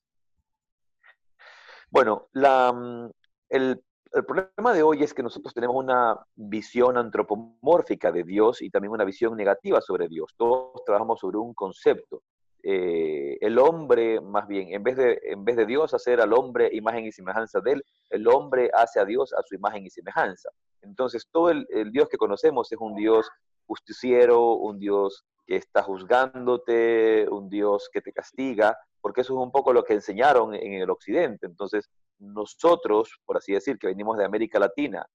Bueno, 1.90 2.28
la, 2.32 2.72
mm, 2.72 3.10
el, 3.48 3.82
el 4.12 4.24
problema 4.24 4.72
de 4.72 4.82
hoy 4.82 5.02
es 5.02 5.14
que 5.14 5.22
nosotros 5.22 5.54
tenemos 5.54 5.76
una 5.76 6.18
visión 6.34 6.96
antropomórfica 6.96 8.10
de 8.10 8.24
Dios 8.24 8.60
y 8.62 8.70
también 8.70 8.92
una 8.92 9.04
visión 9.04 9.36
negativa 9.36 9.80
sobre 9.80 10.08
Dios. 10.08 10.34
Todos 10.36 10.84
trabajamos 10.84 11.20
sobre 11.20 11.38
un 11.38 11.54
concepto. 11.54 12.22
Eh, 12.62 13.38
el 13.40 13.58
hombre, 13.58 14.20
más 14.20 14.46
bien, 14.46 14.74
en 14.74 14.82
vez, 14.82 14.96
de, 14.96 15.18
en 15.22 15.44
vez 15.44 15.56
de 15.56 15.64
Dios 15.64 15.94
hacer 15.94 16.20
al 16.20 16.32
hombre 16.32 16.68
imagen 16.72 17.06
y 17.06 17.12
semejanza 17.12 17.60
de 17.60 17.72
él, 17.72 17.84
el 18.10 18.26
hombre 18.28 18.70
hace 18.74 19.00
a 19.00 19.04
Dios 19.04 19.32
a 19.32 19.42
su 19.42 19.54
imagen 19.54 19.86
y 19.86 19.90
semejanza. 19.90 20.50
Entonces, 20.82 21.26
todo 21.30 21.50
el, 21.50 21.66
Dios 21.92 22.08
que 22.08 22.18
conocemos 22.18 22.70
es 22.72 22.78
un 22.80 22.94
Dios 22.96 23.30
justiciero, 23.66 24.54
un 24.54 24.78
Dios 24.78 25.24
que 25.46 25.56
está 25.56 25.82
juzgándote, 25.82 27.28
un 27.30 27.48
Dios 27.48 27.88
que 27.92 28.00
te 28.00 28.12
castiga, 28.12 28.76
porque 29.00 29.22
eso 29.22 29.34
es 29.34 29.44
un 29.44 29.52
poco 29.52 29.72
lo 29.72 29.84
que 29.84 29.94
enseñaron 29.94 30.54
en 30.54 30.74
el 30.74 30.90
occidente. 30.90 31.46
Entonces, 31.46 31.88
nosotros, 32.20 33.18
por 33.24 33.36
así 33.36 33.52
decir, 33.52 33.78
que 33.78 33.88
venimos 33.88 34.16
de 34.16 34.24
América 34.24 34.58
Latina, 34.58 35.06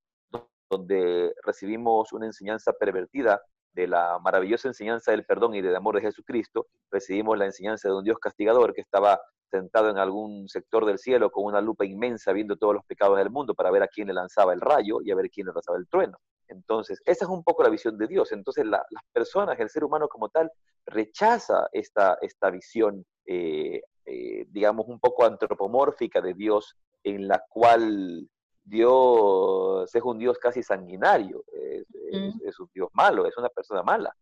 donde 0.69 1.33
recibimos 1.43 2.11
una 2.11 2.25
enseñanza 2.25 2.73
pervertida 2.73 3.41
de 3.73 3.87
la 3.87 4.19
maravillosa 4.19 4.67
enseñanza 4.67 5.11
del 5.11 5.25
perdón 5.25 5.53
y 5.55 5.61
del 5.61 5.75
amor 5.75 5.95
de 5.95 6.01
Jesucristo, 6.01 6.67
recibimos 6.91 7.37
la 7.37 7.45
enseñanza 7.45 7.89
de 7.89 7.95
un 7.95 8.03
Dios 8.03 8.17
castigador 8.19 8.73
que 8.73 8.81
estaba 8.81 9.19
sentado 9.51 9.89
en 9.89 9.97
algún 9.97 10.47
sector 10.49 10.85
del 10.85 10.97
cielo 10.97 11.29
con 11.29 11.45
una 11.45 11.61
lupa 11.61 11.85
inmensa 11.85 12.33
viendo 12.33 12.57
todos 12.57 12.73
los 12.73 12.85
pecados 12.85 13.17
del 13.17 13.29
mundo 13.29 13.53
para 13.53 13.71
ver 13.71 13.83
a 13.83 13.87
quién 13.87 14.07
le 14.07 14.13
lanzaba 14.13 14.53
el 14.53 14.61
rayo 14.61 14.99
y 15.03 15.11
a 15.11 15.15
ver 15.15 15.29
quién 15.29 15.47
le 15.47 15.53
lanzaba 15.53 15.77
el 15.77 15.87
trueno. 15.87 16.17
Entonces, 16.47 17.01
esa 17.05 17.25
es 17.25 17.29
un 17.29 17.43
poco 17.43 17.63
la 17.63 17.69
visión 17.69 17.97
de 17.97 18.07
Dios. 18.07 18.31
Entonces, 18.31 18.65
las 18.65 18.83
personas, 19.11 19.59
el 19.59 19.69
ser 19.69 19.83
humano 19.83 20.07
como 20.07 20.29
tal, 20.29 20.51
rechaza 20.85 21.67
esta, 21.71 22.17
esta 22.21 22.49
visión, 22.49 23.05
eh, 23.25 23.81
eh, 24.05 24.45
digamos, 24.49 24.87
un 24.87 24.99
poco 24.99 25.25
antropomórfica 25.25 26.21
de 26.21 26.33
Dios, 26.33 26.75
en 27.05 27.27
la 27.27 27.45
cual 27.47 28.27
Dios 28.63 29.93
es 29.93 30.03
un 30.03 30.17
Dios 30.17 30.39
casi 30.39 30.63
sanguinario, 30.63 31.43
es, 31.53 32.59
un 32.59 32.69
Dios 32.73 32.89
malo, 32.93 33.27
es 33.27 33.37
una 33.37 33.49
persona 33.49 33.83
mala. 33.83 34.13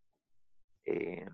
Eh, 0.85 1.25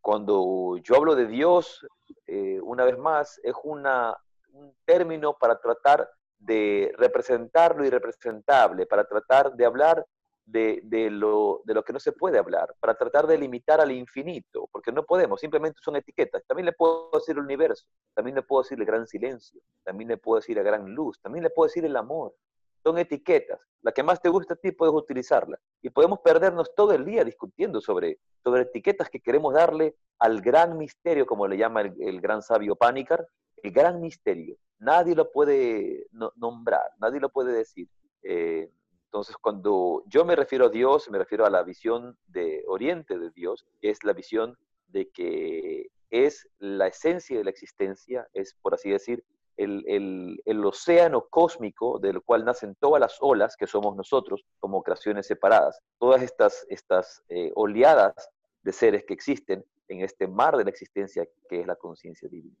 cuando 0.00 0.76
yo 0.78 0.96
hablo 0.96 1.16
de 1.16 1.26
Dios, 1.26 1.84
eh, 2.26 2.60
una 2.62 2.84
vez 2.84 2.96
más, 2.98 3.40
es 3.42 3.54
una, 3.64 4.16
un 4.52 4.72
término 4.84 5.36
para 5.36 5.60
tratar 5.60 6.08
de 6.38 6.94
representar 6.96 7.76
lo 7.76 7.84
irrepresentable, 7.84 8.86
para 8.86 9.04
tratar 9.04 9.54
de 9.54 9.66
hablar 9.66 10.06
de, 10.44 10.80
de, 10.84 11.10
lo, 11.10 11.62
de, 11.64 11.74
lo, 11.74 11.84
que 11.84 11.92
no 11.92 12.00
se 12.00 12.12
puede 12.12 12.38
hablar, 12.38 12.74
para 12.80 12.94
tratar 12.94 13.26
de 13.26 13.38
limitar 13.38 13.80
al 13.80 13.92
infinito, 13.92 14.68
porque 14.72 14.92
no 14.92 15.04
podemos, 15.04 15.40
simplemente 15.40 15.78
son 15.82 15.96
etiquetas. 15.96 16.42
También 16.46 16.66
le 16.66 16.72
puedo 16.72 17.10
decir 17.14 17.36
el 17.36 17.42
universo, 17.42 17.86
también 18.14 18.34
le 18.34 18.42
puedo 18.42 18.62
decir 18.62 18.78
el 18.78 18.86
gran 18.86 19.06
silencio, 19.06 19.60
también 19.84 20.08
le 20.08 20.16
puedo 20.16 20.40
decir 20.40 20.56
la 20.56 20.62
gran 20.62 20.94
luz, 20.94 21.20
también 21.20 21.44
le 21.44 21.50
puedo 21.50 21.68
decir 21.68 21.84
el 21.84 21.96
amor, 21.96 22.34
son 22.82 22.98
etiquetas. 22.98 23.60
La 23.82 23.92
que 23.92 24.02
más 24.02 24.20
te 24.20 24.28
gusta 24.28 24.54
a 24.54 24.56
ti 24.56 24.72
puedes 24.72 24.94
utilizarla. 24.94 25.58
Y 25.82 25.90
podemos 25.90 26.20
perdernos 26.20 26.74
todo 26.74 26.92
el 26.92 27.04
día 27.04 27.24
discutiendo 27.24 27.80
sobre, 27.80 28.18
sobre 28.42 28.62
etiquetas 28.62 29.10
que 29.10 29.20
queremos 29.20 29.54
darle 29.54 29.96
al 30.18 30.40
gran 30.40 30.76
misterio, 30.76 31.26
como 31.26 31.46
le 31.48 31.56
llama 31.56 31.80
el, 31.80 32.20
gran 32.20 32.42
sabio 32.42 32.76
Panicar, 32.76 33.26
el 33.62 33.72
gran 33.72 34.00
misterio. 34.00 34.56
Nadie 34.78 35.14
lo 35.14 35.30
puede 35.30 36.06
nombrar, 36.36 36.90
nadie 36.98 37.20
lo 37.20 37.28
puede 37.30 37.52
decir. 37.52 37.88
Eh, 38.22 38.70
entonces, 39.12 39.36
cuando 39.36 40.02
yo 40.06 40.24
me 40.24 40.34
refiero 40.34 40.64
a 40.64 40.68
Dios, 40.70 41.10
me 41.10 41.18
refiero 41.18 41.44
a 41.44 41.50
la 41.50 41.62
visión 41.62 42.16
de 42.28 42.64
Oriente 42.66 43.18
de 43.18 43.28
Dios, 43.28 43.66
que 43.78 43.90
es 43.90 44.02
la 44.04 44.14
visión 44.14 44.56
de 44.86 45.10
que 45.10 45.90
es 46.08 46.48
la 46.58 46.86
esencia 46.86 47.36
de 47.36 47.44
la 47.44 47.50
existencia, 47.50 48.26
es, 48.32 48.54
por 48.54 48.72
así 48.72 48.88
decir, 48.88 49.22
el, 49.58 50.64
océano 50.64 51.26
cósmico 51.28 51.98
del 51.98 52.22
cual 52.22 52.46
nacen 52.46 52.74
todas 52.76 53.00
las 53.00 53.18
olas 53.20 53.54
que 53.54 53.66
somos 53.66 53.94
nosotros 53.94 54.46
como 54.58 54.82
creaciones 54.82 55.26
separadas. 55.26 55.78
Todas 55.98 56.22
estas, 56.22 56.64
estas 56.70 57.22
eh, 57.28 57.52
oleadas 57.54 58.14
de 58.62 58.72
seres 58.72 59.04
que 59.04 59.12
existen 59.12 59.62
en 59.88 60.00
este 60.00 60.26
mar 60.26 60.56
de 60.56 60.64
la 60.64 60.70
existencia 60.70 61.28
que 61.50 61.60
es 61.60 61.66
la 61.66 61.76
conciencia 61.76 62.30
divina. 62.30 62.56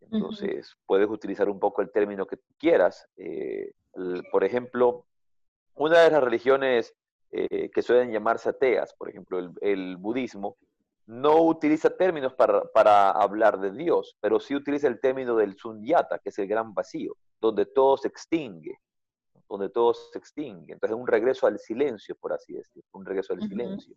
Entonces, 0.00 0.76
puedes 0.84 1.08
utilizar 1.08 1.48
un 1.48 1.60
poco 1.60 1.80
el 1.80 1.92
término 1.92 2.26
que 2.26 2.40
quieras. 2.58 3.06
Eh, 3.16 3.70
por 4.32 4.42
ejemplo, 4.42 5.06
una 5.74 6.00
de 6.00 6.10
las 6.10 6.22
religiones 6.22 6.94
eh, 7.30 7.70
que 7.70 7.82
suelen 7.82 8.12
llamarse 8.12 8.50
ateas, 8.50 8.94
por 8.94 9.08
ejemplo, 9.08 9.38
el 9.60 9.96
budismo, 9.96 10.56
no 11.06 11.42
utiliza 11.42 11.90
términos 11.90 12.32
para, 12.34 13.10
hablar 13.10 13.60
de 13.60 13.72
Dios, 13.72 14.16
pero 14.20 14.38
sí 14.38 14.54
utiliza 14.54 14.86
el 14.88 15.00
término 15.00 15.36
del 15.36 15.56
sunyata, 15.56 16.18
que 16.18 16.30
es 16.30 16.38
el 16.38 16.46
gran 16.46 16.74
vacío, 16.74 17.16
donde 17.40 17.66
todo 17.66 17.96
se 17.96 18.08
extingue, 18.08 18.78
donde 19.48 19.68
todo 19.68 19.94
se 19.94 20.18
extingue. 20.18 20.74
Entonces, 20.74 20.96
un 20.96 21.06
regreso 21.06 21.46
al 21.46 21.58
silencio, 21.58 22.14
por 22.16 22.32
así 22.32 22.54
decirlo, 22.54 22.88
un 22.92 23.04
regreso 23.04 23.32
al 23.32 23.42
silencio. 23.42 23.96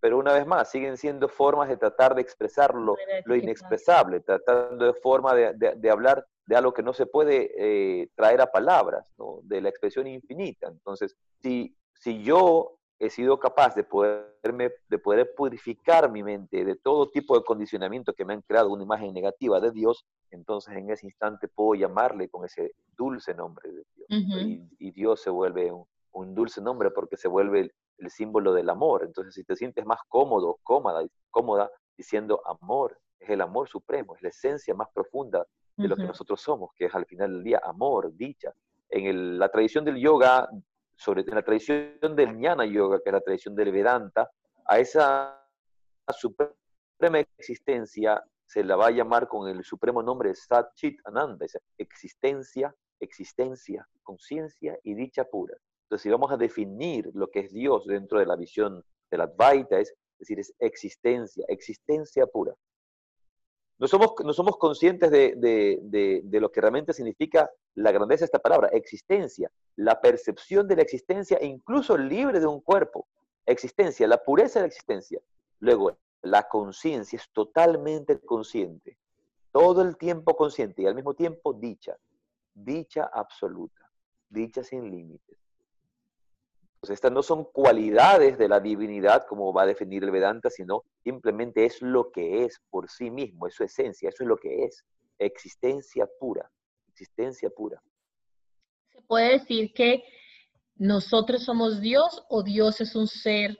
Pero 0.00 0.18
una 0.18 0.32
vez 0.32 0.46
más, 0.46 0.70
siguen 0.70 0.96
siendo 0.96 1.28
formas 1.28 1.68
de 1.68 1.76
tratar 1.76 2.14
de 2.14 2.22
expresar 2.22 2.74
lo, 2.74 2.96
inexpresable, 3.26 4.20
tratando 4.20 4.86
de 4.86 4.94
forma 4.94 5.34
de, 5.34 5.90
hablar 5.90 6.26
de 6.46 6.56
algo 6.56 6.74
que 6.74 6.82
no 6.82 6.92
se 6.92 7.06
puede 7.06 7.52
eh, 7.56 8.08
traer 8.14 8.40
a 8.40 8.52
palabras, 8.52 9.10
de 9.42 9.60
la 9.60 9.68
expresión 9.68 10.06
infinita. 10.06 10.68
Entonces, 10.68 11.16
si, 11.40 11.76
si 11.94 12.22
yo 12.22 12.78
he 12.98 13.10
sido 13.10 13.38
capaz 13.38 13.74
de, 13.74 13.84
poderme, 13.84 14.72
de 14.88 14.98
poder 14.98 15.34
purificar 15.34 16.10
mi 16.10 16.22
mente 16.22 16.64
de 16.64 16.76
todo 16.76 17.10
tipo 17.10 17.36
de 17.36 17.44
condicionamiento 17.44 18.12
que 18.12 18.24
me 18.24 18.34
han 18.34 18.42
creado 18.42 18.70
una 18.70 18.84
imagen 18.84 19.12
negativa 19.12 19.60
de 19.60 19.72
Dios, 19.72 20.04
entonces 20.30 20.76
en 20.76 20.90
ese 20.90 21.06
instante 21.06 21.48
puedo 21.48 21.74
llamarle 21.74 22.28
con 22.28 22.44
ese 22.44 22.72
dulce 22.96 23.34
nombre 23.34 23.70
de 23.70 23.84
Dios. 23.94 24.68
y, 24.78 24.90
Dios 24.92 25.20
se 25.20 25.30
vuelve 25.30 25.72
un, 26.12 26.34
dulce 26.34 26.60
nombre 26.60 26.90
porque 26.90 27.16
se 27.16 27.28
vuelve 27.28 27.60
el, 27.98 28.10
símbolo 28.10 28.52
del 28.52 28.68
amor. 28.70 29.02
Entonces 29.04 29.34
si 29.34 29.44
te 29.44 29.56
sientes 29.56 29.84
más 29.86 30.00
cómodo, 30.08 30.58
cómoda, 30.62 31.04
cómoda 31.30 31.70
diciendo 31.96 32.42
amor, 32.46 32.98
es 33.18 33.30
el 33.30 33.40
amor 33.40 33.68
supremo, 33.68 34.14
es 34.14 34.22
la 34.22 34.28
esencia 34.28 34.74
más 34.74 34.88
profunda 34.94 35.46
de 35.76 35.88
lo 35.88 35.96
que 35.96 36.04
nosotros 36.04 36.40
somos, 36.40 36.70
que 36.74 36.86
es 36.86 36.94
al 36.94 37.06
final 37.06 37.32
del 37.32 37.44
día 37.44 37.60
amor, 37.62 38.14
dicha. 38.14 38.52
En 38.88 39.38
la 39.38 39.48
tradición 39.48 39.84
del 39.84 39.96
yoga 39.96 40.48
sobre 40.96 41.22
en 41.22 41.34
la 41.34 41.42
tradición 41.42 42.14
del 42.14 42.36
Jnana 42.36 42.64
Yoga, 42.64 43.00
que 43.00 43.10
es 43.10 43.12
la 43.12 43.20
tradición 43.20 43.54
del 43.54 43.72
Vedanta, 43.72 44.30
a 44.66 44.78
esa 44.78 45.40
suprema 46.16 47.18
existencia 47.38 48.22
se 48.46 48.62
la 48.62 48.76
va 48.76 48.88
a 48.88 48.90
llamar 48.90 49.26
con 49.26 49.48
el 49.48 49.64
supremo 49.64 50.02
nombre 50.02 50.34
Sat 50.34 50.74
Chit 50.74 51.00
Ananda, 51.04 51.46
existencia, 51.78 52.74
existencia, 53.00 53.88
conciencia 54.02 54.78
y 54.84 54.94
dicha 54.94 55.24
pura. 55.24 55.56
Entonces, 55.84 56.02
si 56.02 56.10
vamos 56.10 56.30
a 56.30 56.36
definir 56.36 57.10
lo 57.14 57.30
que 57.30 57.40
es 57.40 57.52
Dios 57.52 57.86
dentro 57.86 58.18
de 58.18 58.26
la 58.26 58.36
visión 58.36 58.82
de 59.10 59.18
la 59.18 59.24
Advaita, 59.24 59.78
es 59.80 59.94
decir, 60.18 60.38
es 60.38 60.54
existencia, 60.58 61.44
existencia 61.48 62.26
pura. 62.26 62.54
No 63.78 63.88
somos, 63.88 64.14
somos 64.34 64.56
conscientes 64.56 65.10
de, 65.10 65.34
de, 65.36 66.40
lo 66.40 66.50
que 66.52 66.60
realmente 66.60 66.92
significa 66.92 67.50
la 67.74 67.90
grandeza 67.90 68.20
de 68.20 68.26
esta 68.26 68.38
palabra, 68.38 68.68
existencia, 68.68 69.50
la 69.76 70.00
percepción 70.00 70.68
de 70.68 70.76
la 70.76 70.82
existencia, 70.82 71.42
incluso 71.42 71.96
libre 71.96 72.38
de 72.38 72.46
un 72.46 72.60
cuerpo. 72.60 73.06
Existencia, 73.46 74.06
la 74.06 74.22
pureza 74.22 74.58
de 74.58 74.64
la 74.64 74.68
existencia. 74.68 75.20
Luego, 75.58 75.98
la 76.22 76.48
conciencia 76.48 77.16
es 77.16 77.28
totalmente 77.30 78.20
consciente, 78.20 78.96
todo 79.52 79.82
el 79.82 79.96
tiempo 79.96 80.36
consciente 80.36 80.82
y 80.82 80.86
al 80.86 80.94
mismo 80.94 81.14
tiempo 81.14 81.52
dicha, 81.52 81.96
dicha 82.54 83.10
absoluta, 83.12 83.90
dicha 84.28 84.62
sin 84.62 84.90
límites. 84.90 85.43
Pues, 86.84 86.96
estas 86.96 87.12
no 87.12 87.22
son 87.22 87.44
cualidades 87.44 88.36
de 88.36 88.46
la 88.46 88.60
divinidad 88.60 89.24
como 89.26 89.54
va 89.54 89.62
a 89.62 89.66
definir 89.66 90.04
el 90.04 90.10
Vedanta, 90.10 90.50
sino 90.50 90.84
simplemente 91.02 91.64
es 91.64 91.80
lo 91.80 92.12
que 92.12 92.44
es 92.44 92.60
por 92.68 92.90
sí 92.90 93.10
mismo, 93.10 93.46
es 93.46 93.54
su 93.54 93.64
esencia, 93.64 94.10
eso 94.10 94.22
es 94.22 94.28
lo 94.28 94.36
que 94.36 94.64
es, 94.66 94.84
existencia 95.18 96.06
pura, 96.20 96.46
existencia 96.90 97.48
pura. 97.48 97.82
¿Se 98.92 99.00
puede 99.00 99.38
decir 99.38 99.72
que 99.72 100.04
nosotros 100.74 101.44
somos 101.44 101.80
Dios 101.80 102.22
o 102.28 102.42
Dios 102.42 102.78
es 102.82 102.94
un 102.94 103.06
ser 103.06 103.58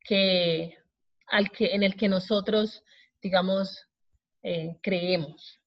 que, 0.00 0.74
al 1.26 1.50
que, 1.50 1.74
en 1.74 1.82
el 1.82 1.94
que 1.94 2.08
nosotros, 2.08 2.82
digamos, 3.20 3.86
eh, 4.42 4.78
creemos? 4.82 5.60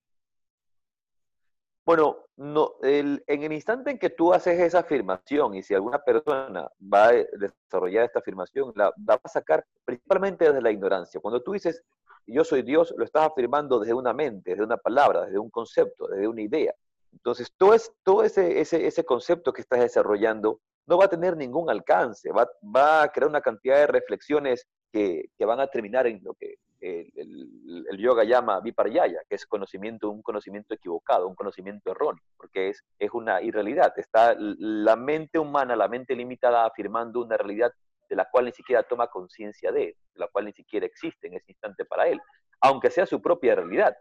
Bueno, 1.85 2.24
no, 2.37 2.75
el, 2.81 3.23
en 3.27 3.43
el 3.43 3.53
instante 3.53 3.91
en 3.91 3.97
que 3.97 4.09
tú 4.09 4.33
haces 4.33 4.59
esa 4.59 4.79
afirmación 4.79 5.55
y 5.55 5.63
si 5.63 5.73
alguna 5.73 5.99
persona 5.99 6.69
va 6.81 7.07
a 7.07 7.13
desarrollar 7.13 8.05
esta 8.05 8.19
afirmación, 8.19 8.73
la, 8.75 8.93
va 9.09 9.19
a 9.23 9.29
sacar 9.29 9.65
principalmente 9.85 10.45
desde 10.45 10.61
la 10.61 10.71
ignorancia. 10.71 11.21
Cuando 11.21 11.41
tú 11.41 11.53
dices, 11.53 11.81
yo 12.27 12.43
soy 12.43 12.61
Dios, 12.63 12.93
lo 12.97 13.05
estás 13.05 13.27
afirmando 13.27 13.79
desde 13.79 13.93
una 13.93 14.13
mente, 14.13 14.51
desde 14.51 14.63
una 14.63 14.77
palabra, 14.77 15.25
desde 15.25 15.39
un 15.39 15.49
concepto, 15.49 16.07
desde 16.07 16.27
una 16.27 16.41
idea. 16.41 16.73
Entonces, 17.13 17.53
todo, 17.55 17.75
todo 18.03 18.23
ese, 18.23 18.59
ese, 18.59 18.85
ese 18.85 19.05
concepto 19.05 19.53
que 19.53 19.61
estás 19.61 19.79
desarrollando 19.79 20.59
no 20.87 20.97
va 20.97 21.05
a 21.05 21.09
tener 21.09 21.37
ningún 21.37 21.69
alcance, 21.69 22.31
va, 22.31 22.49
va 22.63 23.03
a 23.03 23.11
crear 23.11 23.29
una 23.29 23.41
cantidad 23.41 23.77
de 23.77 23.87
reflexiones 23.87 24.67
que, 24.91 25.29
que 25.37 25.45
van 25.45 25.59
a 25.61 25.67
terminar 25.67 26.05
en 26.07 26.21
lo 26.23 26.33
que 26.33 26.55
el, 26.85 27.97
yoga 27.97 28.23
llama 28.23 28.59
viparyaya, 28.59 29.21
que 29.27 29.35
es 29.35 29.45
conocimiento, 29.45 30.09
un 30.09 30.21
conocimiento 30.21 30.73
equivocado, 30.73 31.27
un 31.27 31.35
conocimiento 31.35 31.91
erróneo, 31.91 32.23
porque 32.37 32.69
es, 32.69 32.83
es 32.99 33.11
una 33.11 33.41
irrealidad. 33.41 33.93
Está 33.97 34.35
la 34.37 34.95
mente 34.95 35.39
humana, 35.39 35.75
la 35.75 35.87
mente 35.87 36.15
limitada, 36.15 36.65
afirmando 36.65 37.21
una 37.21 37.37
realidad 37.37 37.71
de 38.07 38.15
la 38.15 38.25
cual 38.29 38.45
ni 38.45 38.51
siquiera 38.51 38.83
toma 38.83 39.07
conciencia 39.07 39.71
de, 39.71 39.79
de 39.79 40.19
la 40.19 40.27
cual 40.27 40.45
ni 40.45 40.53
siquiera 40.53 40.85
existe 40.85 41.27
en 41.27 41.33
ese 41.33 41.51
instante 41.51 41.85
para 41.85 42.07
él, 42.07 42.21
aunque 42.61 42.91
sea 42.91 43.05
su 43.05 43.21
propia 43.21 43.55
realidad. 43.55 43.95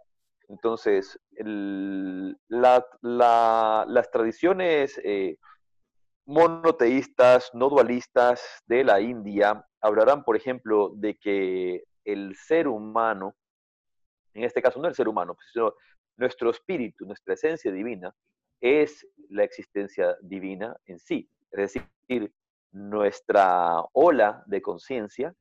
Entonces, 0.49 1.19
las 2.49 4.11
tradiciones 4.13 5.01
eh, 5.03 5.39
monoteístas, 6.27 7.51
no 7.55 7.69
dualistas 7.69 8.43
de 8.67 8.85
la 8.85 9.01
India 9.01 9.65
hablarán, 9.81 10.25
por 10.25 10.37
ejemplo, 10.37 10.93
de 10.95 11.17
que 11.17 11.85
el 12.05 12.35
ser 12.37 12.69
humano, 12.69 13.35
en 14.33 14.45
este 14.45 14.63
caso 14.63 14.81
no 14.81 14.89
el 14.89 14.95
ser 14.95 15.09
humano, 15.09 15.35
pues, 15.35 15.49
sino 15.53 15.75
nuestro 16.17 16.51
espíritu, 16.51 17.07
nuestra 17.07 17.35
esencia 17.35 17.73
divina, 17.73 18.15
es 18.61 19.07
la 19.31 19.45
existencia 19.45 20.17
divina 20.23 20.77
en 20.87 20.99
sí. 20.99 21.29
Es 21.51 21.73
decir, 21.73 22.33
nuestra 22.73 23.83
ola 23.93 24.43
de 24.47 24.63
conciencia 24.63 25.35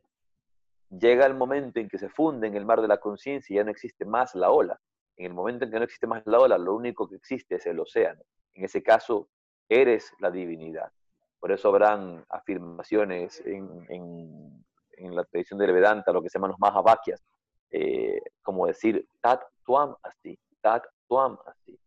llega 0.89 1.26
el 1.26 1.34
momento 1.34 1.80
en 1.80 1.88
que 1.88 1.97
se 1.97 2.09
funde 2.09 2.47
en 2.47 2.55
el 2.55 2.66
mar 2.66 2.82
de 2.82 2.88
la 2.88 2.99
conciencia 2.99 3.53
y 3.53 3.57
ya 3.57 3.64
no 3.64 3.72
existe 3.72 4.05
más 4.05 4.36
la 4.36 4.51
ola. 4.51 4.80
En 5.16 5.28
el 5.28 5.34
momento 5.34 5.66
en 5.66 5.72
que 5.72 5.78
no 5.78 5.84
existe 5.84 6.07
más 6.07 6.24
la 6.26 6.39
ola, 6.39 6.57
lo 6.57 6.76
único 6.76 7.07
que 7.07 7.16
existe 7.16 7.55
es 7.55 7.66
el 7.66 7.80
océano. 7.80 8.22
En 8.53 8.66
ese 8.66 8.84
caso, 8.84 9.30
eres 9.70 10.11
la 10.20 10.32
divinidad. 10.32 10.91
Por 11.39 11.51
eso 11.51 11.70
habrán 11.70 12.24
afirmaciones 12.30 13.41
en, 13.45 14.64
la 14.98 15.24
tradición 15.26 15.60
del 15.60 15.74
Vedanta, 15.74 16.12
lo 16.12 16.22
que 16.22 16.30
se 16.30 16.38
llaman 16.38 16.52
los 16.52 16.60
Mahavakyas, 16.60 17.24
eh, 17.72 18.22
como 18.41 18.68
decir, 18.68 19.06
Tat 19.22 19.41
Tuam 19.66 19.96
Asti, 20.04 20.38
Tat 20.62 20.84
Tuam 21.08 21.38
Asti. 21.46 21.78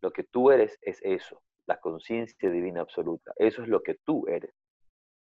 Lo 0.00 0.10
que 0.10 0.24
tú 0.24 0.50
eres 0.50 0.78
es 0.80 0.98
eso, 1.02 1.42
la 1.66 1.80
conciencia 1.80 2.50
divina 2.50 2.80
absoluta. 2.80 3.32
Eso 3.36 3.62
es 3.62 3.68
lo 3.68 3.82
que 3.82 3.96
tú 4.04 4.26
eres. 4.28 4.54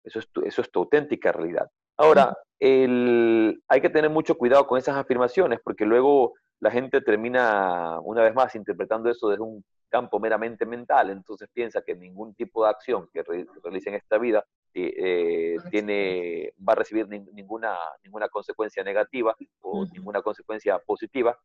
Eso 0.04 0.18
es 0.20 0.28
tu, 0.30 0.42
eso 0.42 0.62
es 0.62 0.70
tu 0.70 0.80
auténtica 0.80 1.32
realidad. 1.32 1.70
Ahora, 1.96 2.36
el, 2.58 3.62
hay 3.68 3.80
que 3.80 3.90
tener 3.90 4.10
mucho 4.10 4.36
cuidado 4.36 4.66
con 4.66 4.78
esas 4.78 4.96
afirmaciones, 4.96 5.60
porque 5.62 5.84
luego 5.84 6.34
la 6.60 6.70
gente 6.70 7.00
termina, 7.00 7.98
una 8.00 8.22
vez 8.22 8.34
más, 8.34 8.54
interpretando 8.54 9.10
eso 9.10 9.28
desde 9.28 9.42
un 9.42 9.64
campo 9.88 10.20
meramente 10.20 10.64
mental, 10.64 11.10
entonces 11.10 11.48
piensa 11.52 11.82
que 11.82 11.94
ningún 11.94 12.34
tipo 12.34 12.64
de 12.64 12.70
acción 12.70 13.08
que 13.12 13.22
realice 13.22 13.90
en 13.90 13.96
esta 13.96 14.18
vida 14.18 14.44
eh, 14.74 14.94
eh, 14.96 15.56
tiene, 15.70 16.52
va 16.66 16.74
a 16.74 16.76
recibir 16.76 17.08
ninguna, 17.08 17.76
ninguna 18.04 18.28
consecuencia 18.28 18.84
negativa 18.84 19.34
o 19.62 19.84
ninguna 19.86 20.22
consecuencia 20.22 20.78
positiva, 20.78 21.36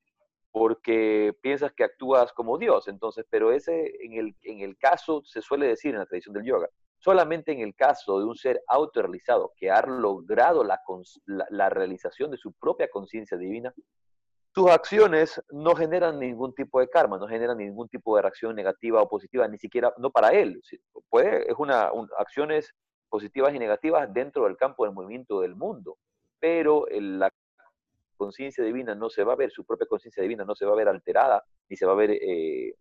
porque 0.52 1.34
piensas 1.42 1.74
que 1.74 1.84
actúas 1.84 2.32
como 2.34 2.58
Dios. 2.58 2.88
Entonces, 2.88 3.26
pero 3.30 3.52
ese, 3.52 3.94
en 4.06 4.14
el, 4.14 4.36
en 4.44 4.62
el 4.62 4.78
caso, 4.78 5.22
se 5.26 5.42
suele 5.42 5.68
decir 5.68 5.94
en 5.94 6.00
la 6.00 6.06
tradición 6.06 6.34
del 6.34 6.46
yoga, 6.46 6.70
solamente 7.00 7.52
en 7.52 7.60
el 7.60 7.76
caso 7.76 8.20
de 8.20 8.26
un 8.26 8.36
ser 8.36 8.62
autorrealizado 8.68 9.54
que 9.58 9.70
ha 9.70 9.82
logrado 9.86 10.64
la, 10.64 10.80
la 11.50 11.70
realización 11.70 12.32
de 12.32 12.38
su 12.38 12.54
propia 12.54 12.90
conciencia 12.90 13.38
divina, 13.38 13.74
sus 14.56 14.70
acciones 14.70 15.42
no 15.52 15.76
generan 15.76 16.18
ningún 16.18 16.56
tipo 16.56 16.80
de 16.80 16.88
karma, 16.88 17.18
no 17.18 17.28
generan 17.28 17.58
ningún 17.58 17.90
tipo 17.90 18.16
de 18.16 18.22
reacción 18.22 18.56
negativa 18.56 19.02
o 19.02 19.10
positiva, 19.10 19.46
ni 19.50 19.58
siquiera, 19.58 19.94
no 19.98 20.12
para 20.12 20.30
él. 20.30 20.62
Puede, 21.10 21.52
es 21.52 21.58
una, 21.58 21.92
acciones 22.18 22.74
positivas 23.10 23.54
y 23.54 23.60
negativas 23.60 24.12
dentro 24.14 24.46
del 24.46 24.58
campo 24.58 24.86
del 24.86 24.94
movimiento 24.94 25.42
del 25.42 25.56
mundo, 25.56 25.98
pero 26.40 26.86
la 26.92 27.32
conciencia 28.16 28.64
divina 28.64 28.96
no 28.96 29.10
se 29.10 29.24
va 29.24 29.34
a 29.34 29.38
ver, 29.38 29.52
su 29.52 29.66
propia 29.66 29.88
conciencia 29.88 30.24
divina 30.24 30.46
no 30.46 30.56
se 30.56 30.66
va 30.66 30.74
a 30.74 30.76
ver 30.76 30.88
alterada, 30.88 31.44
ni 31.70 31.76
se 31.76 31.86
va 31.86 31.94
a 31.94 31.96
ver 31.96 32.12
eh, 32.12 32.76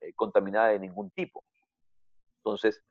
eh, 0.00 0.12
contaminada 0.14 0.68
de 0.68 0.78
ningún 0.78 1.10
tipo. 1.10 1.44
Entonces, 2.38 2.82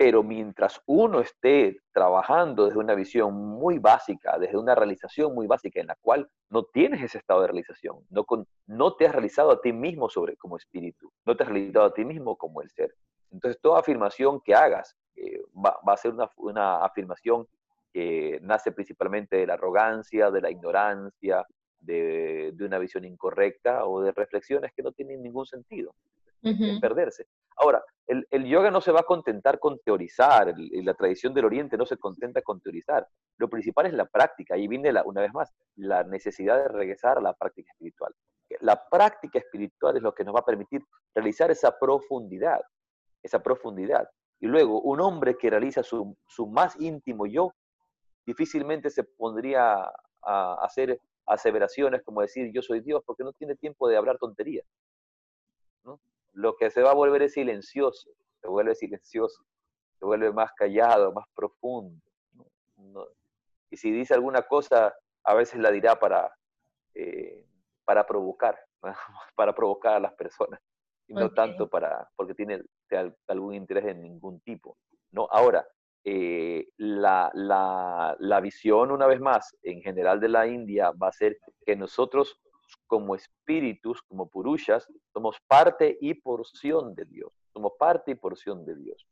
pero 0.00 0.22
mientras 0.22 0.80
uno 0.86 1.20
esté 1.20 1.82
trabajando 1.92 2.64
desde 2.64 2.78
una 2.78 2.94
visión 2.94 3.34
muy 3.34 3.78
básica, 3.78 4.38
desde 4.38 4.56
una 4.56 4.74
realización 4.74 5.34
muy 5.34 5.46
básica 5.46 5.80
en 5.80 5.88
la 5.88 5.96
cual 6.00 6.30
no 6.48 6.64
tienes 6.64 7.02
ese 7.02 7.18
estado 7.18 7.42
de 7.42 7.48
realización, 7.48 7.98
no, 8.08 8.24
no 8.66 8.94
te 8.94 9.06
has 9.06 9.12
realizado 9.12 9.50
a 9.50 9.60
ti 9.60 9.72
mismo 9.72 10.08
sobre, 10.08 10.36
como 10.36 10.56
espíritu, 10.56 11.12
no 11.26 11.36
te 11.36 11.42
has 11.42 11.50
realizado 11.50 11.84
a 11.84 11.92
ti 11.92 12.04
mismo 12.04 12.36
como 12.36 12.62
el 12.62 12.70
ser. 12.70 12.94
Entonces, 13.30 13.60
toda 13.60 13.80
afirmación 13.80 14.40
que 14.40 14.54
hagas 14.54 14.96
eh, 15.16 15.42
va, 15.54 15.78
a 15.86 15.96
ser 15.96 16.12
una, 16.12 16.30
una 16.36 16.84
afirmación 16.84 17.46
que 17.92 18.38
nace 18.42 18.72
principalmente 18.72 19.36
de 19.36 19.46
la 19.46 19.54
arrogancia, 19.54 20.30
de 20.30 20.40
la 20.40 20.50
ignorancia, 20.50 21.44
de, 21.80 22.52
de, 22.54 22.64
una 22.64 22.78
visión 22.78 23.04
incorrecta 23.04 23.86
o 23.86 24.00
de 24.02 24.12
reflexiones 24.12 24.72
que 24.74 24.82
no 24.82 24.92
tienen 24.92 25.22
ningún 25.22 25.46
sentido, 25.46 25.94
perderse. 26.80 27.26
Ahora, 27.56 27.82
el, 28.06 28.44
yoga 28.44 28.70
no 28.70 28.80
se 28.80 28.92
va 28.92 29.00
a 29.00 29.04
contentar 29.04 29.58
con 29.58 29.78
teorizar, 29.80 30.54
la 30.56 30.94
tradición 30.94 31.32
del 31.32 31.44
Oriente 31.44 31.76
no 31.76 31.86
se 31.86 31.96
contenta 31.96 32.42
con 32.42 32.60
teorizar. 32.60 33.06
Lo 33.38 33.48
principal 33.48 33.86
es 33.86 33.92
la 33.92 34.06
práctica, 34.06 34.54
ahí 34.54 34.66
viene 34.66 34.92
la, 34.92 35.04
una 35.04 35.20
vez 35.20 35.32
más 35.32 35.52
la 35.76 36.02
necesidad 36.04 36.56
de 36.56 36.68
regresar 36.68 37.18
a 37.18 37.20
la 37.20 37.34
práctica 37.34 37.70
espiritual. 37.72 38.14
La 38.60 38.82
práctica 38.88 39.38
espiritual 39.38 39.96
es 39.96 40.02
lo 40.02 40.14
que 40.14 40.24
nos 40.24 40.34
va 40.34 40.40
a 40.40 40.44
permitir 40.44 40.82
realizar 41.14 41.50
esa 41.50 41.78
profundidad, 41.78 42.60
esa 43.22 43.42
profundidad. 43.42 44.08
Y 44.40 44.46
luego, 44.46 44.80
un 44.80 45.00
hombre 45.00 45.36
que 45.36 45.50
realiza 45.50 45.82
su, 45.82 46.16
su 46.26 46.46
más 46.46 46.80
íntimo 46.80 47.26
yo, 47.26 47.52
difícilmente 48.26 48.90
se 48.90 49.04
pondría 49.04 49.90
a 50.22 50.54
hacer 50.62 51.00
aseveraciones 51.26 52.02
como 52.02 52.22
decir 52.22 52.50
yo 52.52 52.62
soy 52.62 52.80
Dios, 52.80 53.02
porque 53.04 53.24
no 53.24 53.32
tiene 53.32 53.54
tiempo 53.54 53.88
de 53.88 53.96
hablar 53.96 54.18
tonterías 54.18 54.66
lo 56.32 56.56
que 56.56 56.70
se 56.70 56.82
va 56.82 56.90
a 56.90 56.94
volver 56.94 57.22
es 57.22 57.34
silencioso, 57.34 58.10
se 58.40 58.48
vuelve 58.48 58.74
silencioso, 58.74 59.44
se 59.98 60.04
vuelve 60.04 60.32
más 60.32 60.52
callado, 60.52 61.12
más 61.12 61.26
profundo. 61.34 62.00
y 63.70 63.76
si 63.76 63.90
dice 63.90 64.14
alguna 64.14 64.42
cosa, 64.42 64.94
a 65.24 65.34
veces 65.34 65.60
la 65.60 65.70
dirá 65.70 65.98
para, 65.98 66.32
eh, 66.94 67.46
para 67.84 68.06
provocar, 68.06 68.58
para 69.34 69.54
provocar 69.54 69.94
a 69.94 70.00
las 70.00 70.14
personas, 70.14 70.60
y 71.10 71.14
no 71.14 71.30
tanto 71.30 71.68
para, 71.68 72.08
porque 72.14 72.34
tiene 72.34 72.62
algún 73.26 73.54
interés 73.54 73.86
en 73.86 74.02
ningún 74.02 74.40
tipo. 74.40 74.78
¿no? 75.10 75.26
Ahora, 75.30 75.66
eh, 76.04 76.68
la, 76.76 77.30
la, 77.34 78.16
la 78.18 78.40
visión, 78.40 78.92
una 78.92 79.06
vez 79.06 79.20
más, 79.20 79.56
en 79.62 79.82
general 79.82 80.20
de 80.20 80.28
la 80.28 80.46
India 80.46 80.92
va 80.92 81.08
a 81.08 81.12
ser 81.12 81.38
que 81.66 81.74
nosotros 81.74 82.40
como 82.86 83.14
espíritus, 83.14 84.02
como 84.02 84.28
purushas, 84.28 84.86
somos 85.12 85.36
parte 85.46 85.98
y 86.00 86.14
porción 86.14 86.94
de 86.94 87.04
Dios. 87.04 87.32
Somos 87.52 87.72
parte 87.78 88.12
y 88.12 88.14
porción 88.14 88.64
de 88.64 88.76
Dios. 88.76 89.06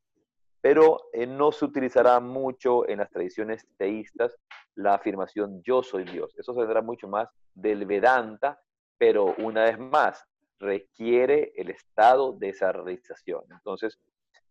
Pero 0.61 0.99
eh, 1.13 1.27
no 1.27 1.53
se 1.53 1.65
utilizará 1.65 2.21
mucho 2.21 2.89
en 2.89 2.99
las 2.99 3.11
tradiciones 3.11 3.67
teístas 3.77 4.37
la 4.75 4.95
afirmación 4.95 5.61
yo 5.63 5.83
soy 5.83 6.05
Dios. 6.05 6.33
Eso 6.37 6.55
se 6.55 6.61
vendrá 6.61 6.83
mucho 6.83 7.09
más 7.09 7.29
del 7.55 7.85
Vedanta, 7.87 8.61
pero 8.97 9.35
una 9.39 9.65
vez 9.65 9.79
más, 9.79 10.25
requiere 10.59 11.53
el 11.57 11.71
estado 11.71 12.33
de 12.33 12.51
esa 12.51 12.73
realización. 12.73 13.43
Entonces, 13.51 13.99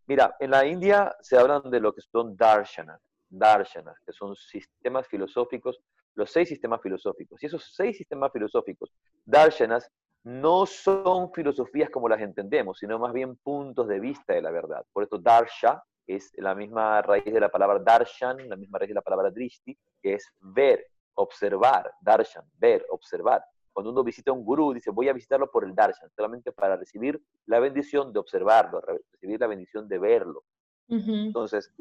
mira, 0.06 0.36
en 0.40 0.50
la 0.50 0.66
India 0.66 1.14
se 1.20 1.38
hablan 1.38 1.70
de 1.70 1.80
lo 1.80 1.92
que 1.92 2.02
son 2.02 2.36
darshanas, 2.36 3.00
darshanas, 3.28 3.98
que 4.04 4.12
son 4.12 4.34
sistemas 4.36 5.06
filosóficos 5.06 5.80
los 6.18 6.32
seis 6.32 6.48
sistemas 6.48 6.82
filosóficos. 6.82 7.40
Y 7.42 7.46
esos 7.46 7.72
seis 7.74 7.96
sistemas 7.96 8.32
filosóficos, 8.32 8.90
darshanas, 9.24 9.88
no 10.24 10.66
son 10.66 11.32
filosofías 11.32 11.90
como 11.90 12.08
las 12.08 12.20
entendemos, 12.20 12.78
sino 12.78 12.98
más 12.98 13.12
bien 13.12 13.36
puntos 13.36 13.86
de 13.86 14.00
vista 14.00 14.34
de 14.34 14.42
la 14.42 14.50
verdad. 14.50 14.84
Por 14.92 15.04
esto, 15.04 15.16
darsha 15.16 15.80
es 16.06 16.32
la 16.36 16.56
misma 16.56 17.00
raíz 17.02 17.32
de 17.32 17.38
la 17.38 17.48
palabra 17.48 17.78
darshan, 17.78 18.48
la 18.48 18.56
misma 18.56 18.78
raíz 18.78 18.88
de 18.88 18.94
la 18.94 19.02
palabra 19.02 19.30
drishti, 19.30 19.78
que 20.02 20.14
es 20.14 20.28
ver, 20.40 20.84
observar, 21.14 21.92
darshan, 22.00 22.44
ver, 22.54 22.84
observar. 22.90 23.44
Cuando 23.78 23.92
uno 23.92 24.02
visita 24.02 24.32
a 24.32 24.34
un 24.34 24.44
gurú, 24.44 24.74
dice, 24.74 24.90
voy 24.90 25.08
a 25.08 25.12
visitarlo 25.12 25.48
por 25.52 25.62
el 25.62 25.72
darshan, 25.72 26.10
solamente 26.10 26.50
para 26.50 26.76
recibir 26.76 27.22
la 27.46 27.60
bendición 27.60 28.12
de 28.12 28.18
observarlo, 28.18 28.80
recibir 28.80 29.38
la 29.38 29.46
bendición 29.46 29.86
de 29.86 30.00
verlo. 30.00 30.42
Entonces, 30.88 31.72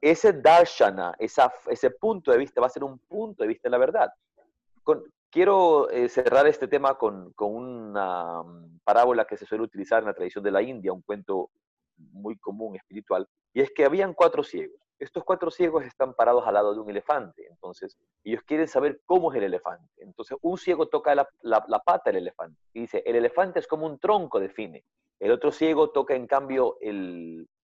ese 0.00 0.34
darshana, 0.34 1.12
ese 1.18 1.90
punto 1.90 2.30
de 2.30 2.38
vista, 2.38 2.60
va 2.60 2.68
a 2.68 2.70
ser 2.70 2.84
un 2.84 3.00
punto 3.00 3.42
de 3.42 3.48
vista 3.48 3.66
de 3.66 3.70
la 3.72 3.78
verdad. 3.78 4.12
quiero 5.30 5.90
eh, 5.90 6.08
cerrar 6.08 6.46
este 6.46 6.68
tema 6.68 6.96
con, 6.96 7.34
una 7.38 8.44
mm, 8.44 8.78
parábola 8.84 9.24
que 9.24 9.36
se 9.36 9.46
suele 9.46 9.64
utilizar 9.64 9.98
en 9.98 10.06
la 10.06 10.14
tradición 10.14 10.44
de 10.44 10.52
la 10.52 10.62
India, 10.62 10.92
un 10.92 11.02
cuento 11.02 11.50
muy 11.96 12.38
común 12.38 12.76
espiritual, 12.76 13.28
y 13.52 13.62
es 13.62 13.72
que 13.72 13.84
habían 13.84 14.14
cuatro 14.14 14.44
ciegos. 14.44 14.80
Estos 14.98 15.24
cuatro 15.24 15.50
ciegos 15.50 15.84
están 15.84 16.14
parados 16.14 16.46
al 16.46 16.54
lado 16.54 16.72
de 16.72 16.80
un 16.80 16.88
elefante, 16.88 17.46
entonces 17.48 17.98
ellos 18.22 18.42
quieren 18.46 18.68
saber 18.68 19.00
cómo 19.04 19.32
es 19.32 19.38
el 19.38 19.44
elefante. 19.44 19.90
Entonces 19.98 20.38
un 20.40 20.56
ciego 20.56 20.86
toca 20.86 21.14
la, 21.14 21.80
pata 21.84 22.10
del 22.10 22.22
elefante 22.22 22.60
y 22.72 22.82
dice, 22.82 23.02
el 23.04 23.16
elefante 23.16 23.58
es 23.58 23.66
como 23.66 23.86
un 23.86 23.98
tronco, 23.98 24.38
define. 24.38 24.84
El 25.18 25.32
otro 25.32 25.50
ciego 25.50 25.90
toca 25.90 26.14
en 26.14 26.26
cambio 26.26 26.78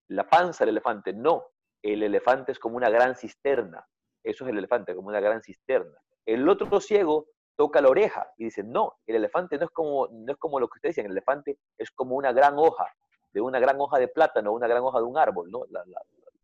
la 0.09 0.29
panza 0.29 0.65
del 0.65 0.75
elefante, 0.75 1.13
no, 1.13 1.45
el 1.83 2.03
elefante 2.03 2.53
es 2.53 2.59
como 2.59 2.77
una 2.77 2.91
gran 2.91 3.15
cisterna. 3.15 3.87
eso 4.23 4.45
es 4.45 4.51
el 4.51 4.59
elefante, 4.59 4.95
como 4.95 5.09
una 5.09 5.21
gran 5.21 5.43
cisterna. 5.43 5.99
El 6.27 6.49
otro 6.49 6.81
ciego 6.81 7.27
toca 7.57 7.81
la 7.81 7.89
oreja 7.89 8.33
y 8.37 8.45
dice, 8.45 8.63
no, 8.63 8.95
el 9.07 9.17
elefante 9.17 9.59
no 9.59 9.67
es 9.67 9.71
como, 9.71 10.09
no 10.09 10.33
es 10.33 10.39
como 10.39 10.59
lo 10.59 10.69
que 10.69 10.79
ustedes 10.79 10.97
dicen, 10.97 11.07
el 11.07 11.13
elefante 11.13 11.59
es 11.79 11.91
como 11.91 12.17
una 12.17 12.33
gran 12.33 12.59
hoja, 12.59 12.87
de 13.33 13.41
una 13.41 13.59
gran 13.59 13.81
hoja 13.81 13.99
de 13.99 14.09
plátano, 14.09 14.53
una 14.53 14.67
gran 14.67 14.83
hoja 14.83 14.99
de 14.99 15.05
un 15.05 15.19
árbol, 15.19 15.51
¿no? 15.51 15.65
La, 15.71 15.85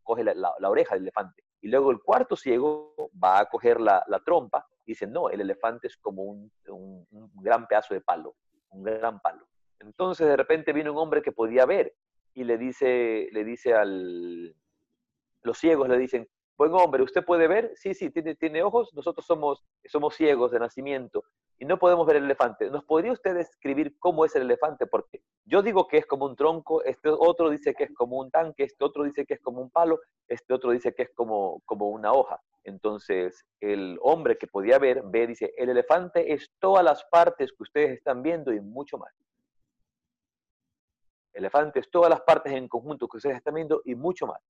coge 0.07 0.23
la, 0.23 0.55
oreja 0.69 0.95
del 0.95 1.03
elefante. 1.03 1.43
Y 1.61 1.67
luego 1.67 1.91
el 1.91 1.99
cuarto 2.01 2.35
ciego 2.35 2.95
va 3.21 3.39
a 3.39 3.45
coger 3.45 3.81
la, 3.81 4.03
trompa 4.25 4.65
y 4.85 4.93
dice, 4.93 5.05
no, 5.05 5.29
el 5.29 5.41
elefante 5.41 5.87
es 5.87 5.97
como 5.97 6.23
un, 6.23 6.51
un, 6.69 7.05
gran 7.41 7.67
pedazo 7.67 7.93
de 7.93 8.01
palo, 8.01 8.35
un 8.69 8.83
gran 8.83 9.19
palo. 9.19 9.45
Entonces 9.79 10.25
de 10.25 10.37
repente 10.37 10.73
viene 10.73 10.89
un 10.89 10.97
hombre 10.97 11.21
que 11.21 11.33
podía 11.33 11.65
ver 11.65 11.93
y 12.33 12.45
le 12.45 12.57
dice, 12.57 13.27
le 13.31 13.43
dice 13.43 13.73
al, 13.73 14.55
los 15.43 15.57
ciegos 15.57 15.89
le 15.89 15.97
dicen, 15.97 16.27
buen 16.57 16.73
hombre, 16.73 17.03
¿usted 17.03 17.23
puede 17.23 17.47
ver? 17.47 17.71
Sí, 17.75 17.93
sí, 17.93 18.09
tiene, 18.09 18.63
ojos, 18.63 18.91
nosotros 18.93 19.25
somos, 19.25 19.63
somos 19.85 20.15
ciegos 20.15 20.51
de 20.51 20.59
nacimiento 20.59 21.23
y 21.59 21.65
no 21.65 21.77
podemos 21.77 22.07
ver 22.07 22.17
el 22.17 22.25
elefante. 22.25 22.69
¿Nos 22.71 22.83
podría 22.83 23.11
usted 23.11 23.35
describir 23.35 23.97
cómo 23.99 24.25
es 24.25 24.35
el 24.35 24.43
elefante? 24.43 24.87
Porque 24.87 25.21
yo 25.45 25.61
digo 25.61 25.87
que 25.87 25.97
es 25.97 26.05
como 26.07 26.25
un 26.25 26.35
tronco, 26.35 26.83
este 26.83 27.09
otro 27.09 27.51
dice 27.51 27.75
que 27.75 27.85
es 27.85 27.93
como 27.93 28.17
un 28.17 28.31
tanque, 28.31 28.63
este 28.63 28.83
otro 28.83 29.03
dice 29.03 29.25
que 29.25 29.35
es 29.35 29.41
como 29.41 29.61
un 29.61 29.69
palo, 29.69 29.99
este 30.27 30.53
otro 30.53 30.71
dice 30.71 30.93
que 30.93 31.03
es 31.03 31.09
como, 31.13 31.61
como 31.65 31.89
una 31.89 32.11
hoja. 32.11 32.41
Entonces, 32.63 33.45
el 33.61 33.97
hombre 34.01 34.37
que 34.37 34.47
podía 34.47 34.79
ver, 34.79 35.03
ve, 35.05 35.27
dice, 35.27 35.53
el 35.57 35.69
elefante 35.69 36.33
es 36.33 36.51
todas 36.59 36.83
las 36.83 37.05
partes 37.05 37.51
que 37.51 37.63
ustedes 37.63 37.91
están 37.97 38.23
viendo 38.23 38.51
y 38.51 38.59
mucho 38.59 38.97
más. 38.97 39.13
El 41.33 41.43
elefante 41.43 41.79
es 41.79 41.89
todas 41.91 42.09
las 42.09 42.21
partes 42.21 42.51
en 42.51 42.67
conjunto 42.67 43.07
que 43.07 43.17
ustedes 43.17 43.37
están 43.37 43.53
viendo 43.53 43.81
y 43.85 43.93
mucho 43.93 44.25
más. 44.25 44.41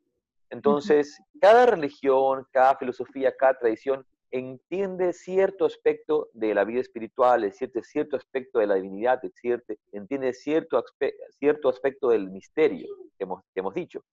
Entonces, 0.49 1.19
cada 1.41 1.65
religión, 1.65 2.45
cada 2.51 2.75
filosofía, 2.77 3.35
cada 3.35 3.57
tradición 3.59 4.05
entiende 4.31 5.13
cierto 5.13 5.65
aspecto 5.65 6.29
de 6.33 6.53
la 6.53 6.63
vida 6.63 6.81
espiritual, 6.81 7.51
cierto, 7.53 7.81
cierto 7.83 8.17
aspecto 8.17 8.59
de 8.59 8.67
la 8.67 8.75
divinidad, 8.75 9.21
entiende 9.91 10.33
cierto, 10.33 10.83
cierto 11.39 11.69
aspecto 11.69 12.09
del 12.09 12.29
misterio 12.29 12.87
que 13.17 13.23
hemos, 13.23 13.43
hemos 13.55 13.73
dicho. 13.73 14.03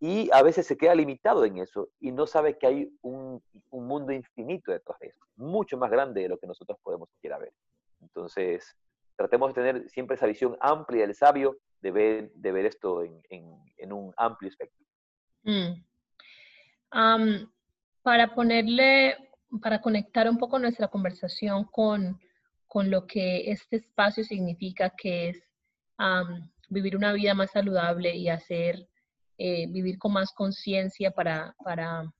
Y 0.00 0.30
a 0.32 0.42
veces 0.42 0.66
se 0.66 0.76
queda 0.76 0.94
limitado 0.94 1.44
en 1.44 1.58
eso 1.58 1.88
y 1.98 2.12
no 2.12 2.26
sabe 2.26 2.56
que 2.56 2.68
hay 2.68 2.92
un, 3.02 3.42
un 3.70 3.86
mundo 3.86 4.12
infinito 4.12 4.70
detrás 4.70 4.98
de 5.00 5.08
eso, 5.08 5.20
mucho 5.36 5.76
más 5.76 5.90
grande 5.90 6.22
de 6.22 6.28
lo 6.28 6.38
que 6.38 6.46
nosotros 6.46 6.78
podemos 6.82 7.08
siquiera 7.10 7.38
ver. 7.38 7.52
Entonces, 8.00 8.76
tratemos 9.16 9.52
de 9.52 9.54
tener 9.54 9.90
siempre 9.90 10.14
esa 10.14 10.26
visión 10.26 10.56
amplia 10.60 11.02
del 11.02 11.14
sabio, 11.14 11.56
de 11.80 11.90
ver, 11.90 12.32
de 12.34 12.52
ver 12.52 12.66
esto 12.66 13.02
en, 13.02 13.20
en, 13.28 13.92
un 13.92 14.14
amplio 14.16 14.48
espectro. 14.48 14.86
Mm. 15.44 15.82
para 18.02 18.34
ponerle 18.34 19.16
para 19.62 19.80
conectar 19.80 20.28
un 20.28 20.38
poco 20.38 20.58
nuestra 20.58 20.88
conversación 20.88 21.64
con, 21.64 22.20
lo 22.74 23.06
que 23.06 23.50
este 23.50 23.76
espacio 23.76 24.24
significa, 24.24 24.90
que 24.90 25.30
es 25.30 25.42
vivir 26.68 26.96
una 26.96 27.12
vida 27.12 27.34
más 27.34 27.50
saludable 27.50 28.14
y 28.14 28.28
hacer, 28.28 28.88
eh, 29.38 29.66
vivir 29.68 29.98
con 29.98 30.12
más 30.12 30.32
conciencia 30.32 31.10
para, 31.10 31.56
para, 31.64 32.12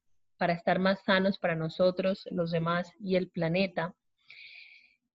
estar 0.53 0.79
más 0.79 1.03
sanos 1.05 1.39
para 1.39 1.55
nosotros, 1.55 2.27
los 2.31 2.51
demás 2.51 2.91
y 2.99 3.17
el 3.17 3.29
planeta. 3.29 3.95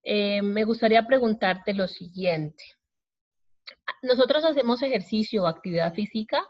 Eh, 0.04 0.42
me 0.42 0.66
gustaría 0.66 1.06
preguntarte 1.08 1.74
lo 1.74 1.88
siguiente. 1.88 2.64
Nosotros 4.02 4.44
hacemos 4.46 4.82
ejercicio 4.84 5.44
o 5.44 5.48
actividad 5.48 5.94
física 5.94 6.46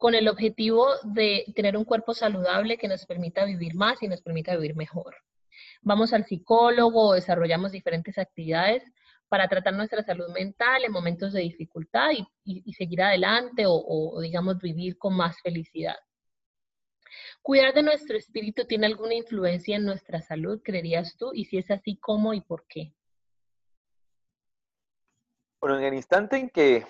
con 0.00 0.14
el 0.14 0.28
objetivo 0.28 0.88
de 1.02 1.44
tener 1.54 1.76
un 1.76 1.84
cuerpo 1.84 2.14
saludable 2.14 2.78
que 2.78 2.88
nos 2.88 3.04
permita 3.04 3.44
vivir 3.44 3.74
más 3.74 4.02
y 4.02 4.08
nos 4.08 4.22
permita 4.22 4.56
vivir 4.56 4.74
mejor. 4.74 5.14
Vamos 5.82 6.14
al 6.14 6.24
psicólogo, 6.24 7.12
desarrollamos 7.12 7.70
diferentes 7.70 8.16
actividades 8.16 8.82
para 9.28 9.46
tratar 9.46 9.74
nuestra 9.74 10.02
salud 10.02 10.30
mental 10.32 10.84
en 10.86 10.92
momentos 10.92 11.34
de 11.34 11.42
dificultad 11.42 12.12
y, 12.44 12.72
seguir 12.72 13.02
adelante 13.02 13.64
o, 13.66 14.18
digamos, 14.22 14.56
vivir 14.62 14.96
con 14.96 15.14
más 15.14 15.38
felicidad. 15.42 15.96
¿Cuidar 17.42 17.74
de 17.74 17.82
nuestro 17.82 18.16
espíritu 18.16 18.64
tiene 18.64 18.86
alguna 18.86 19.12
influencia 19.12 19.76
en 19.76 19.84
nuestra 19.84 20.22
salud, 20.22 20.62
creerías 20.64 21.14
tú? 21.18 21.32
Y 21.34 21.44
si 21.44 21.58
es 21.58 21.70
así, 21.70 21.98
¿cómo 21.98 22.32
y 22.32 22.40
por 22.40 22.64
qué? 22.66 22.94
Bueno, 25.60 25.78
en 25.78 25.84
el 25.84 25.94
instante 25.94 26.38
en 26.38 26.48
que 26.48 26.86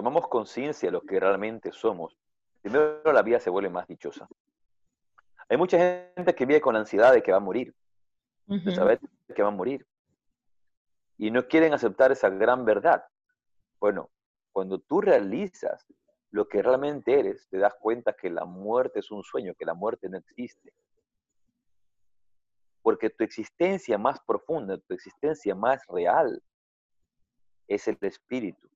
tomamos 0.00 0.28
conciencia 0.28 0.88
de 0.88 0.92
lo 0.92 1.02
que 1.02 1.20
realmente 1.20 1.72
somos, 1.72 2.16
primero 2.62 3.12
la 3.12 3.20
vida 3.20 3.38
se 3.38 3.50
vuelve 3.50 3.68
más 3.68 3.86
dichosa. 3.86 4.26
Hay 5.46 5.58
mucha 5.58 5.76
gente 6.16 6.34
que 6.34 6.46
vive 6.46 6.58
con 6.58 6.72
la 6.72 6.80
ansiedad 6.80 7.12
de 7.12 7.22
que 7.22 7.30
va 7.30 7.36
a 7.36 7.40
morir, 7.40 7.74
de 8.46 8.74
saber 8.74 8.98
que 9.36 9.42
va 9.42 9.48
a 9.48 9.52
morir. 9.52 9.86
Y 11.18 11.30
no 11.30 11.46
quieren 11.46 11.74
aceptar 11.74 12.10
esa 12.12 12.30
gran 12.30 12.64
verdad. 12.64 13.04
Bueno, 13.78 14.08
cuando 14.52 14.78
tú 14.78 15.02
realizas 15.02 15.84
lo 16.30 16.48
que 16.48 16.62
realmente 16.62 17.20
eres, 17.20 17.46
te 17.50 17.58
das 17.58 17.74
cuenta 17.78 18.14
que 18.14 18.30
la 18.30 18.46
muerte 18.46 19.00
es 19.00 19.10
un 19.10 19.22
sueño, 19.22 19.52
que 19.54 19.66
la 19.66 19.74
muerte 19.74 20.08
no 20.08 20.16
existe. 20.16 20.72
Porque 22.80 23.10
tu 23.10 23.22
existencia 23.22 23.98
más 23.98 24.18
profunda, 24.26 24.78
tu 24.78 24.94
existencia 24.94 25.54
más 25.54 25.86
real, 25.88 26.42
es 27.68 27.86
el 27.86 27.98
espíritu. 28.00 28.66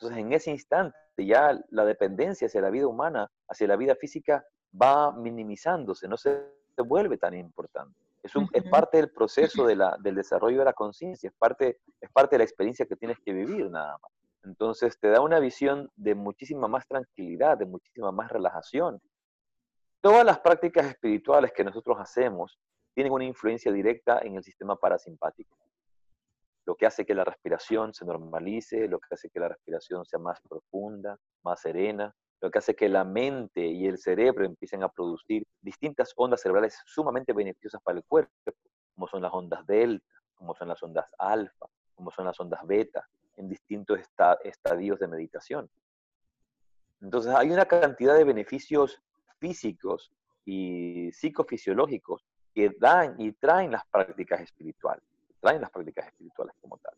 Entonces, 0.00 0.24
en 0.24 0.32
ese 0.32 0.50
instante 0.50 0.96
ya 1.18 1.60
la 1.68 1.84
dependencia 1.84 2.46
hacia 2.46 2.62
la 2.62 2.70
vida 2.70 2.86
humana, 2.86 3.30
hacia 3.48 3.66
la 3.66 3.76
vida 3.76 3.94
física, 3.94 4.42
va 4.80 5.12
minimizándose, 5.12 6.08
no 6.08 6.16
se 6.16 6.42
vuelve 6.78 7.18
tan 7.18 7.34
importante. 7.34 7.94
Es, 8.22 8.34
un, 8.34 8.48
es 8.54 8.64
parte 8.70 8.96
del 8.96 9.10
proceso 9.10 9.66
de 9.66 9.76
la, 9.76 9.98
del 10.00 10.14
desarrollo 10.14 10.60
de 10.60 10.64
la 10.64 10.72
conciencia, 10.72 11.28
es 11.28 11.34
parte, 11.36 11.80
es 12.00 12.10
parte 12.12 12.36
de 12.36 12.38
la 12.38 12.44
experiencia 12.44 12.86
que 12.86 12.96
tienes 12.96 13.18
que 13.22 13.34
vivir 13.34 13.70
nada 13.70 13.98
más. 14.00 14.10
Entonces 14.44 14.98
te 14.98 15.08
da 15.08 15.20
una 15.20 15.38
visión 15.38 15.90
de 15.96 16.14
muchísima 16.14 16.66
más 16.66 16.88
tranquilidad, 16.88 17.58
de 17.58 17.66
muchísima 17.66 18.10
más 18.10 18.32
relajación. 18.32 19.02
Todas 20.00 20.24
las 20.24 20.38
prácticas 20.38 20.86
espirituales 20.86 21.52
que 21.52 21.62
nosotros 21.62 21.98
hacemos 22.00 22.58
tienen 22.94 23.12
una 23.12 23.24
influencia 23.24 23.70
directa 23.70 24.20
en 24.22 24.36
el 24.36 24.42
sistema 24.42 24.76
parasimpático 24.76 25.58
lo 26.70 26.76
que 26.76 26.86
hace 26.86 27.04
que 27.04 27.16
la 27.16 27.24
respiración 27.24 27.92
se 27.92 28.04
normalice, 28.04 28.86
lo 28.86 29.00
que 29.00 29.12
hace 29.12 29.28
que 29.28 29.40
la 29.40 29.48
respiración 29.48 30.04
sea 30.04 30.20
más 30.20 30.40
profunda, 30.48 31.18
más 31.42 31.60
serena, 31.60 32.14
lo 32.40 32.48
que 32.48 32.58
hace 32.58 32.76
que 32.76 32.88
la 32.88 33.02
mente 33.02 33.66
y 33.66 33.88
el 33.88 33.98
cerebro 33.98 34.44
empiecen 34.44 34.84
a 34.84 34.88
producir 34.88 35.44
distintas 35.60 36.12
ondas 36.14 36.40
cerebrales 36.40 36.80
sumamente 36.86 37.32
beneficiosas 37.32 37.82
para 37.82 37.98
el 37.98 38.04
cuerpo, 38.04 38.30
como 38.94 39.08
son 39.08 39.20
las 39.20 39.32
ondas 39.34 39.66
delta, 39.66 40.14
como 40.36 40.54
son 40.54 40.68
las 40.68 40.80
ondas 40.80 41.06
alfa, 41.18 41.66
como 41.96 42.12
son 42.12 42.26
las 42.26 42.38
ondas 42.38 42.64
beta, 42.64 43.04
en 43.34 43.48
distintos 43.48 43.98
estadios 44.44 45.00
de 45.00 45.08
meditación. 45.08 45.68
Entonces 47.00 47.34
hay 47.34 47.50
una 47.50 47.64
cantidad 47.64 48.14
de 48.14 48.22
beneficios 48.22 49.02
físicos 49.40 50.12
y 50.44 51.10
psicofisiológicos 51.10 52.24
que 52.54 52.70
dan 52.78 53.20
y 53.20 53.32
traen 53.32 53.72
las 53.72 53.84
prácticas 53.86 54.40
espirituales 54.40 55.09
traen 55.40 55.60
las 55.60 55.70
prácticas 55.70 56.06
espirituales 56.06 56.54
como 56.60 56.78
tal. 56.78 56.94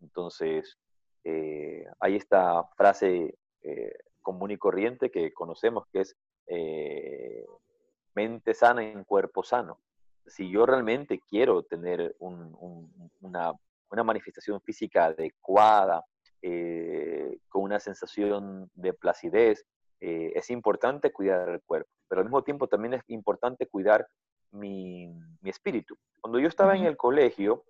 Entonces, 0.00 0.78
eh, 1.24 1.84
hay 1.98 2.16
esta 2.16 2.64
frase 2.76 3.34
eh, 3.62 3.92
común 4.22 4.50
y 4.50 4.56
corriente 4.56 5.10
que 5.10 5.32
conocemos 5.32 5.86
que 5.92 6.00
es 6.00 6.16
eh, 6.46 7.44
mente 8.14 8.54
sana 8.54 8.82
en 8.82 9.04
cuerpo 9.04 9.42
sano. 9.42 9.80
Si 10.26 10.50
yo 10.50 10.66
realmente 10.66 11.20
quiero 11.28 11.62
tener 11.62 12.14
una, 12.18 13.52
manifestación 13.90 14.60
física 14.60 15.06
adecuada, 15.06 16.04
con 17.48 17.62
una 17.62 17.80
sensación 17.80 18.70
de 18.74 18.94
placidez, 18.94 19.66
es 19.98 20.50
importante 20.50 21.12
cuidar 21.12 21.48
el 21.48 21.60
cuerpo, 21.62 21.90
pero 22.08 22.20
al 22.20 22.26
mismo 22.26 22.42
tiempo 22.42 22.66
también 22.68 22.94
es 22.94 23.02
importante 23.08 23.66
cuidar 23.66 24.06
mi, 24.52 25.08
mi 25.40 25.50
espíritu. 25.50 25.96
Cuando 26.20 26.38
yo 26.38 26.48
estaba 26.48 26.76
en 26.76 26.84
el 26.84 26.96
colegio, 26.96 27.64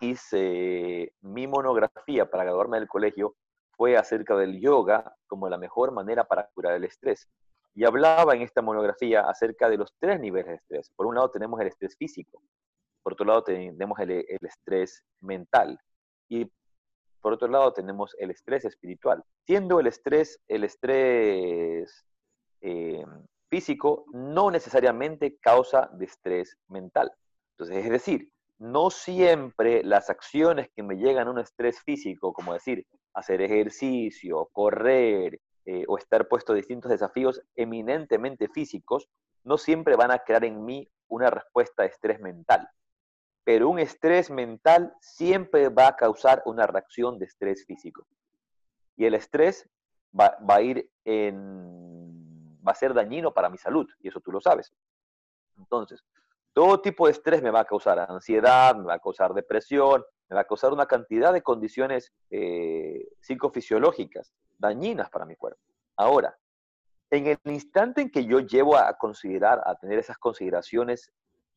hice 0.00 1.12
mi 1.20 1.46
monografía 1.46 2.30
para 2.30 2.44
graduarme 2.44 2.78
del 2.78 2.88
colegio 2.88 3.36
fue 3.76 3.96
acerca 3.96 4.36
del 4.36 4.60
yoga 4.60 5.14
como 5.26 5.48
la 5.48 5.58
mejor 5.58 5.92
manera 5.92 6.24
para 6.24 6.48
curar 6.54 6.74
el 6.74 6.84
estrés. 6.84 7.28
Y 7.74 7.84
hablaba 7.84 8.34
en 8.34 8.42
esta 8.42 8.62
monografía 8.62 9.22
acerca 9.22 9.68
de 9.68 9.76
los 9.76 9.92
tres 9.98 10.20
niveles 10.20 10.46
de 10.46 10.54
estrés. 10.54 10.90
Por 10.94 11.06
un 11.06 11.16
lado 11.16 11.30
tenemos 11.30 11.60
el 11.60 11.66
estrés 11.68 11.96
físico, 11.96 12.40
por 13.02 13.14
otro 13.14 13.26
lado 13.26 13.42
tenemos 13.42 13.98
el, 13.98 14.24
estrés 14.40 15.02
mental 15.20 15.78
y 16.28 16.50
por 17.20 17.32
otro 17.32 17.48
lado 17.48 17.72
tenemos 17.72 18.14
el 18.18 18.30
estrés 18.30 18.64
espiritual. 18.64 19.24
Siendo 19.46 19.80
el 19.80 19.88
estrés, 19.88 20.38
el 20.46 20.64
estrés 20.64 22.04
eh, 22.60 23.04
físico 23.48 24.06
no 24.12 24.50
necesariamente 24.50 25.36
causa 25.40 25.90
de 25.92 26.06
estrés 26.06 26.56
mental. 26.68 27.12
Entonces, 27.52 27.84
es 27.84 27.90
decir, 27.90 28.30
no 28.58 28.90
siempre 28.90 29.82
las 29.82 30.10
acciones 30.10 30.68
que 30.74 30.82
me 30.82 30.96
llegan 30.96 31.28
a 31.28 31.30
un 31.30 31.38
estrés 31.38 31.80
físico, 31.82 32.32
como 32.32 32.52
decir, 32.52 32.86
hacer 33.12 33.42
ejercicio, 33.42 34.48
correr, 34.52 35.40
eh, 35.66 35.84
o 35.88 35.96
estar 35.98 36.28
puesto 36.28 36.52
a 36.52 36.56
distintos 36.56 36.90
desafíos 36.90 37.40
eminentemente 37.56 38.48
físicos, 38.48 39.08
no 39.44 39.56
siempre 39.58 39.96
van 39.96 40.10
a 40.10 40.18
crear 40.18 40.44
en 40.44 40.64
mí 40.64 40.88
una 41.08 41.30
respuesta 41.30 41.82
de 41.82 41.88
estrés 41.88 42.20
mental. 42.20 42.68
Pero 43.44 43.68
un 43.68 43.78
estrés 43.78 44.30
mental 44.30 44.94
siempre 45.00 45.68
va 45.68 45.88
a 45.88 45.96
causar 45.96 46.42
una 46.46 46.66
reacción 46.66 47.18
de 47.18 47.26
estrés 47.26 47.64
físico. 47.66 48.06
Y 48.96 49.04
el 49.04 49.14
estrés 49.14 49.68
va, 50.18 50.36
va 50.48 50.56
a 50.56 50.62
ir 50.62 50.90
en, 51.04 52.13
va 52.66 52.72
a 52.72 52.76
ser 52.76 52.94
dañino 52.94 53.32
para 53.32 53.48
mi 53.48 53.58
salud, 53.58 53.88
y 54.00 54.08
eso 54.08 54.20
tú 54.20 54.32
lo 54.32 54.40
sabes. 54.40 54.72
Entonces, 55.56 56.04
todo 56.52 56.80
tipo 56.80 57.06
de 57.06 57.12
estrés 57.12 57.42
me 57.42 57.50
va 57.50 57.60
a 57.60 57.64
causar 57.64 57.98
ansiedad, 57.98 58.76
me 58.76 58.84
va 58.84 58.94
a 58.94 58.98
causar 59.00 59.34
depresión, 59.34 60.04
me 60.28 60.36
va 60.36 60.42
a 60.42 60.46
causar 60.46 60.72
una 60.72 60.86
cantidad 60.86 61.32
de 61.32 61.42
condiciones 61.42 62.12
eh, 62.30 63.08
psicofisiológicas 63.20 64.32
dañinas 64.58 65.10
para 65.10 65.26
mi 65.26 65.36
cuerpo. 65.36 65.60
Ahora, 65.96 66.36
en 67.10 67.26
el 67.26 67.38
instante 67.44 68.02
en 68.02 68.10
que 68.10 68.24
yo 68.24 68.40
llevo 68.40 68.76
a 68.76 68.92
considerar, 68.94 69.62
a 69.66 69.74
tener 69.76 69.98
esas 69.98 70.18
consideraciones 70.18 71.12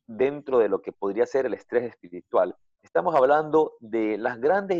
dentro 0.05 0.60
de 0.60 0.70
lo 0.70 0.82
que 0.82 0.91
podría 0.91 1.26
ser 1.26 1.45
el 1.45 1.53
estrés 1.53 1.86
espiritual, 1.86 2.55
estamos 2.82 3.16
hablando 3.16 3.74
de 3.80 4.18
las 4.18 4.39
grandes 4.39 4.80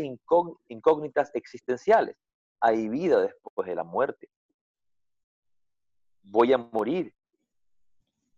incógnitas 0.68 1.30
existenciales. 1.34 2.16
Hay 2.60 2.88
vida 2.88 3.20
después 3.20 3.68
de 3.68 3.74
la 3.74 3.84
muerte. 3.84 4.28
Voy 6.30 6.52
a 6.52 6.58
morir. 6.58 7.14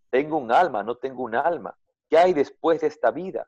Tengo 0.09 0.37
un 0.37 0.51
alma, 0.51 0.83
no 0.83 0.95
tengo 0.95 1.23
un 1.23 1.35
alma. 1.35 1.77
¿Qué 2.09 2.17
hay 2.17 2.33
después 2.33 2.81
de 2.81 2.87
esta 2.87 3.11
vida? 3.11 3.47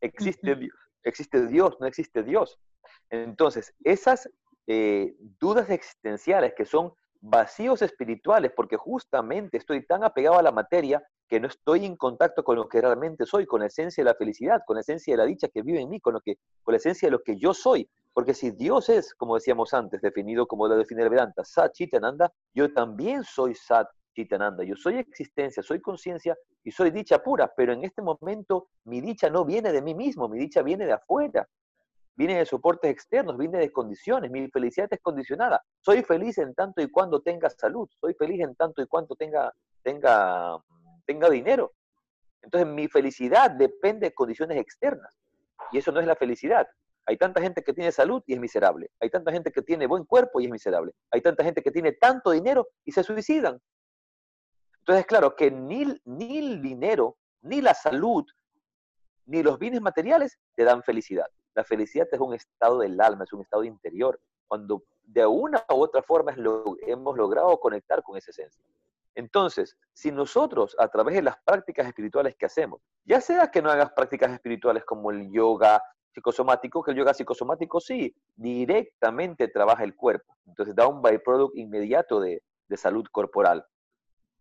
¿Existe 0.00 0.54
Dios? 0.54 0.74
¿Existe 1.02 1.46
Dios? 1.46 1.76
¿No 1.80 1.86
existe 1.86 2.22
Dios? 2.22 2.58
Entonces, 3.10 3.74
esas 3.84 4.28
eh, 4.66 5.14
dudas 5.40 5.70
existenciales 5.70 6.54
que 6.56 6.64
son 6.64 6.92
vacíos 7.20 7.82
espirituales, 7.82 8.52
porque 8.54 8.76
justamente 8.76 9.56
estoy 9.56 9.84
tan 9.84 10.04
apegado 10.04 10.38
a 10.38 10.42
la 10.42 10.52
materia 10.52 11.02
que 11.28 11.40
no 11.40 11.48
estoy 11.48 11.84
en 11.84 11.96
contacto 11.96 12.42
con 12.42 12.56
lo 12.56 12.68
que 12.68 12.80
realmente 12.80 13.26
soy, 13.26 13.44
con 13.44 13.60
la 13.60 13.66
esencia 13.66 14.02
de 14.02 14.10
la 14.10 14.16
felicidad, 14.16 14.62
con 14.66 14.76
la 14.76 14.80
esencia 14.80 15.12
de 15.12 15.18
la 15.18 15.26
dicha 15.26 15.48
que 15.48 15.62
vive 15.62 15.80
en 15.80 15.90
mí, 15.90 16.00
con, 16.00 16.14
lo 16.14 16.20
que, 16.20 16.36
con 16.62 16.72
la 16.72 16.78
esencia 16.78 17.06
de 17.06 17.12
lo 17.12 17.22
que 17.22 17.36
yo 17.36 17.52
soy. 17.52 17.88
Porque 18.18 18.34
si 18.34 18.50
Dios 18.50 18.88
es, 18.88 19.14
como 19.14 19.36
decíamos 19.36 19.72
antes, 19.72 20.00
definido 20.00 20.48
como 20.48 20.66
lo 20.66 20.76
define 20.76 21.04
el 21.04 21.08
Vedanta, 21.08 21.44
Sat 21.44 21.72
Chitananda, 21.72 22.32
yo 22.52 22.74
también 22.74 23.22
soy 23.22 23.54
Sat 23.54 23.86
Chitananda. 24.12 24.64
Yo 24.64 24.74
soy 24.74 24.98
existencia, 24.98 25.62
soy 25.62 25.80
conciencia 25.80 26.36
y 26.64 26.72
soy 26.72 26.90
dicha 26.90 27.22
pura, 27.22 27.52
pero 27.56 27.72
en 27.72 27.84
este 27.84 28.02
momento 28.02 28.70
mi 28.86 29.00
dicha 29.00 29.30
no 29.30 29.44
viene 29.44 29.70
de 29.70 29.82
mí 29.82 29.94
mismo, 29.94 30.28
mi 30.28 30.36
dicha 30.36 30.62
viene 30.62 30.84
de 30.84 30.94
afuera, 30.94 31.46
viene 32.16 32.38
de 32.38 32.44
soportes 32.44 32.90
externos, 32.90 33.38
viene 33.38 33.58
de 33.58 33.70
condiciones, 33.70 34.32
mi 34.32 34.48
felicidad 34.48 34.88
es 34.90 35.00
condicionada. 35.00 35.62
Soy 35.80 36.02
feliz 36.02 36.38
en 36.38 36.56
tanto 36.56 36.82
y 36.82 36.90
cuando 36.90 37.20
tenga 37.20 37.48
salud, 37.50 37.88
soy 38.00 38.14
feliz 38.14 38.40
en 38.40 38.56
tanto 38.56 38.82
y 38.82 38.88
cuando 38.88 39.14
tenga, 39.14 39.54
tenga, 39.84 40.58
tenga 41.06 41.30
dinero. 41.30 41.72
Entonces 42.42 42.68
mi 42.68 42.88
felicidad 42.88 43.52
depende 43.52 44.08
de 44.08 44.12
condiciones 44.12 44.58
externas 44.58 45.14
y 45.70 45.78
eso 45.78 45.92
no 45.92 46.00
es 46.00 46.06
la 46.08 46.16
felicidad. 46.16 46.66
Hay 47.08 47.16
tanta 47.16 47.40
gente 47.40 47.62
que 47.62 47.72
tiene 47.72 47.90
salud 47.90 48.22
y 48.26 48.34
es 48.34 48.38
miserable. 48.38 48.90
Hay 49.00 49.08
tanta 49.08 49.32
gente 49.32 49.50
que 49.50 49.62
tiene 49.62 49.86
buen 49.86 50.04
cuerpo 50.04 50.40
y 50.40 50.44
es 50.44 50.50
miserable. 50.50 50.92
Hay 51.10 51.22
tanta 51.22 51.42
gente 51.42 51.62
que 51.62 51.70
tiene 51.70 51.92
tanto 51.92 52.32
dinero 52.32 52.68
y 52.84 52.92
se 52.92 53.02
suicidan. 53.02 53.58
Entonces, 54.80 55.06
claro, 55.06 55.34
que 55.34 55.50
ni, 55.50 55.86
ni 56.04 56.36
el 56.36 56.60
dinero, 56.60 57.16
ni 57.40 57.62
la 57.62 57.72
salud, 57.72 58.26
ni 59.24 59.42
los 59.42 59.58
bienes 59.58 59.80
materiales 59.80 60.38
te 60.54 60.64
dan 60.64 60.82
felicidad. 60.82 61.24
La 61.54 61.64
felicidad 61.64 62.06
es 62.12 62.20
un 62.20 62.34
estado 62.34 62.80
del 62.80 63.00
alma, 63.00 63.24
es 63.24 63.32
un 63.32 63.40
estado 63.40 63.64
interior, 63.64 64.20
cuando 64.46 64.84
de 65.04 65.24
una 65.24 65.64
u 65.70 65.80
otra 65.80 66.02
forma 66.02 66.34
hemos 66.86 67.16
logrado 67.16 67.58
conectar 67.58 68.02
con 68.02 68.18
esa 68.18 68.32
esencia. 68.32 68.62
Entonces, 69.14 69.78
si 69.94 70.12
nosotros 70.12 70.76
a 70.78 70.88
través 70.88 71.14
de 71.14 71.22
las 71.22 71.38
prácticas 71.42 71.86
espirituales 71.86 72.36
que 72.36 72.44
hacemos, 72.44 72.82
ya 73.06 73.22
sea 73.22 73.50
que 73.50 73.62
no 73.62 73.70
hagas 73.70 73.92
prácticas 73.92 74.30
espirituales 74.30 74.84
como 74.84 75.10
el 75.10 75.30
yoga 75.32 75.82
psicosomático, 76.14 76.82
que 76.82 76.92
el 76.92 76.96
yoga 76.96 77.14
psicosomático 77.14 77.80
sí, 77.80 78.14
directamente 78.34 79.48
trabaja 79.48 79.84
el 79.84 79.94
cuerpo, 79.94 80.36
entonces 80.46 80.74
da 80.74 80.86
un 80.86 81.02
byproduct 81.02 81.56
inmediato 81.56 82.20
de, 82.20 82.42
de 82.68 82.76
salud 82.76 83.06
corporal. 83.10 83.64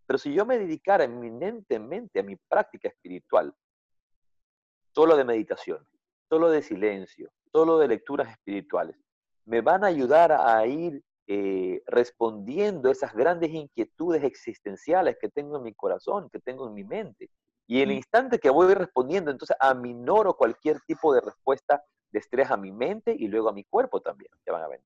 Pero 0.05 0.18
si 0.18 0.34
yo 0.34 0.45
me 0.45 0.57
dedicara 0.57 1.03
eminentemente 1.03 2.20
a 2.20 2.24
mi 2.24 2.36
práctica 2.36 2.88
espiritual, 2.88 3.53
solo 4.95 5.18
de 5.18 5.26
meditación, 5.26 5.86
solo 6.30 6.49
de 6.49 6.61
silencio, 6.61 7.30
solo 7.51 7.78
de 7.78 7.88
lecturas 7.88 8.30
espirituales, 8.30 8.95
me 9.45 9.61
van 9.61 9.84
a 9.84 9.88
ayudar 9.88 10.32
a 10.32 10.65
ir 10.65 11.03
eh, 11.28 11.82
respondiendo 11.88 12.89
esas 12.89 13.13
grandes 13.13 13.49
inquietudes 13.51 14.24
existenciales 14.24 15.18
que 15.20 15.30
tengo 15.30 15.57
en 15.57 15.63
mi 15.63 15.74
corazón, 15.74 16.30
que 16.30 16.39
tengo 16.39 16.68
en 16.68 16.74
mi 16.74 16.86
mente. 16.86 17.30
Y 17.68 17.82
el 17.82 17.91
instante 17.91 18.39
que 18.39 18.49
voy 18.49 18.74
respondiendo, 18.74 19.30
entonces 19.30 19.57
aminoro 19.59 20.36
cualquier 20.36 20.80
tipo 20.88 21.13
de 21.13 21.22
respuesta 21.22 21.84
de 22.11 22.20
estrés 22.20 22.49
a 22.49 22.55
mi 22.57 22.72
mente 22.72 23.13
y 23.18 23.28
luego 23.28 23.49
a 23.49 23.53
mi 23.53 23.65
cuerpo 23.65 24.01
también, 24.01 24.32
que 24.45 24.51
van 24.51 24.63
a 24.63 24.70
ver. 24.70 24.82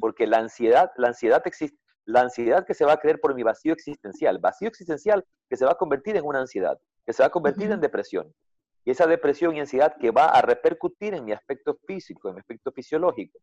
Porque 0.00 0.26
la 0.26 0.38
ansiedad, 0.38 0.90
la 0.96 1.08
ansiedad 1.08 1.40
existe, 1.46 1.78
la 2.04 2.22
ansiedad 2.22 2.66
que 2.66 2.74
se 2.74 2.84
va 2.84 2.94
a 2.94 2.96
creer 2.96 3.20
por 3.20 3.34
mi 3.34 3.44
vacío 3.44 3.72
existencial, 3.72 4.38
vacío 4.38 4.68
existencial 4.68 5.24
que 5.48 5.56
se 5.56 5.64
va 5.64 5.72
a 5.72 5.76
convertir 5.76 6.16
en 6.16 6.24
una 6.24 6.40
ansiedad, 6.40 6.78
que 7.06 7.12
se 7.12 7.22
va 7.22 7.28
a 7.28 7.30
convertir 7.30 7.70
en 7.70 7.80
depresión. 7.80 8.34
Y 8.84 8.90
esa 8.90 9.06
depresión 9.06 9.54
y 9.54 9.60
ansiedad 9.60 9.94
que 10.00 10.10
va 10.10 10.26
a 10.26 10.42
repercutir 10.42 11.14
en 11.14 11.24
mi 11.24 11.32
aspecto 11.32 11.78
físico, 11.86 12.28
en 12.28 12.36
mi 12.36 12.40
aspecto 12.40 12.72
fisiológico. 12.72 13.38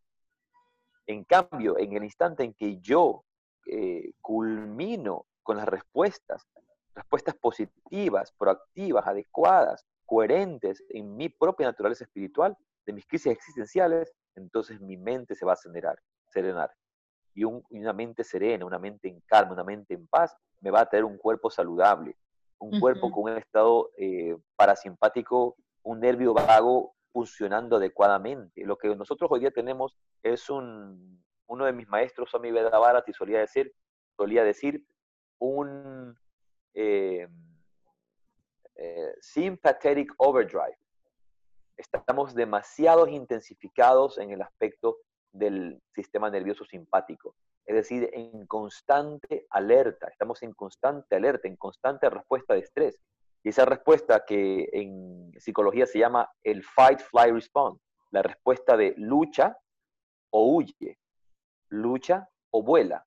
En 1.06 1.24
cambio, 1.24 1.78
en 1.78 1.94
el 1.94 2.04
instante 2.04 2.44
en 2.44 2.52
que 2.52 2.78
yo 2.80 3.24
eh, 3.66 4.10
culmino 4.20 5.26
con 5.42 5.56
las 5.56 5.66
respuestas, 5.66 6.46
respuestas 6.98 7.34
positivas, 7.36 8.32
proactivas, 8.32 9.06
adecuadas, 9.06 9.86
coherentes 10.06 10.82
en 10.90 11.16
mi 11.16 11.28
propia 11.28 11.66
naturaleza 11.66 12.04
espiritual, 12.04 12.56
de 12.86 12.92
mis 12.92 13.06
crisis 13.06 13.32
existenciales, 13.32 14.14
entonces 14.34 14.80
mi 14.80 14.96
mente 14.96 15.34
se 15.34 15.44
va 15.44 15.52
a 15.52 15.54
acelerar, 15.54 15.98
serenar 16.30 16.70
y, 17.38 17.44
una 17.44 17.92
mente 17.92 18.24
serena, 18.24 18.64
una 18.64 18.78
mente 18.78 19.08
en 19.08 19.20
calma, 19.20 19.52
una 19.52 19.64
mente 19.64 19.94
en 19.94 20.06
paz, 20.08 20.36
me 20.60 20.70
va 20.70 20.80
a 20.80 20.86
tener 20.86 21.04
un 21.04 21.16
cuerpo 21.16 21.50
saludable, 21.50 22.16
un 22.58 22.80
cuerpo 22.80 23.12
con 23.12 23.32
un 23.32 23.38
estado 23.38 23.90
eh, 23.96 24.36
parasimpático, 24.56 25.56
un 25.84 26.00
nervio 26.00 26.34
vago 26.34 26.94
funcionando 27.12 27.76
adecuadamente. 27.76 28.64
Lo 28.64 28.76
que 28.76 28.94
nosotros 28.96 29.30
hoy 29.30 29.40
día 29.40 29.52
tenemos 29.52 29.96
es 30.24 30.50
un, 30.50 31.22
uno 31.46 31.64
de 31.64 31.72
mis 31.72 31.86
maestros, 31.86 32.30
Swami 32.30 32.50
Vedabharati, 32.50 33.12
solía 33.12 33.38
decir, 33.38 33.72
solía 34.16 34.42
decir 34.42 34.84
un 35.38 36.18
eh, 36.74 37.26
eh, 38.76 39.14
overdrive. 40.18 40.78
Estamos 41.76 42.34
demasiado 42.34 43.06
intensificados 43.06 44.18
en 44.18 44.30
el 44.30 44.42
aspecto 44.42 44.98
del 45.32 45.80
sistema 45.94 46.30
nervioso 46.30 46.64
simpático. 46.64 47.34
Es 47.66 47.74
decir, 47.74 48.08
en 48.12 48.46
constante 48.46 49.46
alerta, 49.50 50.08
estamos 50.08 50.42
en 50.42 50.52
constante 50.54 51.16
alerta, 51.16 51.46
en 51.48 51.56
constante 51.56 52.08
respuesta 52.08 52.54
de 52.54 52.60
estrés. 52.60 52.98
Y 53.42 53.50
esa 53.50 53.64
respuesta 53.64 54.24
que 54.24 54.68
en 54.72 55.32
psicología 55.38 55.86
se 55.86 55.98
llama 55.98 56.30
el 56.42 56.64
fight, 56.64 57.00
fly, 57.00 57.30
response, 57.30 57.82
la 58.10 58.22
respuesta 58.22 58.76
de 58.76 58.94
lucha 58.96 59.56
o 60.30 60.56
huye, 60.56 60.98
lucha 61.68 62.28
o 62.50 62.62
vuela, 62.62 63.06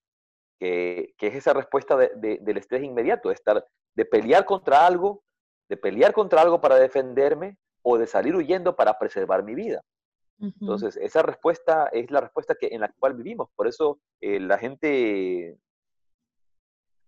que, 0.62 1.26
es 1.28 1.34
esa 1.34 1.52
respuesta 1.52 1.96
del 1.96 2.56
estrés 2.56 2.84
inmediato, 2.84 3.30
de, 3.30 3.34
estar, 3.34 3.66
de 3.96 4.04
pelear 4.04 4.44
contra 4.44 4.86
algo, 4.86 5.24
de 5.68 5.76
pelear 5.76 6.12
contra 6.12 6.40
algo 6.40 6.60
para 6.60 6.76
defenderme 6.76 7.58
o 7.82 7.98
de 7.98 8.06
salir 8.06 8.36
huyendo 8.36 8.76
para 8.76 8.98
preservar 8.98 9.42
mi 9.42 9.54
vida. 9.54 9.82
Entonces, 10.38 10.96
esa 10.96 11.22
respuesta 11.22 11.86
es 11.92 12.10
la 12.10 12.20
respuesta 12.20 12.56
que, 12.58 12.68
en 12.72 12.80
la 12.80 12.92
cual 12.98 13.14
vivimos. 13.14 13.48
Por 13.54 13.68
eso 13.68 14.00
eh, 14.20 14.40
la 14.40 14.58
gente, 14.58 15.56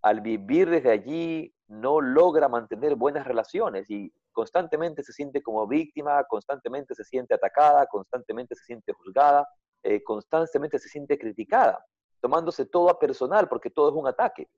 al 0.02 0.20
vivir 0.20 0.70
desde 0.70 0.90
allí, 0.90 1.52
no 1.66 2.00
logra 2.00 2.48
mantener 2.48 2.94
buenas 2.94 3.26
relaciones 3.26 3.90
y 3.90 4.12
constantemente 4.32 5.02
se 5.02 5.12
siente 5.12 5.42
como 5.42 5.66
víctima, 5.66 6.22
constantemente 6.24 6.94
se 6.94 7.02
siente 7.04 7.34
atacada, 7.34 7.86
constantemente 7.86 8.54
se 8.54 8.64
siente 8.64 8.92
juzgada, 8.92 9.48
eh, 9.82 10.02
constantemente 10.04 10.78
se 10.78 10.88
siente 10.88 11.18
criticada, 11.18 11.84
tomándose 12.24 12.64
todo 12.64 12.88
a 12.88 12.98
personal 12.98 13.48
porque 13.48 13.68
todo 13.68 13.90
es 13.90 13.94
un 13.94 14.06
ataque. 14.06 14.48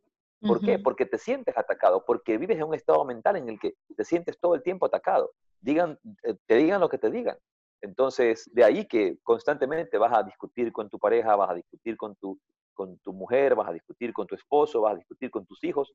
¿Por 0.40 0.60
qué? 0.60 0.78
Porque 0.78 1.04
te 1.04 1.18
sientes 1.18 1.58
atacado, 1.58 2.04
porque 2.06 2.38
vives 2.38 2.58
en 2.58 2.62
un 2.62 2.74
estado 2.74 3.04
mental 3.04 3.34
en 3.34 3.48
el 3.48 3.58
que 3.58 3.74
te 3.96 4.04
sientes 4.04 4.38
todo 4.38 4.54
el 4.54 4.62
tiempo 4.62 4.86
atacado. 4.86 5.32
Digan, 5.60 5.98
eh, 6.22 6.36
te 6.46 6.54
digan 6.54 6.80
lo 6.80 6.88
que 6.88 6.98
te 6.98 7.10
digan, 7.10 7.36
entonces, 7.80 8.48
de 8.52 8.62
ahí 8.62 8.86
que 8.86 9.18
constantemente 9.24 9.98
vas 9.98 10.12
a 10.16 10.22
discutir 10.22 10.70
con 10.70 10.88
tu 10.88 10.96
pareja, 10.96 11.34
vas 11.34 11.50
a 11.50 11.54
discutir 11.54 11.96
con 11.96 12.14
tu, 12.14 12.38
con 12.72 12.98
tu 12.98 13.12
mujer, 13.12 13.56
vas 13.56 13.68
a 13.68 13.72
discutir 13.72 14.12
con 14.12 14.28
tu 14.28 14.36
esposo, 14.36 14.82
vas 14.82 14.94
a 14.94 14.98
discutir 14.98 15.28
con 15.28 15.44
tus 15.44 15.64
hijos, 15.64 15.92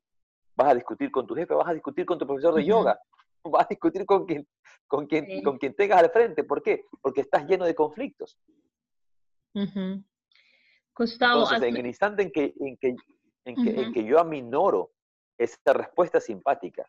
vas 0.54 0.72
a 0.72 0.74
discutir 0.74 1.10
con 1.10 1.26
tu 1.26 1.34
jefe, 1.34 1.54
vas 1.54 1.68
a 1.68 1.72
discutir 1.72 2.04
con 2.04 2.18
tu 2.18 2.26
profesor 2.26 2.52
de 2.54 2.66
yoga, 2.66 3.00
vas 3.44 3.64
a 3.64 3.68
discutir 3.70 4.04
con 4.04 4.26
quien, 4.26 4.46
con 4.86 5.06
quien, 5.06 5.42
con 5.42 5.56
quien 5.56 5.74
tengas 5.74 6.02
al 6.02 6.10
frente. 6.10 6.44
¿Por 6.44 6.62
qué? 6.62 6.84
Porque 7.00 7.22
estás 7.22 7.46
lleno 7.46 7.64
de 7.64 7.74
conflictos. 7.74 8.36
Gustavo, 10.94 11.42
Entonces, 11.42 11.68
en 11.68 11.76
el 11.76 11.86
instante 11.86 12.22
en 12.22 12.30
que, 12.30 12.54
en 12.60 12.76
que, 12.76 12.96
en 13.44 13.64
que, 13.64 13.82
en 13.82 13.92
que 13.92 14.04
yo 14.04 14.18
aminoro 14.18 14.90
esa 15.38 15.72
respuesta 15.72 16.20
simpática 16.20 16.86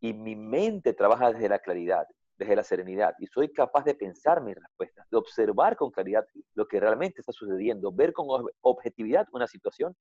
y 0.00 0.12
mi 0.12 0.36
mente 0.36 0.92
trabaja 0.92 1.32
desde 1.32 1.48
la 1.48 1.58
claridad, 1.58 2.06
desde 2.36 2.56
la 2.56 2.62
serenidad, 2.62 3.14
y 3.18 3.26
soy 3.26 3.52
capaz 3.52 3.84
de 3.84 3.94
pensar 3.94 4.42
mis 4.42 4.56
respuestas, 4.56 5.08
de 5.10 5.16
observar 5.16 5.76
con 5.76 5.90
claridad 5.90 6.26
lo 6.54 6.66
que 6.66 6.80
realmente 6.80 7.20
está 7.20 7.32
sucediendo, 7.32 7.92
ver 7.92 8.12
con 8.12 8.26
objetividad 8.60 9.26
una 9.32 9.46
situación, 9.46 9.96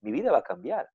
mi 0.00 0.10
vida 0.10 0.32
va 0.32 0.38
a 0.38 0.42
cambiar. 0.42 0.88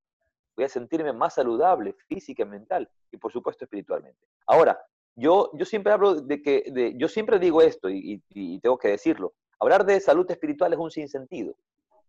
Voy 0.56 0.66
a 0.66 0.70
sentirme 0.70 1.14
más 1.14 1.36
saludable 1.36 1.94
física, 2.08 2.44
y 2.44 2.46
mental 2.46 2.90
y 3.12 3.18
por 3.18 3.32
supuesto 3.32 3.66
espiritualmente. 3.66 4.20
Ahora, 4.48 4.80
yo, 5.16 5.52
yo 5.54 5.66
siempre 5.66 5.94
hablo 5.94 6.16
de 6.16 6.42
que, 6.42 6.64
de, 6.72 6.94
yo 6.98 7.08
siempre 7.08 7.40
digo 7.40 7.62
esto 7.62 7.90
y, 7.90 8.22
tengo 8.62 8.78
que 8.78 8.90
decirlo, 8.90 9.34
hablar 9.60 9.86
de 9.86 10.00
salud 10.00 10.30
espiritual 10.30 10.74
es 10.74 10.80
un 10.80 10.92
sinsentido, 10.92 11.56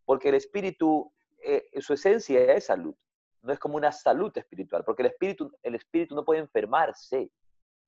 porque 0.05 0.29
el 0.29 0.35
espíritu, 0.35 1.13
eh, 1.43 1.69
su 1.81 1.95
esencia 1.95 2.41
es 2.55 2.67
salud, 2.67 2.95
no 3.43 3.53
es 3.53 3.59
como 3.59 3.77
una 3.77 3.93
salud 3.93 4.37
espiritual, 4.37 4.85
porque 4.85 5.03
el 5.03 5.09
espíritu, 5.09 5.53
el 5.63 5.75
espíritu 5.75 6.15
no 6.15 6.25
puede 6.25 6.41
enfermarse, 6.41 7.31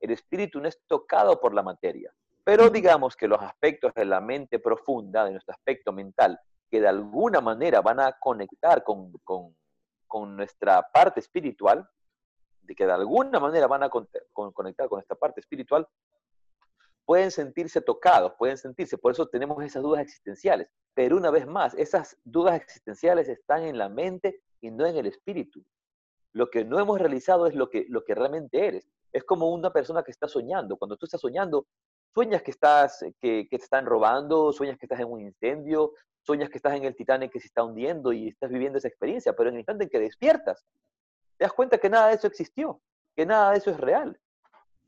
el 0.01 0.11
espíritu 0.11 0.61
no 0.61 0.69
es 0.69 0.81
tocado 0.87 1.41
por 1.41 1.55
la 1.55 1.63
materia. 1.63 2.13
Pero 2.45 2.71
digamos 2.71 3.15
que 3.15 3.29
los 3.29 3.43
aspectos 3.43 3.93
de 3.95 4.07
la 4.07 4.21
mente 4.21 4.59
profunda, 4.59 5.25
de 5.25 5.33
nuestro 5.33 5.53
aspecto 5.53 5.93
mental, 5.93 6.41
que 6.71 6.81
de 6.81 6.89
alguna 6.89 7.41
manera 7.41 7.81
van 7.81 8.01
a 8.01 8.13
conectar 8.13 8.85
con, 8.85 9.13
con, 9.25 9.55
con 10.07 10.37
nuestra 10.37 10.83
parte 10.91 11.21
espiritual, 11.21 11.87
de 12.63 12.75
que 12.75 12.87
de 12.87 12.93
alguna 12.93 13.41
manera 13.41 13.67
van 13.67 13.83
a 13.83 13.91
conectar 13.91 14.89
con 14.89 15.01
esta 15.01 15.15
parte 15.15 15.41
espiritual, 15.41 15.87
pueden 17.09 17.31
sentirse 17.31 17.81
tocados, 17.81 18.35
pueden 18.37 18.59
sentirse, 18.59 18.99
por 18.99 19.13
eso 19.13 19.27
tenemos 19.29 19.65
esas 19.65 19.83
dudas 19.83 20.03
existenciales. 20.03 20.69
Pero 20.93 21.17
una 21.17 21.31
vez 21.31 21.47
más, 21.47 21.73
esas 21.73 22.19
dudas 22.23 22.61
existenciales 22.61 23.31
están 23.31 23.63
en 23.63 23.79
la 23.79 23.89
mente 23.89 24.43
y 24.61 24.71
no 24.71 24.85
en 24.85 24.95
el 24.95 25.07
espíritu. 25.07 25.65
Lo 26.35 26.51
que 26.51 26.67
no 26.67 26.79
hemos 26.79 27.01
realizado 27.01 27.47
es 27.47 27.55
lo 27.55 27.71
que, 27.71 27.87
lo 27.89 28.05
que 28.05 28.15
realmente 28.15 28.67
eres. 28.67 28.91
Es 29.11 29.25
como 29.25 29.51
una 29.51 29.73
persona 29.73 30.03
que 30.03 30.11
está 30.11 30.29
soñando. 30.29 30.77
Cuando 30.77 30.99
tú 30.99 31.07
estás 31.07 31.23
soñando, 31.23 31.67
sueñas 32.13 32.43
que, 32.43 32.51
estás, 32.51 33.03
que, 33.19 33.49
te 33.51 33.57
están 33.57 33.87
robando, 33.87 34.53
sueñas 34.53 34.77
que 34.77 34.85
estás 34.85 35.01
en 35.01 35.11
un 35.11 35.23
incendio, 35.23 35.95
sueñas 36.21 36.51
que 36.51 36.59
estás 36.59 36.77
en 36.77 36.85
el 36.85 36.95
Titanic 36.95 37.33
que 37.33 37.41
se 37.41 37.47
está 37.47 37.65
hundiendo 37.65 38.13
y 38.13 38.29
estás 38.29 38.51
viviendo 38.51 38.77
esa 38.77 38.89
experiencia, 38.89 39.33
pero 39.33 39.49
en 39.49 39.55
el 39.55 39.61
instante 39.61 39.85
en 39.85 39.91
que 39.91 39.99
despiertas, 39.99 40.63
te 41.39 41.47
das 41.47 41.55
cuenta 41.55 41.79
que 41.79 41.89
nada 41.89 42.09
de 42.09 42.17
eso 42.17 42.27
existió, 42.27 42.83
que 43.17 43.25
nada 43.25 43.53
de 43.53 43.57
eso 43.57 43.71
es 43.71 43.81
real, 43.81 44.21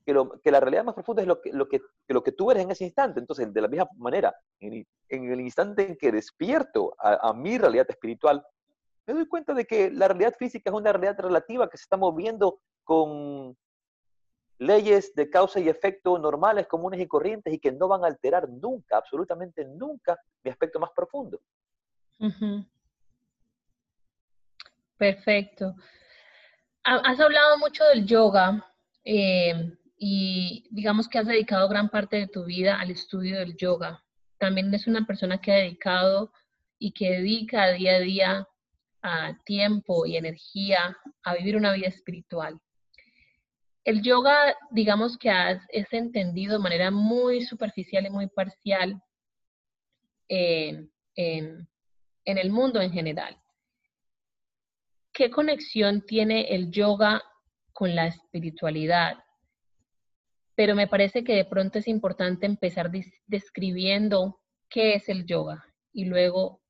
que, 0.05 0.15
que 0.43 0.51
la 0.51 0.61
realidad 0.61 0.85
más 0.85 0.95
profunda 0.95 1.23
es 1.23 1.29
lo 1.29 1.41
que, 1.41 1.53
lo, 1.53 1.69
que, 1.69 1.81
lo 2.09 2.23
que 2.23 2.33
tú 2.33 2.51
eres 2.51 2.65
en 2.65 2.71
ese 2.71 2.85
instante. 2.85 3.21
Entonces, 3.21 3.53
de 3.53 3.61
la 3.61 3.69
misma 3.69 3.89
manera, 3.97 4.35
en, 4.61 4.85
el 5.09 5.41
instante 5.41 5.89
en 5.89 5.97
que 5.97 6.13
despierto 6.13 6.95
a, 6.99 7.29
a 7.29 7.35
mi 7.35 7.59
realidad 7.59 7.87
espiritual, 7.89 8.45
me 9.07 9.15
doy 9.15 9.27
cuenta 9.27 9.55
de 9.55 9.65
que 9.65 9.91
la 9.91 10.09
realidad 10.09 10.35
física 10.39 10.71
es 10.71 10.77
una 10.77 10.93
realidad 10.93 11.19
relativa 11.19 11.69
que 11.69 11.77
se 11.77 11.85
está 11.85 11.97
moviendo 11.97 12.61
con 12.85 13.57
leyes 14.61 15.15
de 15.15 15.31
causa 15.31 15.59
y 15.59 15.69
efecto 15.69 16.19
normales, 16.19 16.67
comunes 16.67 17.01
y 17.01 17.09
corrientes 17.09 17.53
y 17.53 17.59
que 17.59 17.73
no 17.73 17.89
van 17.89 18.05
a 18.05 18.09
alterar 18.09 18.49
nunca, 18.49 18.99
absolutamente 18.99 19.65
nunca, 19.65 20.19
mi 20.45 20.51
aspecto 20.51 20.79
más 20.79 20.91
profundo. 20.95 21.41
Perfecto. 24.99 25.75
Has 26.85 27.19
hablado 27.19 27.59
mucho 27.59 27.85
del 27.85 28.07
yoga 28.07 28.65
eh, 29.05 29.79
y 30.01 30.67
digamos 30.71 31.07
que 31.09 31.19
has 31.19 31.29
dedicado 31.29 31.69
gran 31.69 31.91
parte 31.91 32.17
de 32.17 32.27
tu 32.27 32.45
vida 32.45 32.81
al 32.81 32.91
estudio 32.91 33.39
del 33.39 33.57
yoga. 33.57 34.03
También 34.39 34.69
eres 34.69 34.89
una 34.89 35.07
persona 35.07 35.41
que 35.41 35.53
ha 35.53 35.57
dedicado 35.57 36.33
y 36.79 36.91
que 36.91 37.11
dedica 37.11 37.69
día 37.69 37.97
a 37.97 38.01
día 38.01 38.49
tiempo 39.45 40.07
y 40.07 40.17
energía 40.17 40.97
a 41.23 41.35
vivir 41.35 41.57
una 41.57 41.73
vida 41.73 41.87
espiritual 41.87 42.61
el 43.85 44.03
yoga, 44.03 44.57
digamos 44.71 45.17
que 45.17 45.31
es 45.71 45.93
entendido 45.93 46.55
de 46.55 46.63
manera 46.63 46.91
muy 46.91 47.43
superficial 47.43 48.07
y 48.07 48.11
muy 48.11 48.29
parcial 48.29 49.03
en, 50.29 50.91
el 52.25 52.51
mundo 52.51 52.81
en 52.81 52.93
general. 52.93 53.37
¿Qué 55.13 55.31
conexión 55.31 56.03
tiene 56.07 56.55
el 56.55 56.71
yoga 56.71 57.23
con 57.73 57.95
la 57.95 58.07
espiritualidad? 58.07 59.19
Pero 60.61 60.75
me 60.75 60.87
parece 60.87 61.25
que 61.25 61.35
de 61.37 61.47
pronto 61.47 61.79
es 61.79 61.89
importante 61.89 62.45
empezar 62.45 62.91
describiendo 63.27 64.43
qué 64.69 64.93
es 64.93 65.09
el 65.09 65.25
yoga 65.25 65.65
y 65.91 66.05
luego 66.05 66.61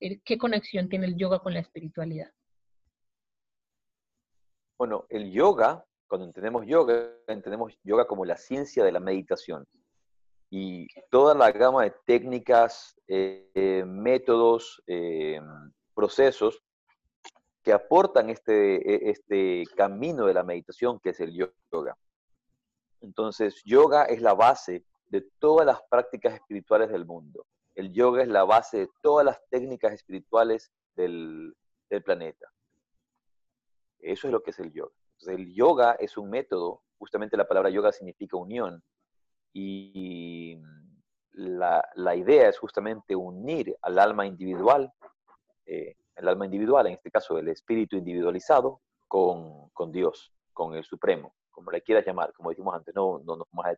eh, 0.00 0.20
qué 0.22 0.36
conexión 0.36 0.90
tiene 0.90 1.06
el 1.06 1.16
yoga 1.16 1.38
con 1.38 1.54
la 1.54 1.60
espiritualidad. 1.60 2.30
Bueno, 4.78 5.06
el 5.08 5.32
yoga 5.32 5.82
cuando 6.06 6.26
entendemos 6.26 6.66
yoga, 6.66 7.08
entendemos 7.26 7.72
yoga 7.82 8.06
como 8.06 8.26
la 8.26 8.36
ciencia 8.36 8.84
de 8.84 8.92
la 8.92 9.00
meditación. 9.00 9.66
Y 10.50 10.86
toda 11.10 11.34
la 11.34 11.50
gama 11.52 11.84
de 11.84 11.94
técnicas, 12.04 13.00
eh, 13.08 13.82
métodos, 13.86 14.82
eh, 14.86 15.40
procesos 15.94 16.62
que 17.62 17.72
aportan 17.72 18.28
este, 18.28 18.76
e, 18.76 19.10
este 19.10 19.64
camino 19.74 20.26
de 20.26 20.34
la 20.34 20.42
meditación 20.42 21.00
que 21.00 21.08
es 21.08 21.20
el 21.20 21.32
yoga. 21.32 21.96
Entonces, 23.02 23.62
yoga 23.64 24.04
es 24.04 24.20
la 24.20 24.34
base 24.34 24.84
de 25.06 25.26
todas 25.38 25.66
las 25.66 25.80
prácticas 25.90 26.34
espirituales 26.34 26.90
del 26.90 27.04
mundo. 27.04 27.46
El 27.74 27.92
yoga 27.92 28.22
es 28.22 28.28
la 28.28 28.44
base 28.44 28.78
de 28.78 28.88
todas 29.02 29.24
las 29.24 29.40
técnicas 29.50 29.92
espirituales 29.92 30.72
del, 30.94 31.54
planeta. 32.04 32.46
Eso 33.98 34.26
es 34.26 34.32
lo 34.32 34.42
que 34.42 34.50
es 34.50 34.58
el 34.58 34.72
yoga 34.72 34.92
el 35.28 35.54
yoga 35.54 35.92
es 35.92 36.16
un 36.16 36.30
método, 36.30 36.82
justamente 36.98 37.36
la 37.36 37.46
palabra 37.46 37.70
yoga 37.70 37.92
significa 37.92 38.36
unión, 38.36 38.82
y 39.52 40.58
la, 41.32 42.16
idea 42.16 42.48
es 42.48 42.58
justamente 42.58 43.14
unir 43.14 43.76
al 43.82 43.98
alma 43.98 44.26
individual, 44.26 44.90
eh, 45.66 45.96
el 46.16 46.28
alma 46.28 46.46
individual, 46.46 46.86
en 46.86 46.94
este 46.94 47.10
caso 47.10 47.38
el 47.38 47.48
espíritu 47.48 47.96
individualizado, 47.96 48.80
con, 49.08 49.92
Dios, 49.92 50.32
con 50.54 50.74
el 50.74 50.84
Supremo, 50.84 51.34
como 51.52 51.70
le 51.70 51.82
quieras 51.82 52.04
llamar, 52.04 52.32
como 52.32 52.50
dijimos 52.50 52.74
antes, 52.74 52.94
no, 52.94 53.20
no 53.24 53.36
nos 53.36 53.46
vamos 53.52 53.76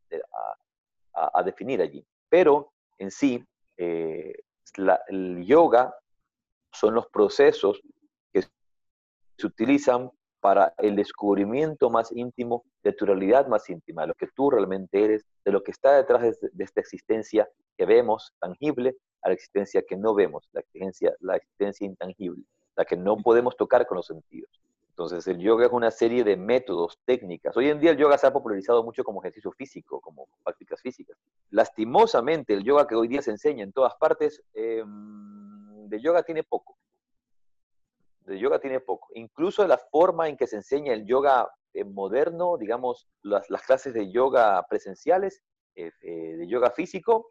a, 1.13 1.43
definir 1.43 1.83
allí. 1.83 2.05
Pero 2.29 2.73
en 2.99 3.11
sí, 3.11 3.45
eh, 3.77 4.33
el 5.09 5.45
yoga 5.45 5.95
son 6.73 6.95
los 6.95 7.07
procesos 7.09 7.81
que 8.33 8.43
se 8.43 9.47
utilizan 9.47 10.11
para 10.41 10.75
el 10.77 10.95
descubrimiento 10.95 11.89
más 11.89 12.13
íntimo 12.13 12.65
de 12.83 12.93
tu 12.93 13.07
realidad 13.07 13.47
más 13.47 13.71
íntima, 13.71 14.03
de 14.03 14.09
lo 14.09 14.15
que 14.15 14.27
tú 14.27 14.51
realmente 14.51 15.03
eres, 15.03 15.25
de 15.43 15.51
lo 15.51 15.63
que 15.63 15.71
está 15.71 15.97
detrás 15.97 16.21
de, 16.21 16.65
esta 16.65 16.81
existencia 16.83 17.49
que 17.79 17.87
vemos 17.87 18.31
tangible 18.39 18.95
a 19.23 19.29
la 19.29 19.35
existencia 19.35 19.83
que 19.89 19.97
no 19.97 20.15
vemos, 20.15 20.47
la 20.53 20.61
existencia, 20.61 21.15
la 21.21 21.37
existencia 21.37 21.87
intangible, 21.87 22.45
la 22.77 22.85
que 22.85 22.95
no 22.95 23.17
podemos 23.17 23.57
tocar 23.57 23.87
con 23.87 23.97
los 23.97 24.07
sentidos. 24.07 24.51
Entonces 24.95 25.27
el 25.27 25.39
yoga 25.39 25.67
es 25.67 25.73
una 25.73 25.91
serie 25.91 26.23
de 26.23 26.37
métodos, 26.37 27.01
técnicas. 27.05 27.57
Hoy 27.57 27.69
en 27.69 27.81
día 27.81 27.91
el 27.91 27.97
yoga 27.97 28.17
se 28.17 28.29
ha 28.29 28.33
popularizado 28.33 28.85
mucho 28.85 29.03
como 29.03 29.21
ejercicio 29.21 29.51
físico, 29.53 30.01
como 30.01 30.29
prácticas 30.45 30.81
físicas. 30.81 31.19
Lastimosamente 31.51 32.55
el 32.55 32.63
yoga 32.63 32.87
que 32.87 32.95
hoy 32.95 33.09
día 33.09 33.21
se 33.21 33.33
enseña 33.33 33.65
en 33.65 33.73
todas 33.73 33.95
partes, 33.97 34.43
em, 34.55 35.89
de 35.89 36.01
yoga 36.01 36.23
tiene 36.23 36.45
poco 36.45 36.77
de 38.25 38.39
yoga 38.39 38.59
tiene 38.59 38.81
poco. 38.81 39.09
Incluso 39.15 39.67
la 39.67 39.79
forma 39.79 40.29
en 40.29 40.37
que 40.37 40.47
se 40.47 40.57
enseña 40.57 40.93
el 40.93 41.07
yoga 41.07 41.51
eh, 41.73 41.85
moderno, 41.85 42.57
digamos, 42.57 43.09
las, 43.23 43.47
clases 43.67 43.95
de 43.95 44.11
yoga 44.11 44.65
presenciales, 44.69 45.43
eh, 45.75 45.91
eh, 46.03 46.37
de 46.37 46.47
yoga 46.47 46.71
físico, 46.71 47.31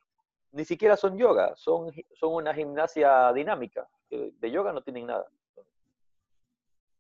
ni 0.52 0.66
siquiera 0.66 0.96
son 0.98 1.18
yoga, 1.18 1.54
son, 1.56 1.92
son 2.14 2.34
una 2.34 2.54
gimnasia 2.54 3.32
dinámica. 3.34 3.88
De 4.10 4.52
yoga 4.52 4.72
no 4.72 4.84
tienen 4.84 5.08
nada. 5.08 5.26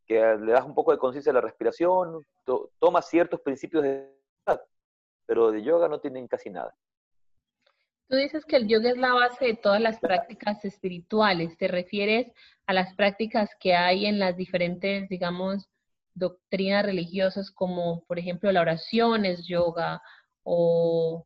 Que 0.06 0.16
le 0.16 0.52
das 0.52 0.66
un 0.66 0.76
poco 0.76 0.92
de 0.92 0.98
conciencia 0.98 1.32
a 1.32 1.36
la 1.36 1.42
respiración, 1.42 2.26
tomas 2.80 3.08
ciertos 3.08 3.40
principios 3.42 3.84
de 3.84 4.14
pero 5.26 5.52
de 5.52 5.64
yoga 5.64 5.88
no 5.88 6.00
tienen 6.00 6.28
casi 6.28 6.50
nada. 6.50 6.76
Tú 8.10 8.18
dices 8.18 8.46
que 8.46 8.58
el 8.58 8.68
yoga 8.68 8.90
es 8.90 8.98
la 8.98 9.14
base 9.14 9.46
de 9.46 9.56
todas 9.56 9.82
las 9.82 10.00
prácticas 10.00 10.64
espirituales. 10.66 11.58
¿Te 11.58 11.68
refieres 11.68 12.32
a 12.68 12.74
las 12.74 12.94
prácticas 12.96 13.50
que 13.60 13.74
hay 13.74 14.06
en 14.06 14.20
las 14.20 14.36
diferentes, 14.36 15.08
digamos, 15.10 15.70
doctrinas 16.14 16.86
religiosas, 16.86 17.50
como 17.50 18.04
por 18.06 18.20
ejemplo 18.20 18.52
la 18.52 18.62
oración 18.62 19.26
es 19.26 19.48
yoga 19.48 20.02
o 20.44 21.26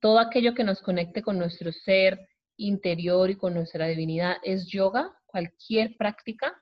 todo 0.00 0.18
aquello 0.18 0.54
que 0.54 0.64
nos 0.64 0.80
conecte 0.80 1.22
con 1.22 1.38
nuestro 1.38 1.70
ser 1.70 2.26
interior 2.56 3.30
y 3.30 3.36
con 3.36 3.54
nuestra 3.54 3.86
divinidad 3.86 4.36
es 4.42 4.66
yoga? 4.66 5.14
¿Cualquier 5.26 5.96
práctica? 5.96 6.60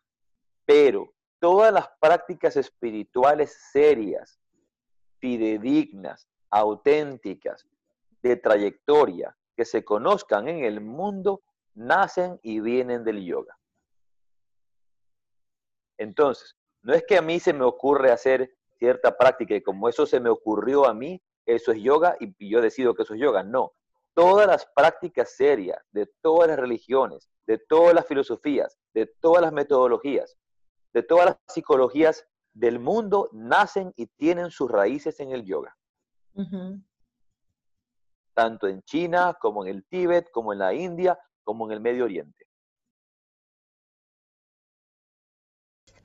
Pero 0.66 1.14
todas 1.38 1.72
las 1.72 1.88
prácticas 2.00 2.56
espirituales 2.56 3.56
serias, 3.72 4.38
fidedignas, 5.18 6.28
auténticas, 6.50 7.66
de 8.22 8.36
trayectoria 8.36 9.36
que 9.56 9.64
se 9.64 9.84
conozcan 9.84 10.48
en 10.48 10.64
el 10.64 10.80
mundo 10.80 11.42
nacen 11.74 12.40
y 12.42 12.60
vienen 12.60 13.04
del 13.04 13.24
yoga. 13.24 13.56
Entonces, 15.98 16.56
no 16.82 16.92
es 16.92 17.04
que 17.04 17.16
a 17.16 17.22
mí 17.22 17.40
se 17.40 17.52
me 17.52 17.64
ocurre 17.64 18.10
hacer 18.10 18.54
cierta 18.78 19.16
práctica 19.16 19.54
y 19.54 19.62
como 19.62 19.88
eso 19.88 20.06
se 20.06 20.20
me 20.20 20.28
ocurrió 20.28 20.86
a 20.86 20.94
mí, 20.94 21.22
eso 21.46 21.72
es 21.72 21.80
yoga 21.80 22.16
y 22.20 22.50
yo 22.50 22.60
decido 22.60 22.94
que 22.94 23.02
eso 23.02 23.14
es 23.14 23.20
yoga. 23.20 23.42
No, 23.42 23.72
todas 24.14 24.46
las 24.46 24.66
prácticas 24.74 25.36
serias 25.36 25.82
de 25.92 26.06
todas 26.20 26.48
las 26.48 26.58
religiones, 26.58 27.30
de 27.46 27.58
todas 27.58 27.94
las 27.94 28.06
filosofías, 28.06 28.76
de 28.92 29.06
todas 29.20 29.42
las 29.42 29.52
metodologías, 29.52 30.36
de 30.96 31.02
todas 31.02 31.26
las 31.26 31.36
psicologías 31.48 32.26
del 32.54 32.78
mundo 32.78 33.28
nacen 33.34 33.92
y 33.98 34.06
tienen 34.06 34.50
sus 34.50 34.70
raíces 34.70 35.20
en 35.20 35.30
el 35.30 35.44
yoga. 35.44 35.76
Tanto 38.32 38.66
en 38.66 38.80
China 38.80 39.36
como 39.38 39.66
en 39.66 39.74
el 39.74 39.84
Tíbet, 39.84 40.30
como 40.30 40.54
en 40.54 40.60
la 40.60 40.72
India, 40.72 41.18
como 41.44 41.66
en 41.66 41.72
el 41.72 41.80
Medio 41.80 42.04
Oriente. 42.04 42.46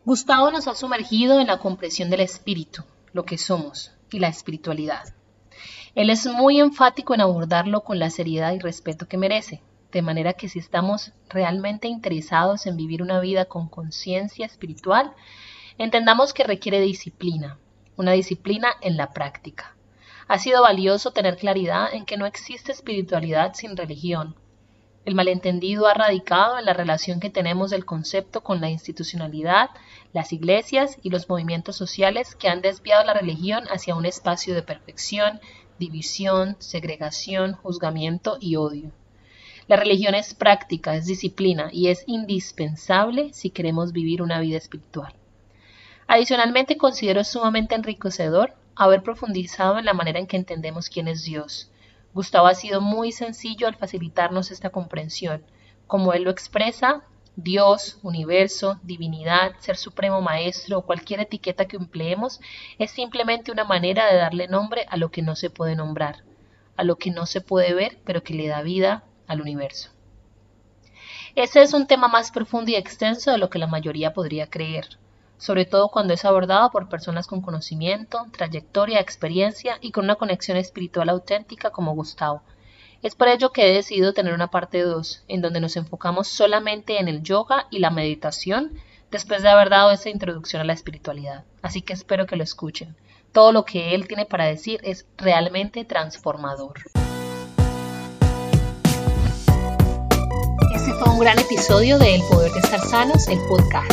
Gustavo 0.04 0.52
nos 0.52 0.68
ha 0.68 0.76
sumergido 0.76 1.40
en 1.40 1.48
la 1.48 1.60
comprensión 1.60 2.10
del 2.10 2.20
espíritu, 2.20 2.84
lo 3.14 3.24
que 3.24 3.38
somos, 3.38 3.94
y 4.12 4.20
la 4.20 4.28
espiritualidad. 4.28 5.16
Él 5.96 6.10
es 6.10 6.26
muy 6.26 6.60
enfático 6.60 7.14
en 7.14 7.22
abordarlo 7.22 7.86
con 7.86 7.98
la 7.98 8.10
seriedad 8.10 8.52
y 8.52 8.60
respeto 8.60 9.08
que 9.08 9.18
merece, 9.18 9.64
de 9.92 10.02
manera 10.02 10.34
que 10.34 10.50
si 10.50 10.60
estamos 10.60 11.12
realmente 11.30 11.88
interesados 11.88 12.66
en 12.66 12.78
vivir 12.78 13.02
una 13.02 13.20
vida 13.20 13.46
con 13.46 13.68
conciencia 13.68 14.46
espiritual, 14.46 15.14
entendamos 15.78 16.34
que 16.34 16.44
requiere 16.44 16.80
disciplina, 16.80 17.58
una 17.98 18.12
disciplina 18.14 18.70
en 18.82 18.98
la 18.98 19.12
práctica. 19.14 19.76
Ha 20.28 20.40
sido 20.40 20.62
valioso 20.62 21.12
tener 21.12 21.36
claridad 21.36 21.94
en 21.94 22.06
que 22.06 22.18
no 22.18 22.26
existe 22.26 22.72
espiritualidad 22.72 23.54
sin 23.54 23.76
religión. 23.76 24.36
El 25.04 25.16
malentendido 25.16 25.88
ha 25.88 25.94
radicado 25.94 26.60
en 26.60 26.66
la 26.66 26.74
relación 26.74 27.20
que 27.20 27.32
tenemos 27.32 27.72
del 27.72 27.86
concepto 27.86 28.42
con 28.42 28.62
la 28.62 28.70
institucionalidad, 28.70 29.72
las 30.14 30.32
iglesias 30.32 31.00
y 31.02 31.10
los 31.10 31.28
movimientos 31.28 31.76
sociales 31.76 32.36
que 32.36 32.48
han 32.48 32.62
desviado 32.62 33.04
la 33.04 33.16
religión 33.16 33.66
hacia 33.72 33.96
un 33.96 34.06
espacio 34.06 34.54
de 34.54 34.62
perfección, 34.62 35.42
división, 35.80 36.56
segregación, 36.60 37.54
juzgamiento 37.54 38.38
y 38.40 38.56
odio. 38.56 38.92
La 39.72 39.78
religión 39.78 40.16
es 40.16 40.34
práctica, 40.34 40.96
es 40.96 41.06
disciplina 41.06 41.70
y 41.72 41.88
es 41.88 42.04
indispensable 42.06 43.32
si 43.32 43.52
queremos 43.52 43.94
vivir 43.94 44.22
una 44.22 44.42
vida 44.42 44.58
espiritual. 44.58 45.14
Adicionalmente, 46.08 46.76
considero 46.76 47.24
sumamente 47.24 47.76
enriquecedor 47.76 48.54
haber 48.76 49.02
profundizado 49.02 49.80
en 49.80 49.86
la 49.86 49.94
manera 49.94 50.20
en 50.20 50.28
que 50.28 50.36
entendemos 50.36 50.90
quién 50.90 51.08
es 51.08 51.24
Dios. 51.24 51.72
Gustavo 52.14 52.48
ha 52.48 52.54
sido 52.54 52.82
muy 52.82 53.14
sencillo 53.14 53.66
al 53.66 53.78
facilitarnos 53.78 54.52
esta 54.52 54.72
comprensión. 54.72 55.42
Como 55.88 56.12
él 56.12 56.24
lo 56.24 56.32
expresa, 56.32 57.06
Dios, 57.38 57.98
universo, 58.04 58.78
divinidad, 58.84 59.54
ser 59.60 59.78
supremo 59.78 60.20
maestro 60.20 60.80
o 60.80 60.86
cualquier 60.86 61.22
etiqueta 61.22 61.64
que 61.64 61.78
empleemos 61.78 62.42
es 62.78 62.92
simplemente 62.92 63.54
una 63.54 63.64
manera 63.64 64.12
de 64.12 64.18
darle 64.18 64.50
nombre 64.50 64.86
a 64.90 64.98
lo 64.98 65.12
que 65.12 65.22
no 65.22 65.38
se 65.38 65.50
puede 65.50 65.78
nombrar, 65.78 66.26
a 66.76 66.84
lo 66.84 66.98
que 66.98 67.10
no 67.10 67.26
se 67.26 67.40
puede 67.40 67.74
ver 67.74 68.00
pero 68.04 68.22
que 68.22 68.34
le 68.34 68.50
da 68.50 68.64
vida 68.64 69.06
al 69.32 69.42
universo. 69.42 69.90
Ese 71.36 71.62
es 71.62 71.74
un 71.74 71.88
tema 71.88 72.08
más 72.08 72.32
profundo 72.32 72.72
y 72.72 72.76
extenso 72.76 73.32
de 73.32 73.38
lo 73.38 73.50
que 73.50 73.60
la 73.60 73.68
mayoría 73.68 74.14
podría 74.14 74.50
creer 74.50 75.00
sobre 75.42 75.66
todo 75.66 75.90
cuando 75.90 76.14
es 76.14 76.24
abordado 76.24 76.70
por 76.70 76.88
personas 76.88 77.26
con 77.26 77.42
conocimiento, 77.42 78.28
trayectoria, 78.32 79.00
experiencia 79.00 79.80
y 79.82 79.90
con 79.90 80.04
una 80.04 80.14
conexión 80.14 80.56
espiritual 80.56 81.10
auténtica 81.10 81.72
como 81.72 81.96
Gustavo. 81.96 82.44
Es 83.02 83.16
por 83.16 83.28
ello 83.28 83.52
que 83.52 83.68
he 83.68 83.74
decidido 83.74 84.14
tener 84.14 84.36
una 84.36 84.52
parte 84.52 84.84
2, 84.84 85.24
en 85.28 85.42
donde 85.42 85.60
nos 85.60 85.78
enfocamos 85.78 86.28
solamente 86.28 87.00
en 87.00 87.08
el 87.08 87.24
yoga 87.24 87.66
y 87.72 87.80
la 87.80 87.90
meditación, 87.90 88.74
después 89.10 89.42
de 89.42 89.50
haber 89.50 89.72
dado 89.72 89.90
esa 89.90 90.12
introducción 90.12 90.62
a 90.62 90.66
la 90.66 90.74
espiritualidad. 90.74 91.44
Así 91.64 91.82
que 91.82 91.94
espero 91.94 92.28
que 92.28 92.36
lo 92.36 92.44
escuchen. 92.44 92.96
Todo 93.32 93.52
lo 93.52 93.66
que 93.66 93.96
él 93.96 94.08
tiene 94.08 94.28
para 94.28 94.46
decir 94.46 94.80
es 94.84 95.08
realmente 95.18 95.86
transformador. 95.86 96.84
Fue 101.04 101.14
un 101.14 101.20
gran 101.20 101.40
episodio 101.40 101.98
de 101.98 102.14
El 102.14 102.22
Poder 102.30 102.52
de 102.52 102.60
Estar 102.60 102.80
Sanos, 102.80 103.28
el 103.28 103.40
podcast. 103.48 103.92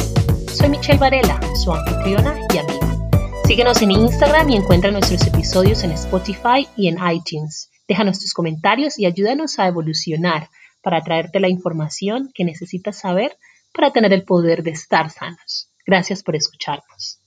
Soy 0.50 0.68
Michelle 0.68 0.98
Varela, 0.98 1.40
su 1.56 1.72
anfitriona 1.72 2.38
y 2.52 2.58
amiga. 2.58 3.40
Síguenos 3.46 3.80
en 3.80 3.92
Instagram 3.92 4.50
y 4.50 4.56
encuentra 4.56 4.90
nuestros 4.90 5.26
episodios 5.26 5.84
en 5.84 5.92
Spotify 5.92 6.68
y 6.76 6.88
en 6.88 6.98
iTunes. 7.10 7.70
Déjanos 7.88 8.20
tus 8.20 8.34
comentarios 8.34 8.98
y 8.98 9.06
ayúdanos 9.06 9.58
a 9.58 9.68
evolucionar 9.68 10.50
para 10.82 11.00
traerte 11.00 11.40
la 11.40 11.48
información 11.48 12.30
que 12.34 12.44
necesitas 12.44 12.98
saber 12.98 13.38
para 13.72 13.90
tener 13.90 14.12
el 14.12 14.24
poder 14.24 14.62
de 14.62 14.72
estar 14.72 15.08
sanos. 15.08 15.70
Gracias 15.86 16.22
por 16.22 16.36
escucharnos. 16.36 17.20